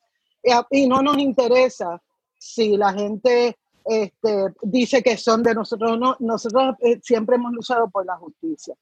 Y 0.71 0.87
no 0.87 1.01
nos 1.01 1.17
interesa 1.17 2.01
si 2.37 2.77
la 2.77 2.93
gente 2.93 3.57
este, 3.83 4.53
dice 4.61 5.01
que 5.01 5.17
son 5.17 5.43
de 5.43 5.53
nosotros 5.53 5.99
no. 5.99 6.15
Nosotros 6.19 6.75
eh, 6.79 6.99
siempre 7.01 7.35
hemos 7.35 7.51
luchado 7.51 7.89
por 7.89 8.05
la 8.05 8.15
justicia. 8.17 8.75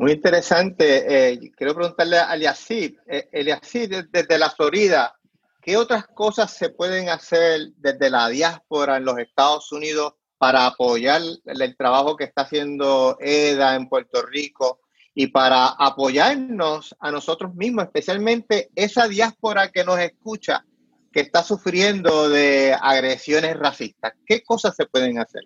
Muy 0.00 0.12
interesante. 0.12 1.32
Eh, 1.32 1.52
quiero 1.54 1.74
preguntarle 1.74 2.16
a 2.16 2.32
Eliasid. 2.32 2.96
Eliasid, 3.06 4.06
desde 4.10 4.38
la 4.38 4.48
Florida, 4.48 5.14
¿qué 5.60 5.76
otras 5.76 6.06
cosas 6.06 6.56
se 6.56 6.70
pueden 6.70 7.10
hacer 7.10 7.72
desde 7.76 8.08
la 8.08 8.26
diáspora 8.30 8.96
en 8.96 9.04
los 9.04 9.18
Estados 9.18 9.70
Unidos 9.72 10.14
para 10.38 10.64
apoyar 10.64 11.20
el, 11.44 11.76
trabajo 11.76 12.16
que 12.16 12.24
está 12.24 12.42
haciendo 12.42 13.18
EDA 13.20 13.74
en 13.74 13.90
Puerto 13.90 14.22
Rico 14.24 14.80
y 15.12 15.26
para 15.26 15.66
apoyarnos 15.66 16.96
a 16.98 17.10
nosotros 17.10 17.54
mismos, 17.54 17.84
especialmente 17.84 18.70
esa 18.74 19.06
diáspora 19.06 19.70
que 19.70 19.84
nos 19.84 19.98
escucha, 19.98 20.64
que 21.12 21.20
está 21.20 21.42
sufriendo 21.42 22.30
de 22.30 22.74
agresiones 22.80 23.54
racistas. 23.58 24.14
¿Qué 24.24 24.42
cosas 24.42 24.74
se 24.74 24.86
pueden 24.86 25.18
hacer? 25.18 25.42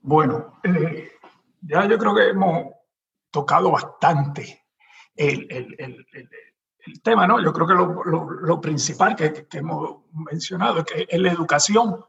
Bueno, 0.00 0.58
eh, 0.64 1.12
ya 1.60 1.86
yo 1.86 1.96
creo 1.96 2.16
que 2.16 2.30
hemos 2.30 2.77
tocado 3.30 3.70
bastante 3.70 4.66
el, 5.14 6.06
tema, 7.02 7.26
¿no? 7.26 7.42
Yo 7.42 7.52
creo 7.52 7.66
que 7.66 7.74
lo, 7.74 8.60
principal 8.60 9.14
que, 9.14 9.46
hemos 9.52 10.04
mencionado 10.12 10.78
es 10.78 10.84
que 10.84 11.06
es 11.08 11.20
la 11.20 11.32
educación 11.32 12.04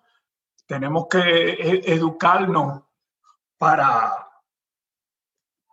tenemos 0.69 1.07
que 1.09 1.19
e-, 1.19 1.93
educarnos 1.95 2.83
para 3.57 4.29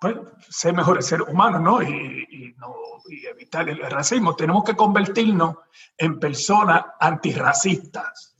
pues, 0.01 0.17
ser 0.49 0.75
mejores 0.75 1.07
seres 1.07 1.29
humanos 1.29 1.61
¿no? 1.61 1.83
Y, 1.83 2.55
no, 2.57 2.75
y, 3.07 3.27
evitar 3.27 3.69
el 3.69 3.79
racismo. 3.91 4.35
Tenemos 4.35 4.65
que 4.65 4.75
convertirnos 4.75 5.57
en 5.99 6.19
personas 6.19 6.87
antirracistas. 6.99 8.37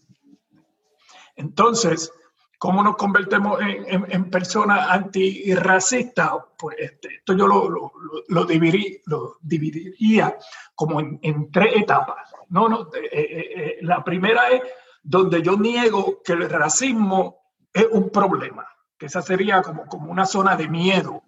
Entonces, 1.37 2.11
¿cómo 2.59 2.83
nos 2.83 2.97
convertimos 2.97 3.61
en, 3.61 4.07
en, 4.09 4.31
personas 4.31 4.89
antirracistas? 4.91 6.31
Pues 6.59 6.77
este, 6.79 7.17
esto 7.17 7.35
yo 7.35 7.47
lo, 7.47 7.69
lo, 7.69 7.93
lo, 8.29 8.45
dividiría 8.45 10.37
como 10.75 11.01
en, 11.01 11.51
tres 11.51 11.77
etapas. 11.77 12.33
No, 12.49 12.69
no, 12.69 12.91
eh, 12.95 13.09
eh, 13.13 13.51
eh, 13.57 13.79
la 13.83 14.03
primera 14.03 14.49
es 14.51 14.63
donde 15.03 15.43
yo 15.43 15.57
niego 15.57 16.23
que 16.25 16.33
el 16.33 16.49
racismo 16.49 17.39
es 17.73 17.87
un 17.91 18.11
problema, 18.11 18.67
que 18.99 19.07
esa 19.07 19.23
sería 19.23 19.63
como, 19.63 19.87
como 19.87 20.11
una 20.11 20.27
zona 20.27 20.57
de 20.57 20.69
miedo, 20.69 21.23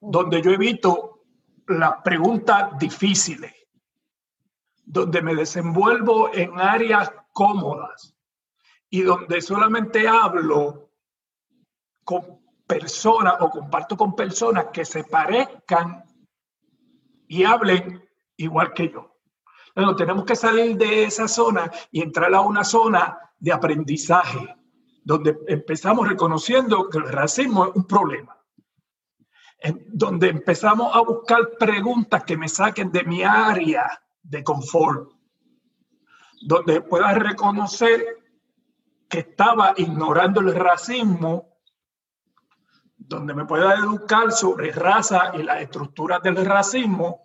donde 0.00 0.40
yo 0.42 0.50
evito 0.52 1.24
las 1.66 2.02
preguntas 2.02 2.78
difíciles, 2.78 3.52
donde 4.84 5.22
me 5.22 5.34
desenvuelvo 5.34 6.30
en 6.32 6.58
áreas 6.60 7.10
cómodas 7.32 8.13
y 8.94 9.02
donde 9.02 9.42
solamente 9.42 10.06
hablo 10.06 10.88
con 12.04 12.38
personas 12.64 13.34
o 13.40 13.50
comparto 13.50 13.96
con 13.96 14.14
personas 14.14 14.66
que 14.72 14.84
se 14.84 15.02
parezcan 15.02 16.04
y 17.26 17.42
hablen 17.42 18.08
igual 18.36 18.72
que 18.72 18.90
yo. 18.90 19.16
Bueno, 19.74 19.96
tenemos 19.96 20.24
que 20.24 20.36
salir 20.36 20.76
de 20.76 21.02
esa 21.06 21.26
zona 21.26 21.68
y 21.90 22.02
entrar 22.02 22.32
a 22.32 22.42
una 22.42 22.62
zona 22.62 23.18
de 23.40 23.52
aprendizaje, 23.52 24.54
donde 25.02 25.38
empezamos 25.48 26.06
reconociendo 26.06 26.88
que 26.88 26.98
el 26.98 27.08
racismo 27.08 27.64
es 27.64 27.74
un 27.74 27.88
problema, 27.88 28.40
donde 29.88 30.28
empezamos 30.28 30.94
a 30.94 31.00
buscar 31.00 31.40
preguntas 31.58 32.22
que 32.22 32.36
me 32.36 32.48
saquen 32.48 32.92
de 32.92 33.02
mi 33.02 33.24
área 33.24 34.00
de 34.22 34.44
confort, 34.44 35.10
donde 36.42 36.80
pueda 36.80 37.12
reconocer 37.14 38.23
estaba 39.18 39.74
ignorando 39.76 40.40
el 40.40 40.54
racismo, 40.54 41.58
donde 42.96 43.34
me 43.34 43.44
pueda 43.44 43.74
educar 43.74 44.32
sobre 44.32 44.72
raza 44.72 45.32
y 45.34 45.42
las 45.42 45.60
estructuras 45.60 46.22
del 46.22 46.44
racismo 46.44 47.22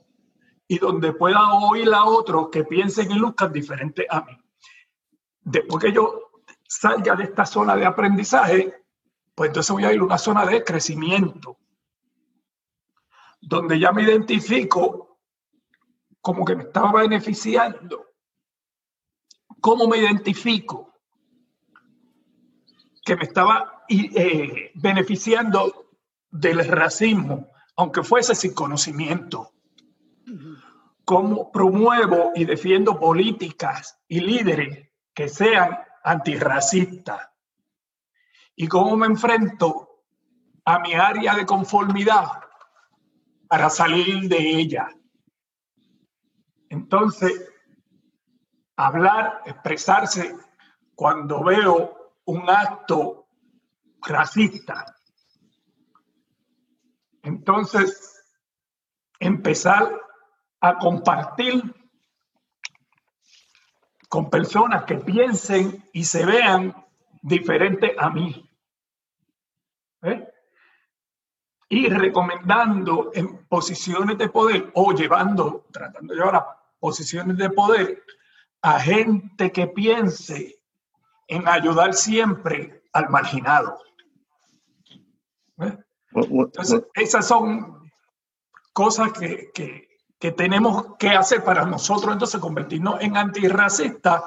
y 0.68 0.78
donde 0.78 1.14
pueda 1.14 1.54
oír 1.54 1.94
a 1.94 2.06
otros 2.06 2.50
que 2.50 2.64
piensen 2.64 3.12
y 3.12 3.16
luzcan 3.16 3.52
diferente 3.52 4.06
a 4.10 4.22
mí. 4.22 4.38
Después 5.42 5.84
que 5.84 5.94
yo 5.94 6.32
salga 6.68 7.16
de 7.16 7.24
esta 7.24 7.46
zona 7.46 7.76
de 7.76 7.86
aprendizaje, 7.86 8.86
pues 9.34 9.50
entonces 9.50 9.72
voy 9.72 9.86
a 9.86 9.94
ir 9.94 10.00
a 10.00 10.04
una 10.04 10.18
zona 10.18 10.46
de 10.46 10.64
crecimiento, 10.64 11.58
donde 13.42 13.80
ya 13.80 13.92
me 13.92 14.04
identifico 14.04 15.18
como 16.22 16.46
que 16.46 16.56
me 16.56 16.64
estaba 16.64 17.02
beneficiando. 17.02 18.06
¿Cómo 19.62 19.88
me 19.88 19.98
identifico? 19.98 20.89
Que 23.10 23.16
me 23.16 23.24
estaba 23.24 23.86
eh, 23.90 24.72
beneficiando 24.76 25.90
del 26.30 26.64
racismo, 26.68 27.48
aunque 27.76 28.04
fuese 28.04 28.36
sin 28.36 28.54
conocimiento. 28.54 29.52
¿Cómo 31.06 31.52
promuevo 31.52 32.34
y 32.36 32.46
defiendo 32.46 33.00
políticas 33.00 34.00
y 34.08 34.20
líderes 34.20 34.92
que 35.12 35.28
sean 35.28 35.80
antirracistas? 36.04 37.32
¿Y 38.56 38.68
cómo 38.68 38.96
me 38.96 39.08
enfrento 39.08 40.04
a 40.66 40.78
mi 40.78 40.94
área 40.94 41.34
de 41.34 41.48
conformidad 41.48 42.28
para 43.48 43.72
salir 43.72 44.30
de 44.30 44.38
ella? 44.38 44.88
Entonces, 46.70 47.50
hablar, 48.76 49.42
expresarse 49.48 50.38
cuando 50.94 51.44
veo 51.44 51.99
un 52.30 52.48
acto 52.48 53.28
racista. 54.02 54.86
Entonces, 57.24 58.24
empezar 59.20 60.00
a 60.62 60.78
compartir 60.78 61.64
con 64.08 64.30
personas 64.30 64.84
que 64.86 64.98
piensen 64.98 65.84
y 65.92 66.04
se 66.04 66.24
vean 66.26 66.76
diferentes 67.24 67.92
a 67.98 68.12
mí. 68.12 68.48
¿Eh? 70.04 70.28
Y 71.68 71.90
recomendando 71.90 73.10
en 73.14 73.48
posiciones 73.48 74.20
de 74.20 74.30
poder 74.30 74.72
o 74.76 74.94
llevando, 74.94 75.66
tratando 75.72 76.14
de 76.14 76.20
llevar 76.20 76.36
a 76.36 76.60
posiciones 76.80 77.38
de 77.38 77.50
poder 77.50 78.04
a 78.62 78.80
gente 78.80 79.52
que 79.52 79.68
piense 79.68 80.59
en 81.30 81.48
ayudar 81.48 81.94
siempre 81.94 82.84
al 82.92 83.10
marginado. 83.10 83.78
¿Eh? 85.62 85.78
Entonces, 86.12 86.84
esas 86.96 87.28
son 87.28 87.90
cosas 88.74 89.14
que, 89.14 89.52
que, 89.54 89.88
tenemos 90.32 90.98
que 90.98 91.10
hacer 91.10 91.44
para 91.44 91.66
nosotros 91.66 92.12
entonces 92.12 92.42
convertirnos 92.42 93.02
en 93.02 93.16
antirracistas 93.16 94.22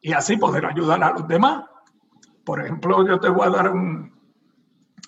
y 0.00 0.12
así 0.12 0.38
poder 0.38 0.64
ayudar 0.64 1.02
a 1.02 1.10
los 1.10 1.28
demás. 1.28 1.64
Por 2.44 2.62
ejemplo, 2.62 3.06
yo 3.06 3.20
te 3.20 3.28
voy 3.28 3.46
a 3.48 3.50
dar 3.50 3.70
un, 3.70 4.16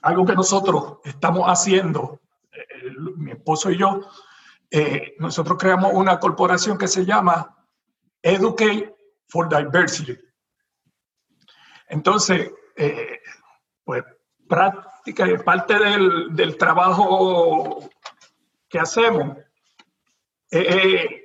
algo 0.03 0.27
que 0.27 0.35
nosotros 0.35 0.99
estamos 1.05 1.47
haciendo, 1.47 2.21
eh, 2.53 2.91
mi 3.17 3.31
esposo 3.31 3.71
y 3.71 3.79
yo, 3.79 4.01
eh, 4.71 5.15
nosotros 5.19 5.57
creamos 5.59 5.93
una 5.95 6.19
corporación 6.19 6.77
que 6.77 6.89
se 6.89 7.07
llama 7.07 7.57
Educate 8.21 8.95
for 9.29 9.49
Diversity. 9.49 10.28
Entonces, 11.89 12.53
eh, 12.77 13.21
pues 13.85 14.05
práctica, 14.47 15.27
parte 15.45 15.79
del, 15.79 16.35
del, 16.35 16.57
trabajo 16.57 17.89
que 18.69 18.79
hacemos, 18.79 19.37
eh, 20.51 21.25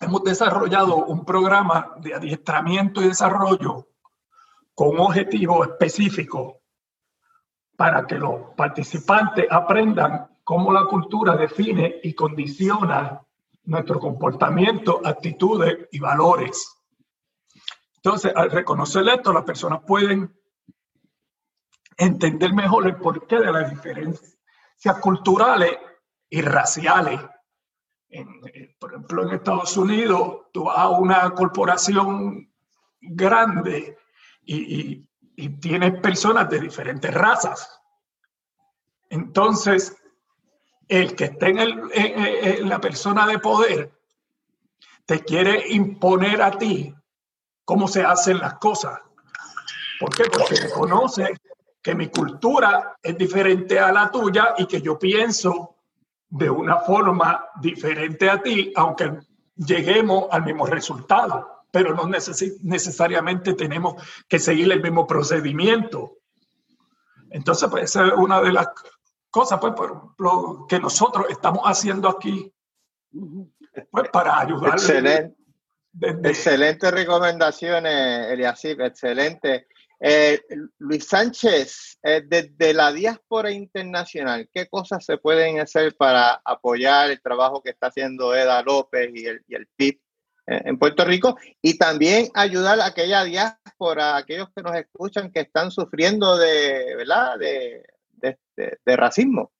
hemos 0.00 0.24
desarrollado 0.24 0.96
un 1.06 1.24
programa 1.24 1.94
de 1.98 2.14
adiestramiento 2.14 3.02
y 3.02 3.08
desarrollo 3.08 3.88
con 4.74 4.88
un 4.88 5.00
objetivo 5.00 5.64
específico 5.64 6.60
para 7.76 8.06
que 8.06 8.16
los 8.16 8.54
participantes 8.56 9.46
aprendan 9.50 10.28
cómo 10.44 10.72
la 10.72 10.84
cultura 10.84 11.36
define 11.36 12.00
y 12.02 12.14
condiciona 12.14 13.20
nuestro 13.64 13.98
comportamiento, 13.98 15.00
actitudes 15.04 15.88
y 15.90 15.98
valores. 15.98 16.73
Entonces, 18.04 18.32
al 18.36 18.50
reconocer 18.50 19.08
esto, 19.08 19.32
las 19.32 19.44
personas 19.44 19.80
pueden 19.86 20.38
entender 21.96 22.52
mejor 22.52 22.86
el 22.86 22.96
porqué 22.96 23.38
de 23.38 23.50
las 23.50 23.70
diferencias 23.70 24.98
culturales 25.00 25.78
y 26.28 26.42
raciales. 26.42 27.18
Eh, 28.10 28.76
por 28.78 28.92
ejemplo, 28.92 29.22
en 29.22 29.34
Estados 29.34 29.74
Unidos, 29.78 30.42
tú 30.52 30.64
vas 30.64 30.76
a 30.76 30.90
una 30.90 31.30
corporación 31.30 32.52
grande 33.00 33.96
y, 34.42 35.08
y 35.36 35.48
tienes 35.58 35.98
personas 36.00 36.50
de 36.50 36.60
diferentes 36.60 37.12
razas. 37.12 37.80
Entonces, 39.08 39.96
el 40.88 41.16
que 41.16 41.24
esté 41.24 41.48
en, 41.48 42.68
la 42.68 42.80
persona 42.80 43.26
de 43.26 43.38
poder 43.38 43.98
te 45.06 45.20
quiere 45.20 45.68
imponer 45.68 46.42
a 46.42 46.58
ti 46.58 46.94
cómo 47.64 47.88
se 47.88 48.02
hacen 48.02 48.38
las 48.38 48.54
cosas. 48.54 49.00
¿Por 50.00 50.14
qué? 50.14 50.24
Porque 50.24 50.56
reconoce 50.56 51.34
que 51.82 51.94
mi 51.94 52.08
cultura 52.08 52.96
es 53.02 53.16
diferente 53.16 53.78
a 53.78 53.92
la 53.92 54.10
tuya 54.10 54.54
y 54.58 54.66
que 54.66 54.80
yo 54.80 54.98
pienso 54.98 55.76
de 56.28 56.50
una 56.50 56.78
forma 56.78 57.46
diferente 57.60 58.28
a 58.28 58.42
ti, 58.42 58.72
aunque 58.74 59.18
lleguemos 59.54 60.26
al 60.30 60.44
mismo 60.44 60.66
resultado, 60.66 61.64
pero 61.70 61.94
no 61.94 62.06
necesariamente 62.06 63.54
tenemos 63.54 64.02
que 64.28 64.38
seguir 64.38 64.72
el 64.72 64.82
mismo 64.82 65.06
procedimiento. 65.06 66.18
Entonces, 67.30 67.68
pues 67.68 67.84
esa 67.84 68.06
es 68.06 68.12
una 68.14 68.40
de 68.40 68.52
las 68.52 68.68
cosas, 69.30 69.58
pues, 69.60 69.74
por 69.74 69.90
ejemplo, 69.90 70.66
que 70.68 70.78
nosotros 70.78 71.26
estamos 71.28 71.62
haciendo 71.64 72.08
aquí, 72.08 72.52
pues, 73.90 74.08
para 74.10 74.38
ayudar. 74.38 74.78
Excelente. 75.94 76.28
Excelentes 76.28 76.90
recomendaciones, 76.90 78.30
Eliasip, 78.30 78.80
excelente. 78.80 79.66
Eh, 80.00 80.40
Luis 80.78 81.06
Sánchez, 81.06 81.98
eh, 82.02 82.22
desde 82.26 82.74
la 82.74 82.92
diáspora 82.92 83.50
internacional, 83.50 84.48
¿qué 84.52 84.66
cosas 84.68 85.04
se 85.04 85.18
pueden 85.18 85.60
hacer 85.60 85.94
para 85.96 86.42
apoyar 86.44 87.10
el 87.10 87.22
trabajo 87.22 87.62
que 87.62 87.70
está 87.70 87.86
haciendo 87.86 88.34
Eda 88.34 88.62
López 88.62 89.10
y 89.14 89.26
el, 89.26 89.42
y 89.46 89.56
PIB 89.76 90.00
eh, 90.48 90.62
en 90.66 90.78
Puerto 90.78 91.04
Rico? 91.04 91.38
Y 91.62 91.78
también 91.78 92.28
ayudar 92.34 92.80
a 92.80 92.86
aquella 92.86 93.24
diáspora, 93.24 94.16
aquellos 94.16 94.48
que 94.54 94.62
nos 94.62 94.76
escuchan 94.76 95.30
que 95.30 95.40
están 95.40 95.70
sufriendo 95.70 96.36
de, 96.36 96.96
¿verdad? 96.96 97.38
de, 97.38 97.82
racismo. 98.96 99.52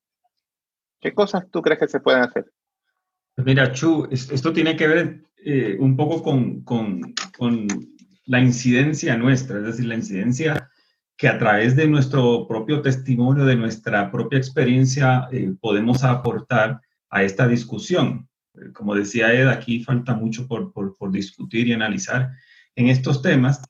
¿Qué 1.01 1.14
cosas 1.14 1.45
tú 1.51 1.62
crees 1.62 1.80
que 1.80 1.89
se 1.89 2.01
pueden 2.01 2.22
hacer? 2.22 2.45
Pues 3.35 3.47
mira, 3.47 3.72
Chu, 3.72 4.09
esto 4.11 4.53
tiene 4.53 4.76
que 4.76 4.87
ver 4.87 5.24
eh, 5.45 5.76
un 5.78 5.97
poco 5.97 6.22
con, 6.22 6.62
con, 6.62 7.14
con, 7.37 7.66
la 8.26 8.41
incidencia 8.41 9.18
nuestra, 9.18 9.59
es 9.59 9.64
decir, 9.64 9.85
la 9.85 9.97
incidencia 9.97 10.70
que 11.14 11.28
a 11.28 11.39
través 11.39 11.76
de 11.76 11.87
nuestro 11.87 12.49
propio 12.49 12.80
testimonio, 12.80 13.45
de 13.45 13.55
nuestra 13.55 14.11
propia 14.11 14.39
experiencia, 14.39 15.28
eh, 15.30 15.53
podemos 15.61 16.03
aportar 16.05 16.80
a 17.11 17.22
esta 17.22 17.47
discusión. 17.47 18.26
Como 18.72 18.95
decía 18.95 19.32
Ed, 19.35 19.49
aquí 19.49 19.85
falta 19.85 20.14
mucho 20.14 20.49
por, 20.49 20.72
por, 20.72 20.97
por 20.97 21.12
discutir 21.12 21.68
y 21.68 21.74
analizar 21.74 22.30
en 22.76 22.89
estos 22.89 23.20
temas, 23.20 23.61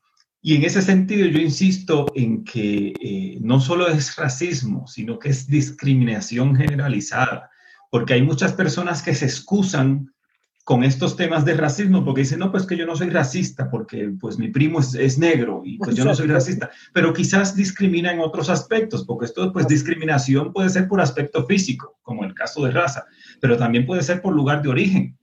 y 0.46 0.56
en 0.56 0.64
ese 0.64 0.82
sentido 0.82 1.26
yo 1.26 1.40
insisto 1.40 2.04
en 2.14 2.44
que 2.44 2.92
eh, 3.00 3.38
no 3.40 3.60
solo 3.60 3.88
es 3.88 4.14
racismo, 4.14 4.86
sino 4.86 5.18
que 5.18 5.30
es 5.30 5.46
discriminación 5.46 6.54
generalizada, 6.54 7.50
porque 7.90 8.14
hay 8.14 8.22
muchas 8.22 8.52
personas 8.52 9.02
que 9.02 9.14
se 9.14 9.26
excusan 9.26 10.14
con 10.64 10.82
estos 10.82 11.14
temas 11.16 11.44
de 11.44 11.54
racismo 11.54 12.04
porque 12.04 12.22
dicen, 12.22 12.38
no, 12.38 12.50
pues 12.50 12.66
que 12.66 12.76
yo 12.76 12.86
no 12.86 12.96
soy 12.96 13.10
racista 13.10 13.70
porque 13.70 14.12
pues 14.18 14.38
mi 14.38 14.48
primo 14.48 14.80
es, 14.80 14.94
es 14.94 15.18
negro 15.18 15.60
y 15.62 15.76
pues 15.76 15.94
yo 15.94 16.06
no 16.06 16.14
soy 16.14 16.26
racista, 16.26 16.70
pero 16.94 17.12
quizás 17.12 17.54
discrimina 17.54 18.10
en 18.10 18.20
otros 18.20 18.48
aspectos, 18.48 19.04
porque 19.04 19.26
esto 19.26 19.52
pues 19.52 19.68
discriminación 19.68 20.54
puede 20.54 20.70
ser 20.70 20.88
por 20.88 21.02
aspecto 21.02 21.44
físico, 21.44 21.98
como 22.02 22.24
el 22.24 22.32
caso 22.32 22.64
de 22.64 22.70
raza, 22.70 23.04
pero 23.40 23.58
también 23.58 23.84
puede 23.84 24.02
ser 24.02 24.22
por 24.22 24.34
lugar 24.34 24.62
de 24.62 24.70
origen. 24.70 25.18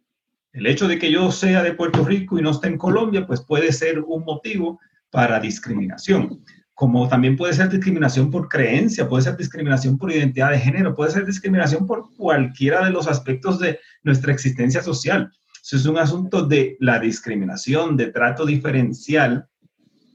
El 0.53 0.67
hecho 0.67 0.87
de 0.87 0.99
que 0.99 1.11
yo 1.11 1.31
sea 1.31 1.63
de 1.63 1.73
Puerto 1.73 2.03
Rico 2.05 2.37
y 2.37 2.43
no 2.43 2.51
esté 2.51 2.67
en 2.67 2.77
Colombia, 2.77 3.25
pues 3.25 3.41
puede 3.41 3.71
ser 3.71 3.99
un 3.99 4.23
motivo 4.23 4.79
para 5.09 5.39
discriminación, 5.39 6.43
como 6.73 7.07
también 7.07 7.37
puede 7.37 7.53
ser 7.53 7.69
discriminación 7.69 8.31
por 8.31 8.47
creencia, 8.47 9.07
puede 9.07 9.23
ser 9.23 9.37
discriminación 9.37 9.97
por 9.97 10.11
identidad 10.11 10.51
de 10.51 10.59
género, 10.59 10.95
puede 10.95 11.11
ser 11.11 11.25
discriminación 11.25 11.85
por 11.85 12.13
cualquiera 12.15 12.83
de 12.85 12.91
los 12.91 13.07
aspectos 13.07 13.59
de 13.59 13.79
nuestra 14.03 14.33
existencia 14.33 14.81
social. 14.81 15.31
Eso 15.63 15.77
es 15.77 15.85
un 15.85 15.97
asunto 15.97 16.45
de 16.45 16.77
la 16.79 16.99
discriminación, 16.99 17.95
de 17.95 18.07
trato 18.07 18.45
diferencial, 18.45 19.45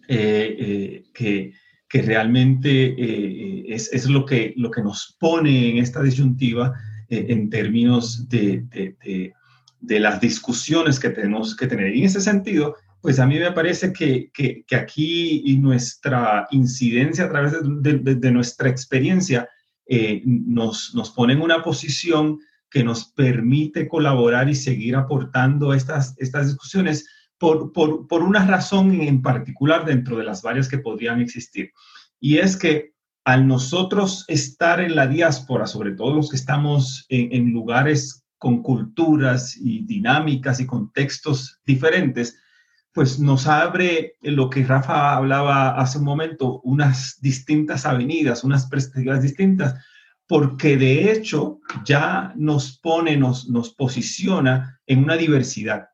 eh, 0.09 0.57
eh, 0.59 1.05
que, 1.15 1.53
que, 1.89 2.03
realmente 2.03 2.69
eh, 2.69 3.65
es, 3.69 3.93
es, 3.93 4.09
lo, 4.09 4.25
que, 4.25 4.53
lo 4.57 4.71
que 4.71 4.83
nos 4.83 5.17
pone 5.19 5.71
en 5.71 5.79
esta 5.79 6.03
disyuntiva 6.03 6.75
en 7.09 7.51
términos 7.51 8.29
de, 8.29 8.65
de, 8.73 9.33
de, 9.81 10.01
las 10.01 10.21
discusiones 10.21 10.99
que 10.99 11.11
tenemos 11.11 11.55
que 11.55 11.69
tener. 11.69 11.95
Y 11.95 12.01
en 12.01 12.07
ese 12.07 12.21
sentido, 12.21 12.75
pues 13.01 13.19
a 13.21 13.27
mí 13.27 13.39
me 13.39 13.53
parece 13.53 13.93
que, 13.93 14.31
que, 14.33 14.65
aquí 14.77 15.43
y 15.45 15.59
nuestra 15.59 16.47
incidencia 16.51 17.25
a 17.25 17.29
través 17.29 17.55
de, 17.63 18.31
nuestra 18.31 18.69
experiencia 18.69 19.49
nos, 20.25 20.95
nos 20.95 21.11
pone 21.11 21.35
en 21.35 21.43
una 21.43 21.63
posición 21.63 22.41
que 22.71 22.83
nos 22.83 23.07
permite 23.07 23.89
colaborar 23.89 24.49
y 24.49 24.55
seguir 24.55 24.97
aportando 24.97 25.73
estas, 25.73 26.15
estas 26.19 26.49
discusiones 26.49 27.07
por, 27.39 27.73
por, 27.73 28.07
por, 28.09 28.23
una 28.23 28.45
razón 28.45 29.01
en 29.01 29.23
particular 29.23 29.85
dentro 29.85 30.17
de 30.19 30.25
las 30.25 30.43
varias 30.43 30.69
que 30.69 30.79
podrían 30.79 31.21
existir. 31.21 31.73
Y 32.19 32.39
es 32.39 32.57
que 32.57 32.93
al 33.25 33.47
nosotros 33.47 34.25
estar 34.29 34.81
en 34.81 34.97
la 34.97 35.07
diáspora, 35.07 35.67
sobre 35.67 35.93
todo 35.93 36.15
los 36.15 36.31
que 36.31 36.37
estamos 36.37 37.07
en, 37.09 37.33
en 37.33 37.53
lugares 37.53 38.25
con 38.39 38.63
culturas 38.63 39.57
y 39.57 39.85
dinámicas 39.85 40.61
y 40.61 40.67
contextos 40.67 41.61
diferentes, 41.65 42.39
pues 42.97 43.21
nos 43.21 43.47
abre 43.47 44.17
lo 44.23 44.49
que 44.49 44.65
Rafa 44.65 45.15
hablaba 45.15 45.79
hace 45.79 45.99
un 45.99 46.05
momento, 46.05 46.63
unas 46.63 47.21
distintas 47.21 47.85
avenidas, 47.85 48.43
unas 48.43 48.65
perspectivas 48.69 49.21
distintas, 49.21 49.85
porque 50.27 50.79
de 50.79 51.13
hecho 51.13 51.61
ya 51.85 52.33
nos 52.37 52.79
pone, 52.79 53.19
nos, 53.19 53.51
nos 53.51 53.75
posiciona 53.75 54.81
en 54.87 55.05
una 55.05 55.19
diversidad. 55.19 55.91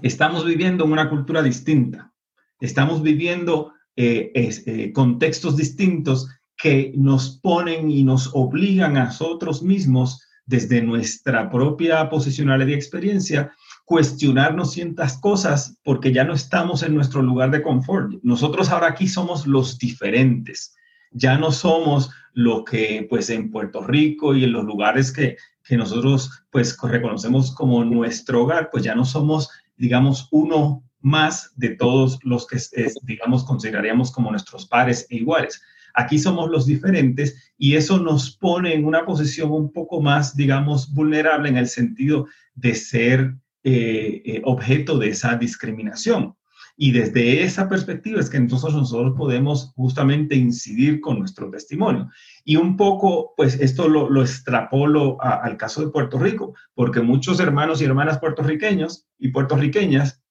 Estamos 0.00 0.46
viviendo 0.46 0.86
en 0.86 0.92
una 0.92 1.10
cultura 1.10 1.42
distinta, 1.42 2.10
estamos 2.58 3.02
viviendo 3.02 3.74
eh, 3.94 4.32
eh, 4.34 4.92
contextos 4.94 5.58
distintos 5.58 6.26
que 6.56 6.90
nos 6.96 7.38
ponen 7.38 7.90
y 7.90 8.02
nos 8.02 8.30
obligan 8.32 8.96
a 8.96 9.04
nosotros 9.04 9.62
mismos, 9.62 10.22
desde 10.48 10.80
nuestra 10.80 11.50
propia 11.50 12.08
posicionalidad 12.08 12.68
y 12.68 12.74
experiencia, 12.74 13.52
cuestionarnos 13.88 14.72
ciertas 14.72 15.18
cosas 15.18 15.78
porque 15.82 16.12
ya 16.12 16.24
no 16.24 16.34
estamos 16.34 16.82
en 16.82 16.94
nuestro 16.94 17.22
lugar 17.22 17.50
de 17.50 17.62
confort. 17.62 18.12
Nosotros 18.22 18.68
ahora 18.70 18.88
aquí 18.88 19.08
somos 19.08 19.46
los 19.46 19.78
diferentes 19.78 20.74
ya 21.10 21.38
no 21.38 21.52
somos 21.52 22.10
lo 22.32 22.64
que 22.64 23.06
pues 23.08 23.30
en 23.30 23.50
Puerto 23.50 23.82
Rico 23.82 24.34
y 24.34 24.44
en 24.44 24.52
los 24.52 24.64
lugares 24.64 25.12
que, 25.12 25.36
que 25.64 25.76
nosotros 25.76 26.44
pues 26.50 26.76
reconocemos 26.80 27.54
como 27.54 27.84
nuestro 27.84 28.42
hogar, 28.42 28.70
pues 28.70 28.84
ya 28.84 28.94
no 28.94 29.04
somos, 29.04 29.50
digamos, 29.76 30.28
uno 30.30 30.84
más 31.00 31.52
de 31.56 31.70
todos 31.70 32.18
los 32.22 32.46
que, 32.46 32.58
digamos, 33.02 33.44
consideraríamos 33.44 34.10
como 34.12 34.30
nuestros 34.30 34.66
pares 34.66 35.06
e 35.10 35.16
iguales. 35.16 35.62
Aquí 35.94 36.18
somos 36.18 36.50
los 36.50 36.66
diferentes 36.66 37.52
y 37.56 37.74
eso 37.74 37.98
nos 37.98 38.36
pone 38.36 38.74
en 38.74 38.84
una 38.84 39.04
posición 39.04 39.50
un 39.50 39.72
poco 39.72 40.00
más, 40.00 40.36
digamos, 40.36 40.92
vulnerable 40.92 41.48
en 41.48 41.56
el 41.56 41.68
sentido 41.68 42.26
de 42.54 42.74
ser 42.74 43.34
eh, 43.64 44.22
eh, 44.24 44.42
objeto 44.44 44.98
de 44.98 45.08
esa 45.08 45.36
discriminación. 45.36 46.34
Y 46.76 46.92
desde 46.92 47.42
esa 47.42 47.68
perspectiva 47.68 48.20
es 48.20 48.30
que 48.30 48.36
entonces 48.36 48.72
nosotros 48.72 49.14
podemos 49.16 49.72
justamente 49.74 50.36
incidir 50.36 51.00
con 51.00 51.18
nuestro 51.18 51.50
testimonio. 51.50 52.08
Y 52.44 52.54
un 52.54 52.76
poco, 52.76 53.34
pues 53.36 53.58
esto 53.60 53.88
lo, 53.88 54.08
lo 54.08 54.22
extrapolo 54.22 55.20
al 55.20 55.56
caso 55.56 55.84
de 55.84 55.90
Puerto 55.90 56.20
Rico, 56.20 56.54
porque 56.74 57.00
muchos 57.00 57.40
hermanos 57.40 57.82
y 57.82 57.84
hermanas 57.84 58.20
puertorriqueños 58.20 59.08
y 59.18 59.28
puertorriqueñas, 59.28 60.22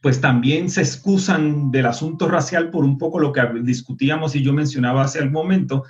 pues 0.00 0.20
también 0.20 0.70
se 0.70 0.82
excusan 0.82 1.72
del 1.72 1.86
asunto 1.86 2.28
racial 2.28 2.70
por 2.70 2.84
un 2.84 2.96
poco 2.96 3.18
lo 3.18 3.32
que 3.32 3.42
discutíamos 3.64 4.36
y 4.36 4.42
yo 4.44 4.52
mencionaba 4.52 5.02
hace 5.02 5.20
un 5.20 5.32
momento, 5.32 5.82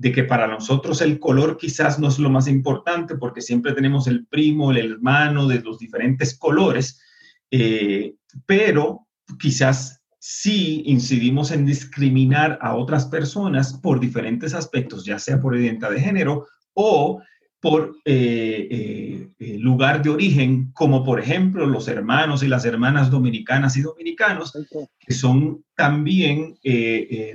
de 0.00 0.12
que 0.12 0.24
para 0.24 0.46
nosotros 0.46 1.02
el 1.02 1.20
color 1.20 1.58
quizás 1.58 1.98
no 1.98 2.08
es 2.08 2.18
lo 2.18 2.30
más 2.30 2.48
importante, 2.48 3.16
porque 3.16 3.42
siempre 3.42 3.74
tenemos 3.74 4.06
el 4.06 4.26
primo, 4.26 4.70
el 4.70 4.92
hermano 4.92 5.46
de 5.46 5.60
los 5.60 5.78
diferentes 5.78 6.38
colores, 6.38 7.02
eh, 7.50 8.14
pero 8.46 9.06
quizás 9.38 10.00
sí 10.18 10.82
incidimos 10.86 11.50
en 11.50 11.66
discriminar 11.66 12.58
a 12.62 12.76
otras 12.76 13.04
personas 13.08 13.74
por 13.74 14.00
diferentes 14.00 14.54
aspectos, 14.54 15.04
ya 15.04 15.18
sea 15.18 15.38
por 15.38 15.54
identidad 15.54 15.90
de 15.90 16.00
género 16.00 16.46
o 16.72 17.20
por 17.60 17.96
eh, 18.04 18.68
eh, 18.70 19.28
eh, 19.38 19.58
lugar 19.58 20.02
de 20.02 20.10
origen, 20.10 20.70
como 20.72 21.04
por 21.04 21.20
ejemplo 21.20 21.66
los 21.66 21.88
hermanos 21.88 22.42
y 22.42 22.48
las 22.48 22.64
hermanas 22.64 23.10
dominicanas 23.10 23.76
y 23.76 23.82
dominicanos, 23.82 24.52
que 24.98 25.12
son 25.12 25.64
también, 25.74 26.56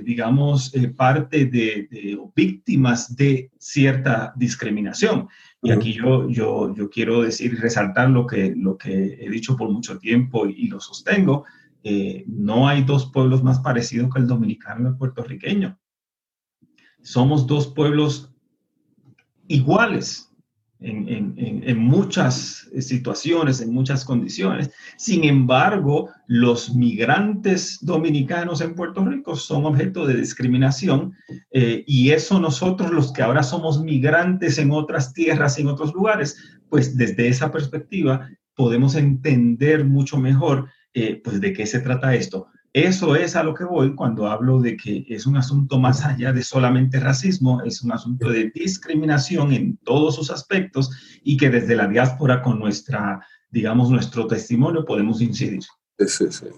digamos, 0.04 0.72
parte 0.96 1.46
de, 1.46 1.88
de, 1.90 2.18
víctimas 2.34 3.14
de 3.16 3.50
cierta 3.58 4.32
discriminación. 4.36 5.28
Y 5.62 5.70
aquí 5.70 5.92
yo, 5.94 6.28
yo, 6.28 6.74
yo 6.74 6.90
quiero 6.90 7.22
decir 7.22 7.52
y 7.52 7.56
resaltar 7.56 8.10
lo 8.10 8.26
que, 8.26 8.54
lo 8.56 8.76
que 8.76 9.18
he 9.20 9.30
dicho 9.30 9.56
por 9.56 9.70
mucho 9.70 9.98
tiempo 9.98 10.46
y, 10.46 10.52
y 10.52 10.66
lo 10.68 10.78
sostengo, 10.78 11.44
eh, 11.88 12.24
no 12.26 12.66
hay 12.66 12.82
dos 12.82 13.12
pueblos 13.12 13.44
más 13.44 13.60
parecidos 13.60 14.12
que 14.12 14.18
el 14.18 14.26
dominicano 14.26 14.82
y 14.82 14.90
el 14.90 14.96
puertorriqueño. 14.96 15.78
Somos 17.00 17.46
dos 17.46 17.68
pueblos 17.68 18.34
iguales 19.48 20.26
en, 20.80 21.78
muchas 21.78 22.68
situaciones, 22.80 23.60
en 23.60 23.72
muchas 23.72 24.04
condiciones. 24.04 24.70
Sin 24.96 25.24
embargo, 25.24 26.10
los 26.26 26.74
migrantes 26.74 27.78
dominicanos 27.80 28.60
en 28.60 28.74
Puerto 28.74 29.04
Rico 29.04 29.36
son 29.36 29.64
objeto 29.64 30.06
de 30.06 30.16
discriminación 30.16 31.14
eh, 31.50 31.82
y 31.86 32.10
eso 32.10 32.38
nosotros 32.38 32.90
los 32.90 33.12
que 33.12 33.22
ahora 33.22 33.42
somos 33.42 33.82
migrantes 33.82 34.58
en 34.58 34.70
otras 34.70 35.12
tierras, 35.12 35.58
en 35.58 35.68
otros 35.68 35.94
lugares, 35.94 36.36
pues 36.68 36.96
desde 36.96 37.28
esa 37.28 37.50
perspectiva 37.50 38.28
podemos 38.54 38.94
entender 38.96 39.84
mucho 39.84 40.18
mejor 40.18 40.68
eh, 40.92 41.20
pues 41.22 41.40
de 41.40 41.52
qué 41.52 41.66
se 41.66 41.80
trata 41.80 42.14
esto. 42.14 42.48
Eso 42.76 43.16
es 43.16 43.34
a 43.36 43.42
lo 43.42 43.54
que 43.54 43.64
voy 43.64 43.94
cuando 43.94 44.26
hablo 44.26 44.60
de 44.60 44.76
que 44.76 45.06
es 45.08 45.24
un 45.24 45.38
asunto 45.38 45.78
más 45.78 46.04
allá 46.04 46.30
de 46.30 46.42
solamente 46.42 47.00
racismo, 47.00 47.62
es 47.62 47.80
un 47.80 47.90
asunto 47.90 48.28
de 48.28 48.50
discriminación 48.54 49.54
en 49.54 49.78
todos 49.78 50.16
sus 50.16 50.30
aspectos 50.30 50.90
y 51.24 51.38
que 51.38 51.48
desde 51.48 51.74
la 51.74 51.88
diáspora 51.88 52.42
con 52.42 52.58
nuestra, 52.58 53.26
digamos, 53.48 53.88
nuestro 53.88 54.26
testimonio 54.26 54.84
podemos 54.84 55.22
incidir. 55.22 55.62
Sí, 56.06 56.30
sí. 56.30 56.48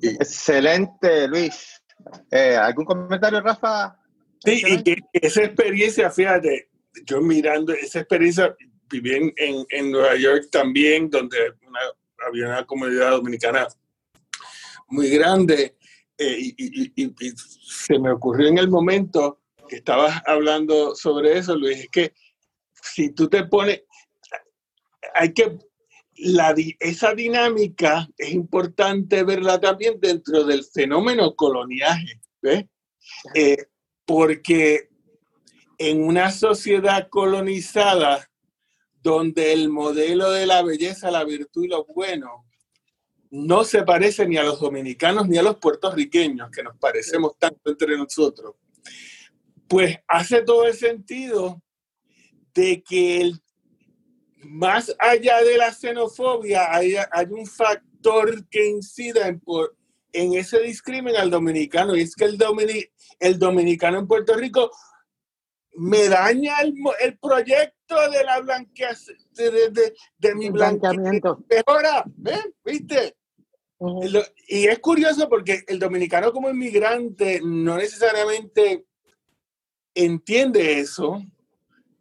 Excelente, 0.00 1.26
Luis. 1.26 1.82
Eh, 2.30 2.54
¿Algún 2.54 2.84
comentario, 2.84 3.40
Rafa? 3.40 3.96
Sí, 4.44 4.62
y 4.64 4.80
que 4.80 4.98
esa 5.12 5.42
experiencia, 5.42 6.08
fíjate, 6.08 6.68
yo 7.04 7.20
mirando 7.20 7.72
esa 7.72 7.98
experiencia, 7.98 8.54
viví 8.88 9.12
en, 9.12 9.66
en, 9.68 9.90
Nueva 9.90 10.14
York 10.14 10.50
también, 10.52 11.10
donde 11.10 11.36
había 12.24 12.46
una 12.46 12.64
comunidad 12.64 13.10
dominicana 13.10 13.66
muy 14.88 15.08
grande 15.10 15.76
eh, 16.18 16.54
y, 16.56 17.34
se 17.36 17.98
me 17.98 18.12
ocurrió 18.12 18.48
en 18.48 18.58
el 18.58 18.68
momento 18.68 19.40
que 19.68 19.76
estabas 19.76 20.22
hablando 20.26 20.94
sobre 20.94 21.38
eso, 21.38 21.56
Luis, 21.56 21.78
es 21.78 21.88
que 21.88 22.14
si 22.72 23.10
tú 23.10 23.28
te 23.28 23.44
pones, 23.44 23.82
hay 25.14 25.32
que, 25.32 25.58
la, 26.16 26.54
esa 26.80 27.14
dinámica 27.14 28.08
es 28.16 28.32
importante 28.32 29.24
verla 29.24 29.60
también 29.60 29.98
dentro 30.00 30.44
del 30.44 30.64
fenómeno 30.64 31.34
coloniaje, 31.34 32.20
¿ves? 32.40 32.66
Eh, 33.34 33.66
porque 34.04 34.90
en 35.78 36.04
una 36.04 36.30
sociedad 36.30 37.08
colonizada, 37.08 38.30
donde 39.02 39.52
el 39.52 39.68
modelo 39.68 40.30
de 40.30 40.46
la 40.46 40.62
belleza, 40.62 41.10
la 41.10 41.24
virtud 41.24 41.64
y 41.64 41.68
lo 41.68 41.84
bueno 41.86 42.46
no 43.34 43.64
se 43.64 43.82
parece 43.82 44.28
ni 44.28 44.36
a 44.36 44.44
los 44.44 44.60
dominicanos 44.60 45.28
ni 45.28 45.38
a 45.38 45.42
los 45.42 45.56
puertorriqueños, 45.56 46.52
que 46.52 46.62
nos 46.62 46.76
parecemos 46.78 47.36
tanto 47.36 47.68
entre 47.68 47.98
nosotros, 47.98 48.54
pues 49.66 49.98
hace 50.06 50.42
todo 50.42 50.66
el 50.66 50.74
sentido 50.74 51.60
de 52.54 52.80
que 52.84 53.22
el, 53.22 53.42
más 54.44 54.94
allá 55.00 55.42
de 55.42 55.58
la 55.58 55.72
xenofobia 55.72 56.72
hay, 56.72 56.94
hay 57.10 57.26
un 57.30 57.44
factor 57.44 58.46
que 58.48 58.68
incida 58.68 59.26
en, 59.26 59.40
por, 59.40 59.76
en 60.12 60.34
ese 60.34 60.60
discrimen 60.60 61.16
al 61.16 61.28
dominicano, 61.28 61.96
y 61.96 62.02
es 62.02 62.14
que 62.14 62.26
el, 62.26 62.38
el 63.18 63.38
dominicano 63.40 63.98
en 63.98 64.06
Puerto 64.06 64.34
Rico 64.34 64.70
me 65.72 66.08
daña 66.08 66.60
el, 66.60 66.72
el 67.00 67.18
proyecto 67.18 68.10
de 68.12 68.22
la 68.22 68.38
blanqueación, 68.42 69.18
de, 69.32 69.92
de, 70.18 70.34
mi 70.36 70.50
blanqueamiento. 70.50 71.44
Mejora, 71.50 72.04
¿ven? 72.06 72.54
¿Viste? 72.64 73.16
Y 74.48 74.66
es 74.66 74.78
curioso 74.78 75.28
porque 75.28 75.64
el 75.66 75.78
dominicano 75.78 76.32
como 76.32 76.48
inmigrante 76.48 77.40
no 77.44 77.76
necesariamente 77.76 78.86
entiende 79.94 80.78
eso 80.80 81.22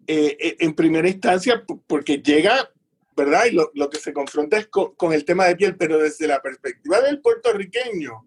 eh, 0.08 0.38
eh, 0.40 0.56
en 0.60 0.74
primera 0.74 1.08
instancia 1.08 1.64
porque 1.88 2.18
llega 2.18 2.70
¿verdad? 3.16 3.46
Y 3.46 3.52
lo, 3.52 3.72
lo 3.76 3.90
que 3.90 4.00
se 4.00 4.14
confronta 4.14 4.58
es 4.58 4.68
con, 4.68 4.96
con, 4.96 5.14
el 5.14 5.26
tema 5.26 5.46
de 5.46 5.56
piel, 5.56 5.78
pero 5.78 6.00
desde 6.00 6.28
la 6.28 6.42
perspectiva 6.42 7.00
del 7.02 7.22
puertorriqueño, 7.22 8.26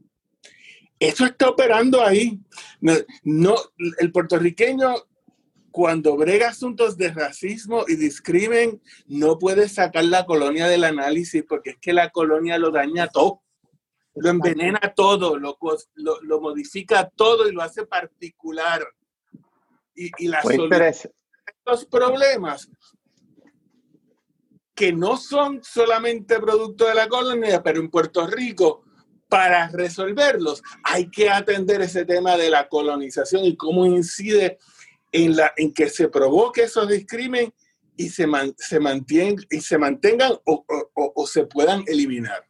eso 0.99 1.27
está 1.27 1.49
operando 1.49 2.05
ahí. 2.05 2.39
No, 2.81 2.95
no 3.25 3.57
el 3.99 4.13
puertorriqueño 4.13 4.95
cuando 5.77 6.17
brega 6.17 6.49
asuntos 6.49 6.97
de 6.97 7.13
racismo 7.13 7.85
y 7.87 7.97
discrimen, 7.97 8.81
no 9.09 9.39
puede 9.39 9.69
sacar 9.69 10.07
la 10.07 10.25
colonia 10.25 10.69
del 10.69 10.85
análisis 10.85 11.45
porque 11.47 11.73
es 11.73 11.77
que 11.79 11.93
la 11.93 12.09
colonia 12.09 12.57
lo 12.57 12.71
daña 12.71 13.09
todo, 13.09 13.43
lo 14.15 14.31
envenena 14.31 14.81
todo, 14.97 15.37
lo, 15.37 15.59
lo, 15.97 16.23
lo 16.23 16.41
modifica 16.41 17.11
todo 17.15 17.47
y 17.47 17.53
lo 17.53 17.61
hace 17.61 17.85
particular. 17.85 18.87
Y, 19.95 20.11
y 20.17 20.29
la 20.29 20.41
solución 20.41 21.13
estos 21.47 21.85
problemas 21.85 22.71
que 24.75 24.95
no 24.95 25.19
son 25.19 25.63
solamente 25.63 26.41
producto 26.41 26.87
de 26.87 26.95
la 26.95 27.07
colonia, 27.07 27.63
pero 27.63 27.81
en 27.81 27.91
Puerto 27.91 28.27
Rico, 28.27 28.83
para 29.29 29.69
resolverlos, 29.69 30.63
hay 30.85 31.11
que 31.11 31.29
atender 31.29 31.83
ese 31.83 32.07
tema 32.07 32.39
de 32.39 32.49
la 32.49 32.67
colonización 32.67 33.45
y 33.45 33.59
cómo 33.59 33.85
incide 33.85 34.59
en, 35.25 35.37
la, 35.37 35.53
en 35.57 35.73
que 35.73 35.89
se 35.89 36.09
provoque 36.09 36.65
esos 36.65 36.89
discrimen 36.89 37.53
y 37.97 38.09
se, 38.11 38.27
man, 38.27 38.55
se, 38.59 38.79
mantienen, 38.79 39.37
y 39.51 39.61
se 39.61 39.79
mantengan 39.79 40.33
o, 40.45 40.65
o, 40.95 41.13
o, 41.15 41.27
se 41.27 41.47
puedan 41.47 41.83
eliminar. 41.87 42.45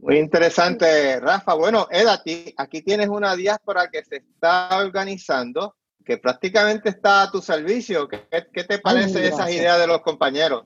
Muy 0.00 0.18
interesante, 0.18 1.20
Rafa. 1.20 1.54
Bueno, 1.54 1.86
Ed, 1.90 2.06
aquí, 2.06 2.54
aquí 2.56 2.80
tienes 2.80 3.08
una 3.08 3.36
diáspora 3.36 3.88
que 3.90 4.02
se 4.02 4.16
está 4.16 4.78
organizando, 4.78 5.76
que 6.04 6.16
prácticamente 6.16 6.88
está 6.88 7.22
a 7.22 7.30
tu 7.30 7.42
servicio. 7.42 8.08
¿Qué, 8.08 8.22
qué 8.50 8.64
te 8.64 8.78
parece 8.78 9.18
Ay, 9.18 9.26
esas 9.26 9.50
ideas 9.50 9.78
de 9.78 9.86
los 9.86 10.00
compañeros? 10.00 10.64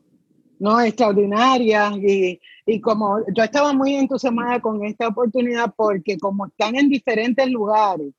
No, 0.60 0.80
extraordinaria. 0.80 1.90
Y, 1.96 2.40
y 2.64 2.80
como 2.80 3.18
yo 3.34 3.42
estaba 3.42 3.72
muy 3.72 3.96
entusiasmada 3.96 4.60
con 4.60 4.84
esta 4.84 5.08
oportunidad 5.08 5.74
porque 5.76 6.16
como 6.18 6.46
están 6.46 6.76
en 6.76 6.88
diferentes 6.88 7.50
lugares, 7.50 8.14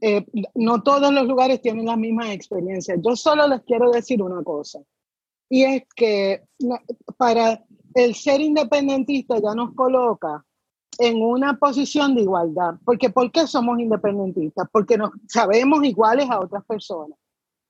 eh, 0.00 0.24
no 0.54 0.82
todos 0.82 1.12
los 1.12 1.26
lugares 1.26 1.60
tienen 1.60 1.86
las 1.86 1.98
mismas 1.98 2.30
experiencias. 2.30 2.98
Yo 3.02 3.16
solo 3.16 3.46
les 3.48 3.62
quiero 3.62 3.90
decir 3.90 4.22
una 4.22 4.42
cosa, 4.42 4.80
y 5.48 5.64
es 5.64 5.82
que 5.94 6.42
para 7.16 7.64
el 7.94 8.14
ser 8.14 8.40
independentista 8.40 9.38
ya 9.38 9.54
nos 9.54 9.74
coloca 9.74 10.44
en 10.98 11.22
una 11.22 11.58
posición 11.58 12.14
de 12.14 12.22
igualdad, 12.22 12.74
porque 12.84 13.10
¿por 13.10 13.30
qué 13.32 13.46
somos 13.46 13.78
independentistas? 13.80 14.68
Porque 14.70 14.96
nos 14.96 15.10
sabemos 15.28 15.82
iguales 15.84 16.28
a 16.30 16.40
otras 16.40 16.64
personas. 16.64 17.18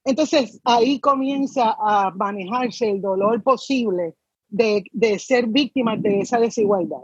Entonces 0.05 0.61
ahí 0.65 0.99
comienza 0.99 1.77
a 1.79 2.11
manejarse 2.11 2.91
el 2.91 3.01
dolor 3.01 3.43
posible 3.43 4.15
de, 4.49 4.85
de 4.93 5.19
ser 5.19 5.47
víctimas 5.47 6.03
de 6.03 6.21
esa 6.21 6.39
desigualdad. 6.39 7.03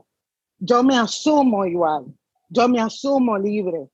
Yo 0.59 0.83
me 0.83 0.97
asumo 0.97 1.64
igual, 1.64 2.07
yo 2.49 2.68
me 2.68 2.81
asumo 2.81 3.39
libre, 3.39 3.89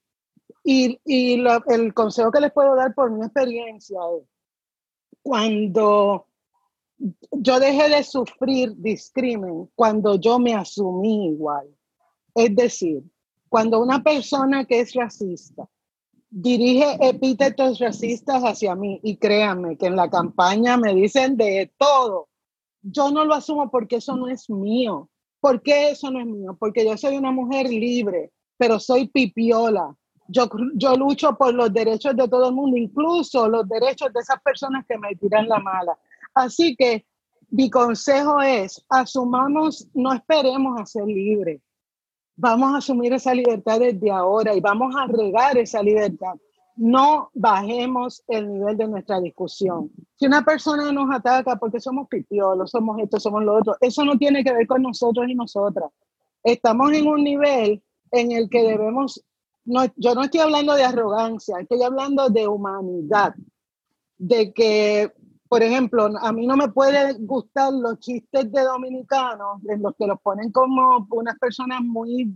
y, 0.65 1.37
lo, 1.37 1.65
el 1.67 1.93
consejo 1.93 2.31
que 2.31 2.41
les 2.41 2.53
puedo 2.53 2.77
dar 2.77 2.95
por 2.95 3.11
mi 3.11 3.25
experiencia 3.25 3.99
es, 4.19 4.29
cuando 5.23 6.27
yo 7.33 7.59
dejé 7.59 7.89
de 7.89 8.03
sufrir 8.05 8.75
discrimen, 8.77 9.69
cuando 9.75 10.17
yo 10.17 10.39
me 10.39 10.55
asumí 10.55 11.29
igual. 11.29 11.69
Es 12.35 12.55
decir, 12.55 13.03
cuando 13.49 13.81
una 13.81 14.03
persona 14.03 14.65
que 14.65 14.81
es 14.81 14.95
racista 14.95 15.69
dirige 16.31 16.97
epítetos 17.01 17.79
racistas 17.79 18.43
hacia 18.43 18.75
mí, 18.75 19.01
y 19.03 19.17
créanme 19.17 19.77
que 19.77 19.87
en 19.87 19.97
la 19.97 20.09
campaña 20.09 20.77
me 20.77 20.95
dicen 20.95 21.37
de 21.37 21.71
todo, 21.77 22.29
yo 22.81 23.11
no 23.11 23.25
lo 23.25 23.35
asumo 23.35 23.71
porque 23.71 23.97
eso 23.97 24.17
no 24.17 24.29
es 24.29 24.49
mío. 24.49 25.11
¿Por 25.41 25.61
qué 25.61 25.91
eso 25.91 26.11
no 26.11 26.21
es 26.21 26.27
mío? 26.27 26.57
Porque 26.59 26.85
yo 26.85 26.97
soy 26.97 27.17
una 27.17 27.33
mujer 27.33 27.69
libre, 27.69 28.33
pero 28.57 28.81
soy 28.81 29.09
pipiola, 29.09 29.95
yo, 30.33 30.49
yo 30.75 30.97
lucho 30.97 31.37
por 31.37 31.55
los 31.55 31.73
derechos 31.73 32.17
de 32.17 32.27
todo 32.27 32.49
el 32.49 32.55
mundo, 32.55 32.77
incluso 32.77 33.49
los 33.49 33.69
derechos 33.69 34.13
de 34.13 34.21
esas 34.21 34.41
personas 34.43 34.85
que 34.89 34.99
me 34.99 35.15
tiran 35.15 35.49
la 35.49 35.59
mala. 35.59 35.97
Así 36.35 36.75
que 36.75 37.05
mi 37.51 37.69
consejo 37.69 38.41
es, 38.41 38.83
asumamos, 38.89 39.87
no 39.93 40.15
esperemos 40.15 40.81
a 40.81 40.87
ser 40.87 41.07
libres. 41.07 41.61
Vamos 42.35 42.73
a 42.73 42.79
asumir 42.79 43.13
esa 43.13 43.35
libertad 43.35 43.79
desde 43.79 44.11
ahora 44.11 44.55
y 44.55 44.61
vamos 44.61 44.95
a 44.97 45.07
regar 45.07 45.59
esa 45.59 45.83
libertad. 45.83 46.33
No 46.75 47.31
bajemos 47.35 48.25
el 48.27 48.51
nivel 48.51 48.79
de 48.79 48.89
nuestra 48.89 49.21
discusión. 49.21 49.91
Si 50.15 50.25
una 50.25 50.43
persona 50.43 50.91
nos 50.91 51.15
ataca 51.15 51.57
porque 51.57 51.79
somos 51.79 52.09
pipiolos, 52.09 52.71
somos 52.71 52.99
esto, 52.99 53.21
somos 53.21 53.45
lo 53.45 53.57
otro, 53.57 53.77
eso 53.83 54.03
no 54.03 54.17
tiene 54.17 54.43
que 54.43 54.55
ver 54.55 54.67
con 54.67 54.81
nosotros 54.81 55.27
y 55.29 55.35
nosotras. 55.35 55.91
Estamos 56.43 56.91
en 56.93 57.07
un 57.07 57.23
nivel 57.23 57.83
en 58.11 58.33
el 58.33 58.49
que 58.49 58.63
debemos 58.63 59.23
no, 59.65 59.85
yo 59.97 60.15
no 60.15 60.23
estoy 60.23 60.41
hablando 60.41 60.75
de 60.75 60.85
arrogancia, 60.85 61.59
estoy 61.61 61.83
hablando 61.83 62.29
de 62.29 62.49
humanidad, 62.49 63.35
de 64.19 64.53
que, 64.53 65.13
por 65.49 65.63
ejemplo, 65.63 66.11
a 66.21 66.33
mí 66.33 66.47
no 66.47 66.57
me 66.57 66.69
pueden 66.69 67.27
gustar 67.27 67.73
los 67.73 67.99
chistes 68.01 68.51
de 68.51 68.63
dominicanos, 68.63 69.61
en 69.69 69.83
los 69.83 69.95
que 69.97 70.07
los 70.07 70.21
ponen 70.21 70.51
como 70.51 71.07
unas 71.11 71.39
personas 71.39 71.81
muy 71.83 72.33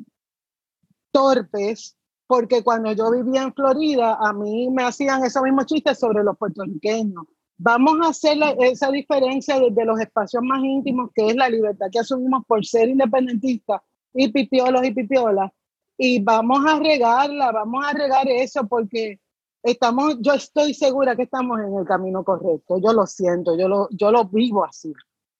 torpes, 1.11 1.97
porque 2.27 2.63
cuando 2.63 2.93
yo 2.93 3.11
vivía 3.11 3.43
en 3.43 3.55
Florida, 3.55 4.19
a 4.21 4.33
mí 4.33 4.69
me 4.71 4.83
hacían 4.83 5.25
esos 5.25 5.43
mismos 5.43 5.67
chistes 5.67 5.99
sobre 5.99 6.25
los 6.25 6.37
puertorriqueños. 6.37 7.25
Vamos 7.59 7.95
a 8.05 8.11
hacer 8.11 8.37
esa 8.61 8.91
diferencia 8.91 9.59
desde 9.59 9.85
los 9.85 9.99
espacios 9.99 10.43
más 10.43 10.63
íntimos, 10.63 11.11
que 11.15 11.29
es 11.29 11.37
la 11.37 11.49
libertad 11.49 11.87
que 11.91 12.01
asumimos 12.01 12.45
por 12.47 12.65
ser 12.67 12.89
independentistas 12.89 13.81
y 14.13 14.29
pipiolos 14.29 14.85
y 14.85 14.91
pipiolas, 14.91 15.51
y 15.99 16.21
vamos 16.21 16.65
a 16.67 16.79
regarla, 16.79 17.53
vamos 17.53 17.85
a 17.85 17.93
regar 17.93 18.29
eso 18.29 18.67
porque 18.67 19.21
estamos, 19.63 20.17
yo 20.21 20.35
estoy 20.35 20.75
segura 20.75 21.17
que 21.17 21.23
estamos 21.23 21.59
en 21.61 21.75
el 21.75 21.87
camino 21.87 22.23
correcto, 22.25 22.79
yo 22.83 22.93
lo 22.93 23.07
siento, 23.07 23.57
yo 23.59 23.69
lo, 23.69 23.89
yo 23.91 24.11
lo 24.11 24.25
vivo 24.25 24.65
así. 24.65 24.93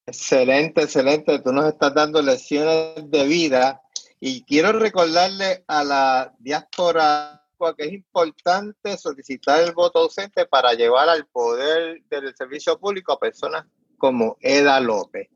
Excelente, 0.07 0.83
excelente, 0.83 1.39
tú 1.41 1.53
nos 1.53 1.67
estás 1.67 1.95
dando 1.95 2.23
lecciones 2.23 3.11
de 3.11 3.25
vida 3.25 3.83
y 4.21 4.43
quiero 4.45 4.73
recordarle 4.73 5.65
a 5.67 5.85
la 5.85 6.35
diáspora 6.39 7.43
que 7.77 7.85
es 7.85 7.93
importante 7.95 8.99
solicitar 8.99 9.63
el 9.63 9.73
voto 9.73 10.01
ausente 10.01 10.45
para 10.45 10.75
llevar 10.75 11.09
al 11.09 11.27
poder 11.27 12.03
del 12.11 12.37
servicio 12.37 12.79
público 12.79 13.13
a 13.13 13.19
personas 13.19 13.65
como 13.97 14.37
Eda 14.41 14.79
López 14.79 15.29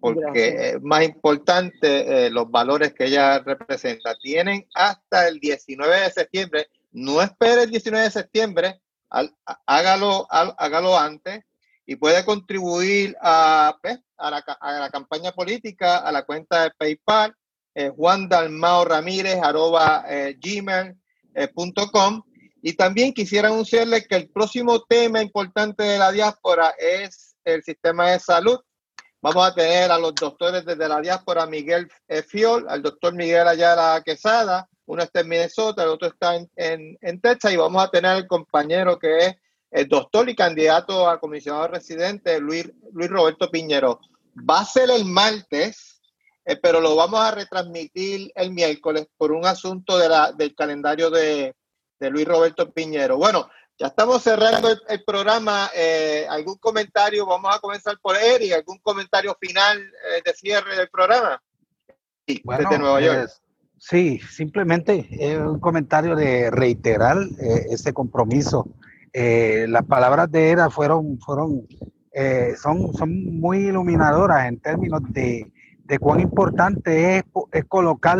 porque 0.00 0.70
es 0.70 0.82
más 0.82 1.04
importante 1.04 2.26
eh, 2.26 2.30
los 2.30 2.50
valores 2.50 2.94
que 2.94 3.06
ella 3.06 3.38
representa. 3.38 4.14
Tienen 4.16 4.66
hasta 4.74 5.28
el 5.28 5.40
19 5.40 6.00
de 6.00 6.10
septiembre, 6.10 6.68
no 6.92 7.22
espere 7.22 7.62
el 7.62 7.70
19 7.70 8.04
de 8.04 8.10
septiembre, 8.10 8.80
al, 9.10 9.34
hágalo, 9.66 10.26
al, 10.30 10.54
hágalo 10.58 10.98
antes. 10.98 11.44
Y 11.84 11.96
puede 11.96 12.24
contribuir 12.24 13.16
a, 13.20 13.76
pues, 13.82 13.98
a, 14.16 14.30
la, 14.30 14.38
a, 14.38 14.72
la, 14.78 14.90
campaña 14.90 15.32
política, 15.32 15.98
a 15.98 16.12
la 16.12 16.22
cuenta 16.22 16.62
de 16.62 16.70
PayPal, 16.70 17.34
eh, 17.74 17.90
Juan 17.94 18.28
Dalmao 18.28 18.84
Ramírez, 18.84 19.38
arroba 19.42 20.04
eh, 20.08 20.38
gmail.com. 20.40 22.22
Y 22.62 22.74
también 22.74 23.12
quisiera 23.12 23.48
anunciarle 23.48 24.06
que 24.06 24.14
el 24.14 24.28
próximo 24.30 24.82
tema 24.84 25.20
importante 25.20 25.82
de 25.82 25.98
la 25.98 26.12
diáspora 26.12 26.72
es 26.78 27.34
el 27.44 27.64
sistema 27.64 28.10
de 28.10 28.20
salud 28.20 28.60
Vamos 29.22 29.46
a 29.46 29.54
tener 29.54 29.90
a 29.92 29.98
los 29.98 30.14
doctores 30.16 30.64
desde 30.64 30.88
la 30.88 31.00
diáspora, 31.00 31.46
Miguel 31.46 31.88
Fiol, 32.26 32.66
al 32.68 32.82
doctor 32.82 33.14
Miguel 33.14 33.46
Ayala 33.46 34.02
Quesada, 34.04 34.68
uno 34.86 35.02
está 35.02 35.20
en 35.20 35.28
Minnesota, 35.28 35.84
el 35.84 35.90
otro 35.90 36.08
está 36.08 36.34
en, 36.34 36.50
en, 36.56 36.98
en, 37.00 37.20
Texas, 37.20 37.52
y 37.52 37.56
vamos 37.56 37.82
a 37.82 37.88
tener 37.88 38.10
al 38.10 38.26
compañero 38.26 38.98
que 38.98 39.18
es 39.18 39.36
el 39.70 39.88
doctor 39.88 40.28
y 40.28 40.34
candidato 40.34 41.08
a 41.08 41.20
comisionado 41.20 41.68
residente, 41.68 42.40
Luis, 42.40 42.70
Luis 42.92 43.08
Roberto 43.08 43.50
Piñero. 43.50 44.00
Va 44.38 44.60
a 44.60 44.64
ser 44.64 44.90
el 44.90 45.04
martes, 45.04 46.02
eh, 46.44 46.56
pero 46.56 46.80
lo 46.80 46.96
vamos 46.96 47.20
a 47.20 47.30
retransmitir 47.30 48.32
el 48.34 48.50
miércoles 48.50 49.06
por 49.16 49.32
un 49.32 49.46
asunto 49.46 49.98
de 49.98 50.08
del 50.36 50.54
calendario 50.54 51.10
de, 51.10 51.54
de 52.00 52.10
Luis 52.10 52.26
Roberto 52.26 52.70
Piñero. 52.72 53.16
Bueno, 53.16 53.48
ya 53.78 53.86
estamos 53.86 54.22
cerrando 54.22 54.70
el, 54.70 54.80
el 54.88 55.02
programa. 55.04 55.70
Eh, 55.74 56.26
¿Algún 56.28 56.56
comentario? 56.56 57.26
Vamos 57.26 57.54
a 57.54 57.58
comenzar 57.58 57.98
por 58.00 58.16
Eric. 58.16 58.52
¿Algún 58.52 58.78
comentario 58.78 59.36
final 59.40 59.78
eh, 59.78 60.22
de 60.24 60.32
cierre 60.34 60.76
del 60.76 60.88
programa? 60.88 61.42
Sí, 62.26 62.40
bueno, 62.44 62.68
desde 62.68 62.78
Nueva 62.78 63.00
York. 63.00 63.28
Eh, 63.28 63.32
sí, 63.78 64.20
simplemente 64.20 65.08
un 65.38 65.58
comentario 65.58 66.14
de 66.14 66.50
reiterar 66.50 67.18
eh, 67.40 67.66
ese 67.70 67.92
compromiso. 67.92 68.68
las 69.12 69.84
palabras 69.84 70.30
de 70.30 70.50
Era 70.50 70.70
fueron, 70.70 71.18
fueron 71.18 71.66
son, 72.56 72.92
son 72.94 73.40
muy 73.40 73.68
iluminadoras 73.68 74.46
en 74.46 74.60
términos 74.60 75.00
de, 75.08 75.50
de 75.84 75.98
cuán 75.98 76.20
importante 76.20 77.18
es, 77.18 77.24
es 77.52 77.64
colocar 77.64 78.18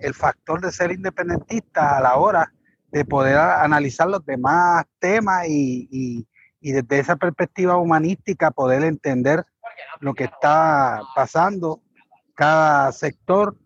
el 0.00 0.14
factor 0.14 0.60
de 0.60 0.72
ser 0.72 0.92
independentista 0.92 1.96
a 1.96 2.00
la 2.00 2.16
hora 2.16 2.52
de 2.90 3.04
poder 3.04 3.36
analizar 3.36 4.08
los 4.08 4.24
demás 4.24 4.84
temas 4.98 5.46
y, 5.48 5.88
y, 5.90 6.26
y, 6.60 6.72
desde 6.72 6.98
esa 6.98 7.16
perspectiva 7.16 7.76
humanística 7.76 8.50
poder 8.50 8.82
entender 8.82 9.44
lo 10.00 10.14
que 10.14 10.24
está 10.24 11.02
pasando 11.14 11.82
cada 12.34 12.90
sector 12.92 13.56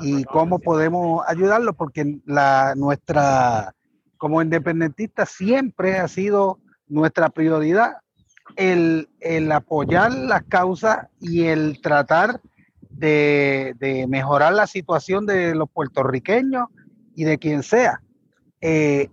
y 0.00 0.24
cómo 0.24 0.58
podemos 0.58 1.24
ayudarlo, 1.28 1.72
porque 1.72 2.18
la, 2.26 2.74
nuestra, 2.76 3.74
como 4.18 4.42
independentistas, 4.42 5.30
siempre 5.30 5.98
ha 5.98 6.08
sido 6.08 6.58
nuestra 6.88 7.30
prioridad 7.30 7.92
el, 8.56 9.08
apoyar 9.52 10.12
las 10.12 10.42
causas 10.44 11.08
y 11.20 11.44
el 11.44 11.80
tratar 11.80 12.40
de, 12.90 14.06
mejorar 14.08 14.52
la 14.52 14.66
situación 14.66 15.26
de 15.26 15.54
los 15.54 15.68
puertorriqueños 15.70 16.68
y 17.14 17.24
de 17.24 17.38
quien 17.38 17.62
sea 17.62 18.00
eh, 18.66 19.10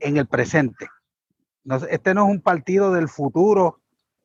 en 0.00 0.16
el 0.16 0.26
presente. 0.26 0.88
este 1.88 2.14
no 2.14 2.24
es 2.24 2.30
un 2.32 2.40
partido 2.40 2.92
del 2.92 3.08
futuro, 3.08 3.80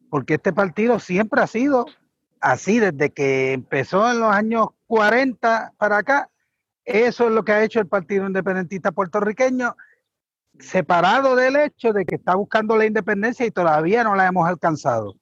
porque 0.10 0.34
este 0.34 0.52
partido 0.52 0.98
siempre 0.98 1.42
ha 1.42 1.48
sido 1.48 1.86
así 2.40 2.80
desde 2.80 3.12
que 3.12 3.54
empezó 3.54 4.10
en 4.10 4.20
los 4.20 4.34
años 4.34 4.70
40 4.88 5.74
para 5.78 6.00
acá. 6.00 6.32
Eso 6.86 7.28
es 7.28 7.34
lo 7.34 7.46
que 7.46 7.52
ha 7.52 7.64
hecho 7.64 7.80
el 7.80 7.88
Partido 7.88 8.26
Independentista 8.26 8.92
puertorriqueño, 8.92 9.76
separado 10.60 11.36
del 11.36 11.56
hecho 11.58 11.94
de 11.94 12.04
que 12.04 12.16
está 12.16 12.34
buscando 12.34 12.76
la 12.76 12.88
independencia 12.88 13.46
y 13.46 13.52
todavía 13.52 14.04
no 14.04 14.16
la 14.16 14.26
hemos 14.26 14.50
alcanzado. 14.50 15.18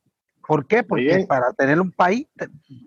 ¿Por 0.47 0.65
qué? 0.65 0.83
Porque 0.83 1.25
para 1.27 1.51
tener 1.51 1.81
un 1.81 1.91
país 1.91 2.25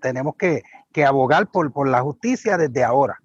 tenemos 0.00 0.34
que, 0.36 0.62
abogar 1.04 1.50
por, 1.50 1.70
por, 1.74 1.88
la 1.88 2.00
justicia 2.00 2.56
desde 2.56 2.82
ahora. 2.82 3.20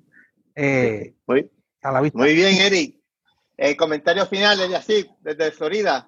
Eh, 0.56 1.16
muy, 1.26 1.50
a 1.82 1.92
la 1.94 2.02
vista. 2.02 2.20
muy 2.20 2.36
bien, 2.36 2.58
Eric. 2.58 2.97
Eh, 3.58 3.76
comentario 3.76 4.26
final, 4.28 4.74
así 4.76 5.10
desde 5.22 5.52
Florida. 5.52 6.08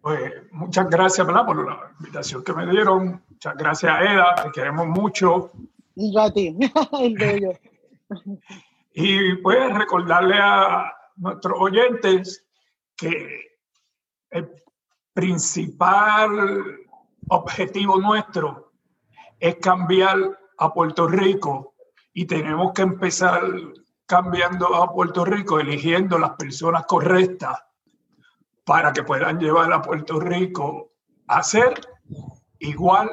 Pues 0.00 0.32
muchas 0.52 0.88
gracias 0.88 1.26
por 1.26 1.66
la 1.66 1.92
invitación 1.98 2.44
que 2.44 2.52
me 2.52 2.70
dieron. 2.70 3.22
Muchas 3.28 3.56
gracias, 3.56 4.00
Eda. 4.00 4.34
Te 4.44 4.50
queremos 4.52 4.86
mucho. 4.86 5.50
Y 5.96 6.14
yo 6.14 6.20
a 6.22 6.32
ti, 6.32 6.56
y 8.92 9.34
pues 9.36 9.74
recordarle 9.74 10.36
a 10.38 10.92
nuestros 11.16 11.58
oyentes 11.60 12.46
que 12.96 13.58
el 14.30 14.50
principal 15.12 16.64
objetivo 17.28 17.98
nuestro 17.98 18.72
es 19.38 19.56
cambiar 19.56 20.16
a 20.58 20.72
Puerto 20.72 21.06
Rico 21.08 21.74
y 22.12 22.26
tenemos 22.26 22.72
que 22.72 22.82
empezar 22.82 23.42
cambiando 24.10 24.74
a 24.74 24.92
Puerto 24.92 25.24
Rico, 25.24 25.60
eligiendo 25.60 26.18
las 26.18 26.30
personas 26.30 26.84
correctas 26.84 27.62
para 28.64 28.92
que 28.92 29.04
puedan 29.04 29.38
llevar 29.38 29.72
a 29.72 29.80
Puerto 29.80 30.18
Rico 30.18 30.94
a 31.28 31.44
ser 31.44 31.80
igual 32.58 33.08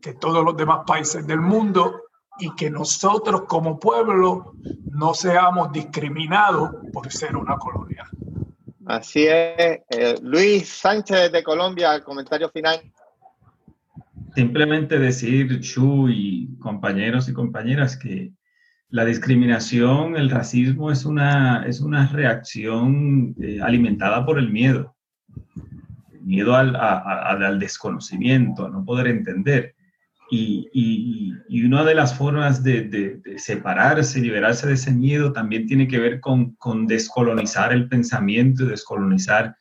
que 0.00 0.14
todos 0.14 0.44
los 0.44 0.56
demás 0.56 0.84
países 0.86 1.26
del 1.26 1.40
mundo 1.40 2.02
y 2.38 2.54
que 2.54 2.70
nosotros 2.70 3.46
como 3.48 3.80
pueblo 3.80 4.54
no 4.92 5.12
seamos 5.12 5.72
discriminados 5.72 6.70
por 6.92 7.10
ser 7.10 7.36
una 7.36 7.56
colonia. 7.56 8.08
Así 8.86 9.26
es. 9.26 9.80
Eh, 9.90 10.18
Luis 10.22 10.68
Sánchez 10.68 11.32
de 11.32 11.42
Colombia, 11.42 12.00
comentario 12.04 12.48
final. 12.48 12.80
Simplemente 14.36 15.00
decir, 15.00 15.60
Chu 15.62 16.08
y 16.08 16.56
compañeros 16.60 17.28
y 17.28 17.32
compañeras, 17.32 17.96
que 17.96 18.37
la 18.90 19.04
discriminación, 19.04 20.16
el 20.16 20.30
racismo 20.30 20.90
es 20.90 21.04
una, 21.04 21.64
es 21.66 21.80
una 21.80 22.06
reacción 22.06 23.34
eh, 23.40 23.60
alimentada 23.62 24.24
por 24.24 24.38
el 24.38 24.50
miedo. 24.50 24.96
miedo 26.22 26.54
al, 26.54 26.76
al, 26.76 27.58
desconocimiento, 27.58 28.66
a 28.66 28.70
no 28.70 28.84
poder 28.84 29.08
entender. 29.08 29.74
Y, 30.30 30.68
y, 31.48 31.62
una 31.64 31.84
de 31.84 31.94
las 31.94 32.16
formas 32.16 32.62
de, 32.62 32.82
de, 32.82 33.38
separarse, 33.38 34.20
liberarse 34.20 34.66
de 34.66 34.74
ese 34.74 34.92
miedo 34.92 35.32
también 35.32 35.66
tiene 35.66 35.88
que 35.88 35.98
ver 35.98 36.20
con, 36.20 36.54
con 36.56 36.86
descolonizar 36.86 37.72
el 37.72 37.88
pensamiento 37.88 38.66
descolonizar, 38.66 39.56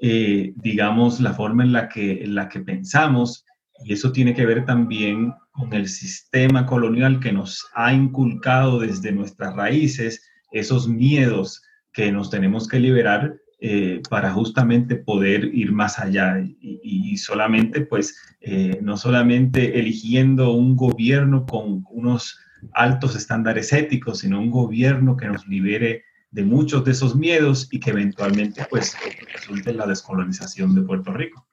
eh, 0.00 0.52
digamos, 0.56 1.20
la 1.20 1.32
forma 1.32 1.64
en 1.64 1.72
la, 1.72 1.88
que, 1.88 2.22
en 2.22 2.34
la 2.36 2.48
que 2.48 2.60
pensamos. 2.60 3.44
Y 3.84 3.92
eso 3.92 4.12
tiene 4.12 4.34
que 4.34 4.46
ver 4.46 4.64
también 4.64 5.34
con 5.54 5.72
el 5.72 5.88
sistema 5.88 6.66
colonial 6.66 7.20
que 7.20 7.32
nos 7.32 7.70
ha 7.74 7.92
inculcado 7.92 8.80
desde 8.80 9.12
nuestras 9.12 9.54
raíces 9.54 10.28
esos 10.50 10.88
miedos 10.88 11.62
que 11.92 12.10
nos 12.10 12.28
tenemos 12.28 12.66
que 12.66 12.80
liberar 12.80 13.36
eh, 13.60 14.02
para 14.10 14.32
justamente 14.32 14.96
poder 14.96 15.44
ir 15.54 15.70
más 15.70 16.00
allá 16.00 16.44
y, 16.60 17.16
solamente, 17.18 17.82
pues, 17.82 18.16
eh, 18.40 18.80
no 18.82 18.96
solamente 18.96 19.78
eligiendo 19.78 20.52
un 20.52 20.74
gobierno 20.76 21.46
con 21.46 21.84
unos 21.88 22.36
altos 22.72 23.14
estándares 23.14 23.72
éticos, 23.72 24.18
sino 24.18 24.40
un 24.40 24.50
gobierno 24.50 25.16
que 25.16 25.28
nos 25.28 25.46
libere 25.46 26.02
de 26.32 26.44
muchos 26.44 26.84
de 26.84 26.90
esos 26.90 27.14
miedos 27.14 27.68
y 27.70 27.78
que 27.78 27.90
eventualmente, 27.90 28.66
pues, 28.68 28.96
resulte 29.32 29.70
en 29.70 29.76
la 29.76 29.86
descolonización 29.86 30.74
de 30.74 30.82
Puerto 30.82 31.12
Rico. 31.12 31.46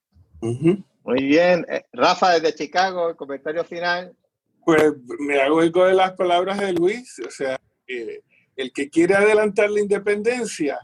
Muy 1.04 1.24
bien. 1.24 1.66
Eh, 1.70 1.84
Rafa, 1.94 2.34
desde 2.34 2.56
Chicago, 2.56 3.16
comentario 3.16 3.64
final. 3.64 4.16
Pues 4.64 4.94
me 5.20 5.42
hago 5.42 5.64
eco 5.64 5.86
de 5.86 5.94
las 5.94 6.12
palabras 6.12 6.60
de 6.60 6.74
Luis. 6.74 7.20
O 7.26 7.32
sea, 7.32 7.60
el 8.56 8.72
que 8.72 8.90
quiere 8.90 9.16
adelantar 9.16 9.70
la 9.70 9.80
independencia 9.80 10.80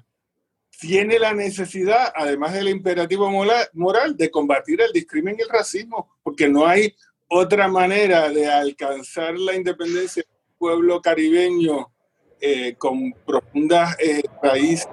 tiene 0.79 1.17
la 1.17 1.33
necesidad, 1.33 2.11
además 2.15 2.53
del 2.53 2.69
imperativo 2.69 3.29
moral, 3.73 4.15
de 4.15 4.29
combatir 4.29 4.81
el 4.81 4.91
discrimen 4.91 5.35
y 5.37 5.41
el 5.41 5.49
racismo, 5.49 6.17
porque 6.21 6.47
no 6.47 6.67
hay 6.67 6.93
otra 7.27 7.67
manera 7.67 8.29
de 8.29 8.47
alcanzar 8.47 9.37
la 9.37 9.55
independencia 9.55 10.23
del 10.23 10.57
pueblo 10.57 11.01
caribeño 11.01 11.91
eh, 12.39 12.75
con 12.75 13.11
profundas 13.25 13.97
eh, 13.99 14.21
raíces 14.41 14.87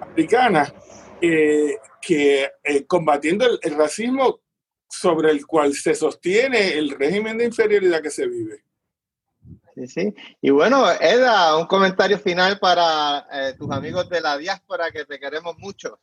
africanas 0.00 0.74
que 2.00 2.48
eh, 2.62 2.86
combatiendo 2.86 3.46
el, 3.62 3.74
racismo 3.74 4.40
sobre 4.88 5.30
el 5.30 5.46
cual 5.46 5.72
se 5.74 5.94
sostiene 5.94 6.74
el 6.74 6.90
régimen 6.90 7.38
de 7.38 7.46
inferioridad 7.46 8.02
que 8.02 8.10
se 8.10 8.26
vive. 8.26 8.64
Sí, 9.74 9.86
sí. 9.86 10.14
Y 10.40 10.50
bueno, 10.50 10.84
Eda, 11.00 11.56
un 11.56 11.66
comentario 11.66 12.18
final 12.18 12.58
para 12.58 13.26
eh, 13.32 13.54
tus 13.56 13.70
amigos 13.70 14.08
de 14.08 14.20
la 14.20 14.36
diáspora 14.36 14.90
que 14.90 15.04
te 15.04 15.18
queremos 15.18 15.56
mucho. 15.58 15.98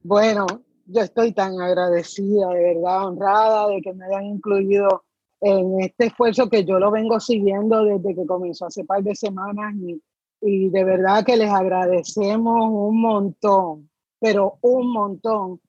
Bueno, 0.00 0.46
yo 0.86 1.02
estoy 1.02 1.32
tan 1.32 1.60
agradecida, 1.60 2.48
de 2.50 2.74
verdad, 2.74 3.06
honrada 3.06 3.68
de 3.68 3.82
que 3.82 3.92
me 3.92 4.06
hayan 4.06 4.24
incluido 4.24 5.04
en 5.40 5.80
este 5.80 6.06
esfuerzo 6.06 6.48
que 6.48 6.64
yo 6.64 6.78
lo 6.78 6.90
vengo 6.90 7.20
siguiendo 7.20 7.84
desde 7.84 8.14
que 8.14 8.26
comenzó 8.26 8.66
hace 8.66 8.84
par 8.84 9.02
de 9.02 9.14
semanas 9.14 9.74
y, 9.76 10.02
y 10.40 10.70
de 10.70 10.84
verdad 10.84 11.24
que 11.24 11.36
les 11.36 11.50
agradecemos 11.50 12.70
un 12.70 13.00
montón 13.00 13.90
pero 14.18 14.58
un 14.62 14.92
montón. 14.92 15.60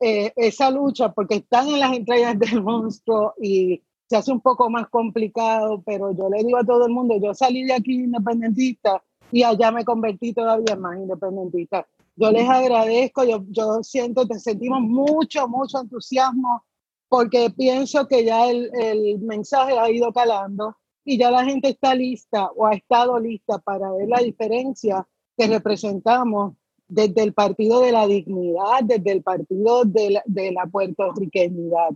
Eh, 0.00 0.32
esa 0.36 0.70
lucha, 0.70 1.12
porque 1.12 1.36
están 1.36 1.68
en 1.68 1.80
las 1.80 1.92
entrañas 1.94 2.38
del 2.38 2.62
monstruo 2.62 3.34
y 3.40 3.82
se 4.08 4.16
hace 4.16 4.30
un 4.30 4.40
poco 4.40 4.68
más 4.68 4.88
complicado, 4.88 5.82
pero 5.84 6.12
yo 6.12 6.28
le 6.28 6.44
digo 6.44 6.58
a 6.58 6.64
todo 6.64 6.86
el 6.86 6.92
mundo, 6.92 7.16
yo 7.20 7.34
salí 7.34 7.64
de 7.64 7.74
aquí 7.74 7.94
independentista 7.94 9.02
y 9.32 9.42
allá 9.42 9.70
me 9.72 9.84
convertí 9.84 10.32
todavía 10.32 10.76
más 10.76 10.98
independentista. 10.98 11.86
Yo 12.14 12.30
les 12.30 12.48
agradezco, 12.48 13.24
yo, 13.24 13.44
yo 13.48 13.82
siento, 13.82 14.26
te 14.26 14.38
sentimos 14.38 14.80
mucho, 14.80 15.48
mucho 15.48 15.80
entusiasmo, 15.80 16.64
porque 17.08 17.50
pienso 17.50 18.06
que 18.06 18.24
ya 18.24 18.48
el, 18.48 18.70
el 18.80 19.18
mensaje 19.20 19.78
ha 19.78 19.90
ido 19.90 20.12
calando 20.12 20.76
y 21.04 21.18
ya 21.18 21.30
la 21.30 21.44
gente 21.44 21.68
está 21.68 21.94
lista 21.94 22.50
o 22.56 22.66
ha 22.66 22.74
estado 22.74 23.18
lista 23.18 23.58
para 23.58 23.92
ver 23.92 24.08
la 24.08 24.20
diferencia 24.20 25.06
que 25.36 25.46
representamos 25.46 26.54
desde 26.88 27.22
el 27.22 27.32
Partido 27.32 27.80
de 27.80 27.92
la 27.92 28.06
Dignidad, 28.06 28.84
desde 28.84 29.12
el 29.12 29.22
Partido 29.22 29.84
de 29.84 30.10
la, 30.10 30.22
de 30.26 30.52
la 30.52 30.66
puertorriqueñidad. 30.66 31.90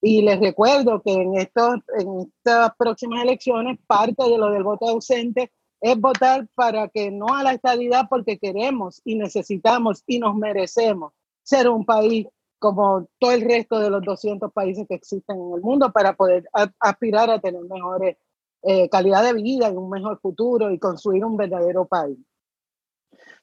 Y 0.00 0.22
les 0.22 0.38
recuerdo 0.38 1.00
que 1.02 1.12
en, 1.12 1.34
estos, 1.36 1.76
en 1.98 2.30
estas 2.36 2.72
próximas 2.76 3.22
elecciones 3.22 3.78
parte 3.86 4.22
de 4.28 4.36
lo 4.36 4.50
del 4.50 4.62
voto 4.62 4.88
ausente 4.88 5.50
es 5.80 6.00
votar 6.00 6.46
para 6.54 6.88
que 6.88 7.10
no 7.10 7.28
a 7.28 7.42
la 7.42 7.52
estabilidad 7.52 8.06
porque 8.08 8.38
queremos 8.38 9.00
y 9.04 9.16
necesitamos 9.16 10.02
y 10.06 10.18
nos 10.18 10.34
merecemos 10.34 11.12
ser 11.42 11.68
un 11.68 11.84
país 11.84 12.26
como 12.58 13.06
todo 13.18 13.32
el 13.32 13.42
resto 13.42 13.78
de 13.78 13.90
los 13.90 14.02
200 14.02 14.50
países 14.52 14.86
que 14.88 14.94
existen 14.94 15.36
en 15.36 15.54
el 15.54 15.60
mundo 15.60 15.92
para 15.92 16.14
poder 16.14 16.48
aspirar 16.80 17.28
a 17.30 17.38
tener 17.38 17.62
mejores 17.62 18.16
eh, 18.62 18.88
calidad 18.88 19.22
de 19.22 19.34
vida 19.34 19.70
y 19.70 19.76
un 19.76 19.90
mejor 19.90 20.18
futuro 20.20 20.70
y 20.70 20.78
construir 20.78 21.22
un 21.22 21.36
verdadero 21.36 21.84
país. 21.84 22.18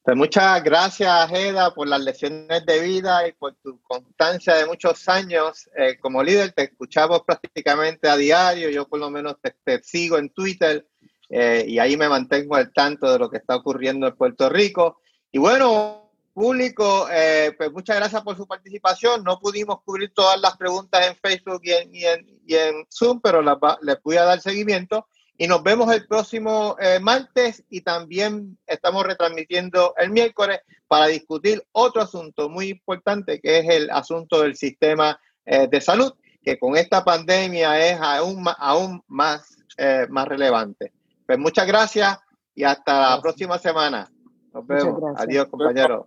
Pues 0.03 0.18
muchas 0.18 0.64
gracias, 0.64 1.32
Eda, 1.32 1.76
por 1.76 1.88
las 1.88 2.02
lecciones 2.02 2.65
de 2.65 2.80
vida 2.80 3.28
y 3.28 3.34
por 3.34 3.53
tu 3.61 3.80
constancia 3.84 4.56
de 4.56 4.65
muchos 4.65 5.07
años 5.07 5.69
eh, 5.78 5.99
como 5.99 6.23
líder. 6.23 6.53
Te 6.53 6.64
escuchamos 6.64 7.22
prácticamente 7.22 8.10
a 8.10 8.18
diario, 8.18 8.72
yo 8.72 8.88
por 8.88 8.99
lo 8.99 9.11
menos 9.11 9.36
te, 9.64 9.84
sigo 9.84 10.18
en 10.18 10.32
Twitter 10.32 10.88
eh, 11.30 11.65
y 11.68 11.78
ahí 11.78 11.98
me 11.98 12.10
mantengo 12.10 12.56
al 12.56 12.73
tanto 12.73 13.11
de 13.11 13.19
lo 13.19 13.30
que 13.30 13.38
está 13.38 13.56
ocurriendo 13.56 14.07
en 14.07 14.15
Puerto 14.15 14.49
Rico. 14.49 15.02
Y 15.32 15.38
bueno, 15.38 16.11
público, 16.34 17.07
eh, 17.11 17.53
pues 17.56 17.72
muchas 17.72 17.98
gracias 17.98 18.23
por 18.23 18.36
su 18.36 18.48
participación. 18.48 19.23
No 19.23 19.40
pudimos 19.40 19.84
cubrir 19.84 20.11
todas 20.15 20.41
las 20.41 20.57
preguntas 20.57 21.06
en 21.06 21.15
Facebook 21.15 21.61
y 21.64 21.73
en, 21.73 21.95
y 21.95 22.06
en, 22.06 22.41
y 22.48 22.56
en 22.56 22.88
Zoom, 22.91 23.22
pero 23.22 23.44
les 23.44 24.02
voy 24.02 24.18
a 24.18 24.23
dar 24.23 24.41
seguimiento. 24.41 25.06
Y 25.42 25.48
nos 25.48 25.64
vemos 25.64 25.92
el 25.92 26.06
próximo 26.06 26.76
eh, 26.80 27.00
martes 27.00 27.64
y 27.68 27.82
también 27.82 28.60
estamos 28.68 29.04
retransmitiendo 29.04 29.96
el 29.98 30.12
miércoles 30.12 30.60
para 30.88 31.08
discutir 31.08 31.64
otro 31.72 32.04
asunto 32.04 32.48
muy 32.48 32.70
importante 32.70 33.42
que 33.42 33.58
es 33.58 33.68
el 33.68 33.90
asunto 33.90 34.44
del 34.44 34.56
sistema 34.56 35.20
eh, 35.44 35.68
de 35.68 35.82
salud, 35.82 36.14
que 36.44 36.60
con 36.60 36.78
esta 36.78 37.04
pandemia 37.04 37.90
es 37.90 38.00
aún, 38.00 38.46
aún 38.60 39.04
más, 39.08 39.58
eh, 39.80 40.06
más 40.12 40.28
relevante. 40.28 40.94
Pues 41.26 41.40
muchas 41.40 41.66
gracias 41.66 42.20
y 42.54 42.64
hasta 42.64 43.16
la 43.16 43.20
próxima 43.20 43.58
semana. 43.58 44.12
Nos 44.54 44.68
vemos. 44.68 45.02
Adiós, 45.18 45.48
compañeros. 45.48 46.06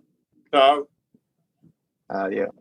Chao. 0.49 0.87
Adiós. 2.07 2.51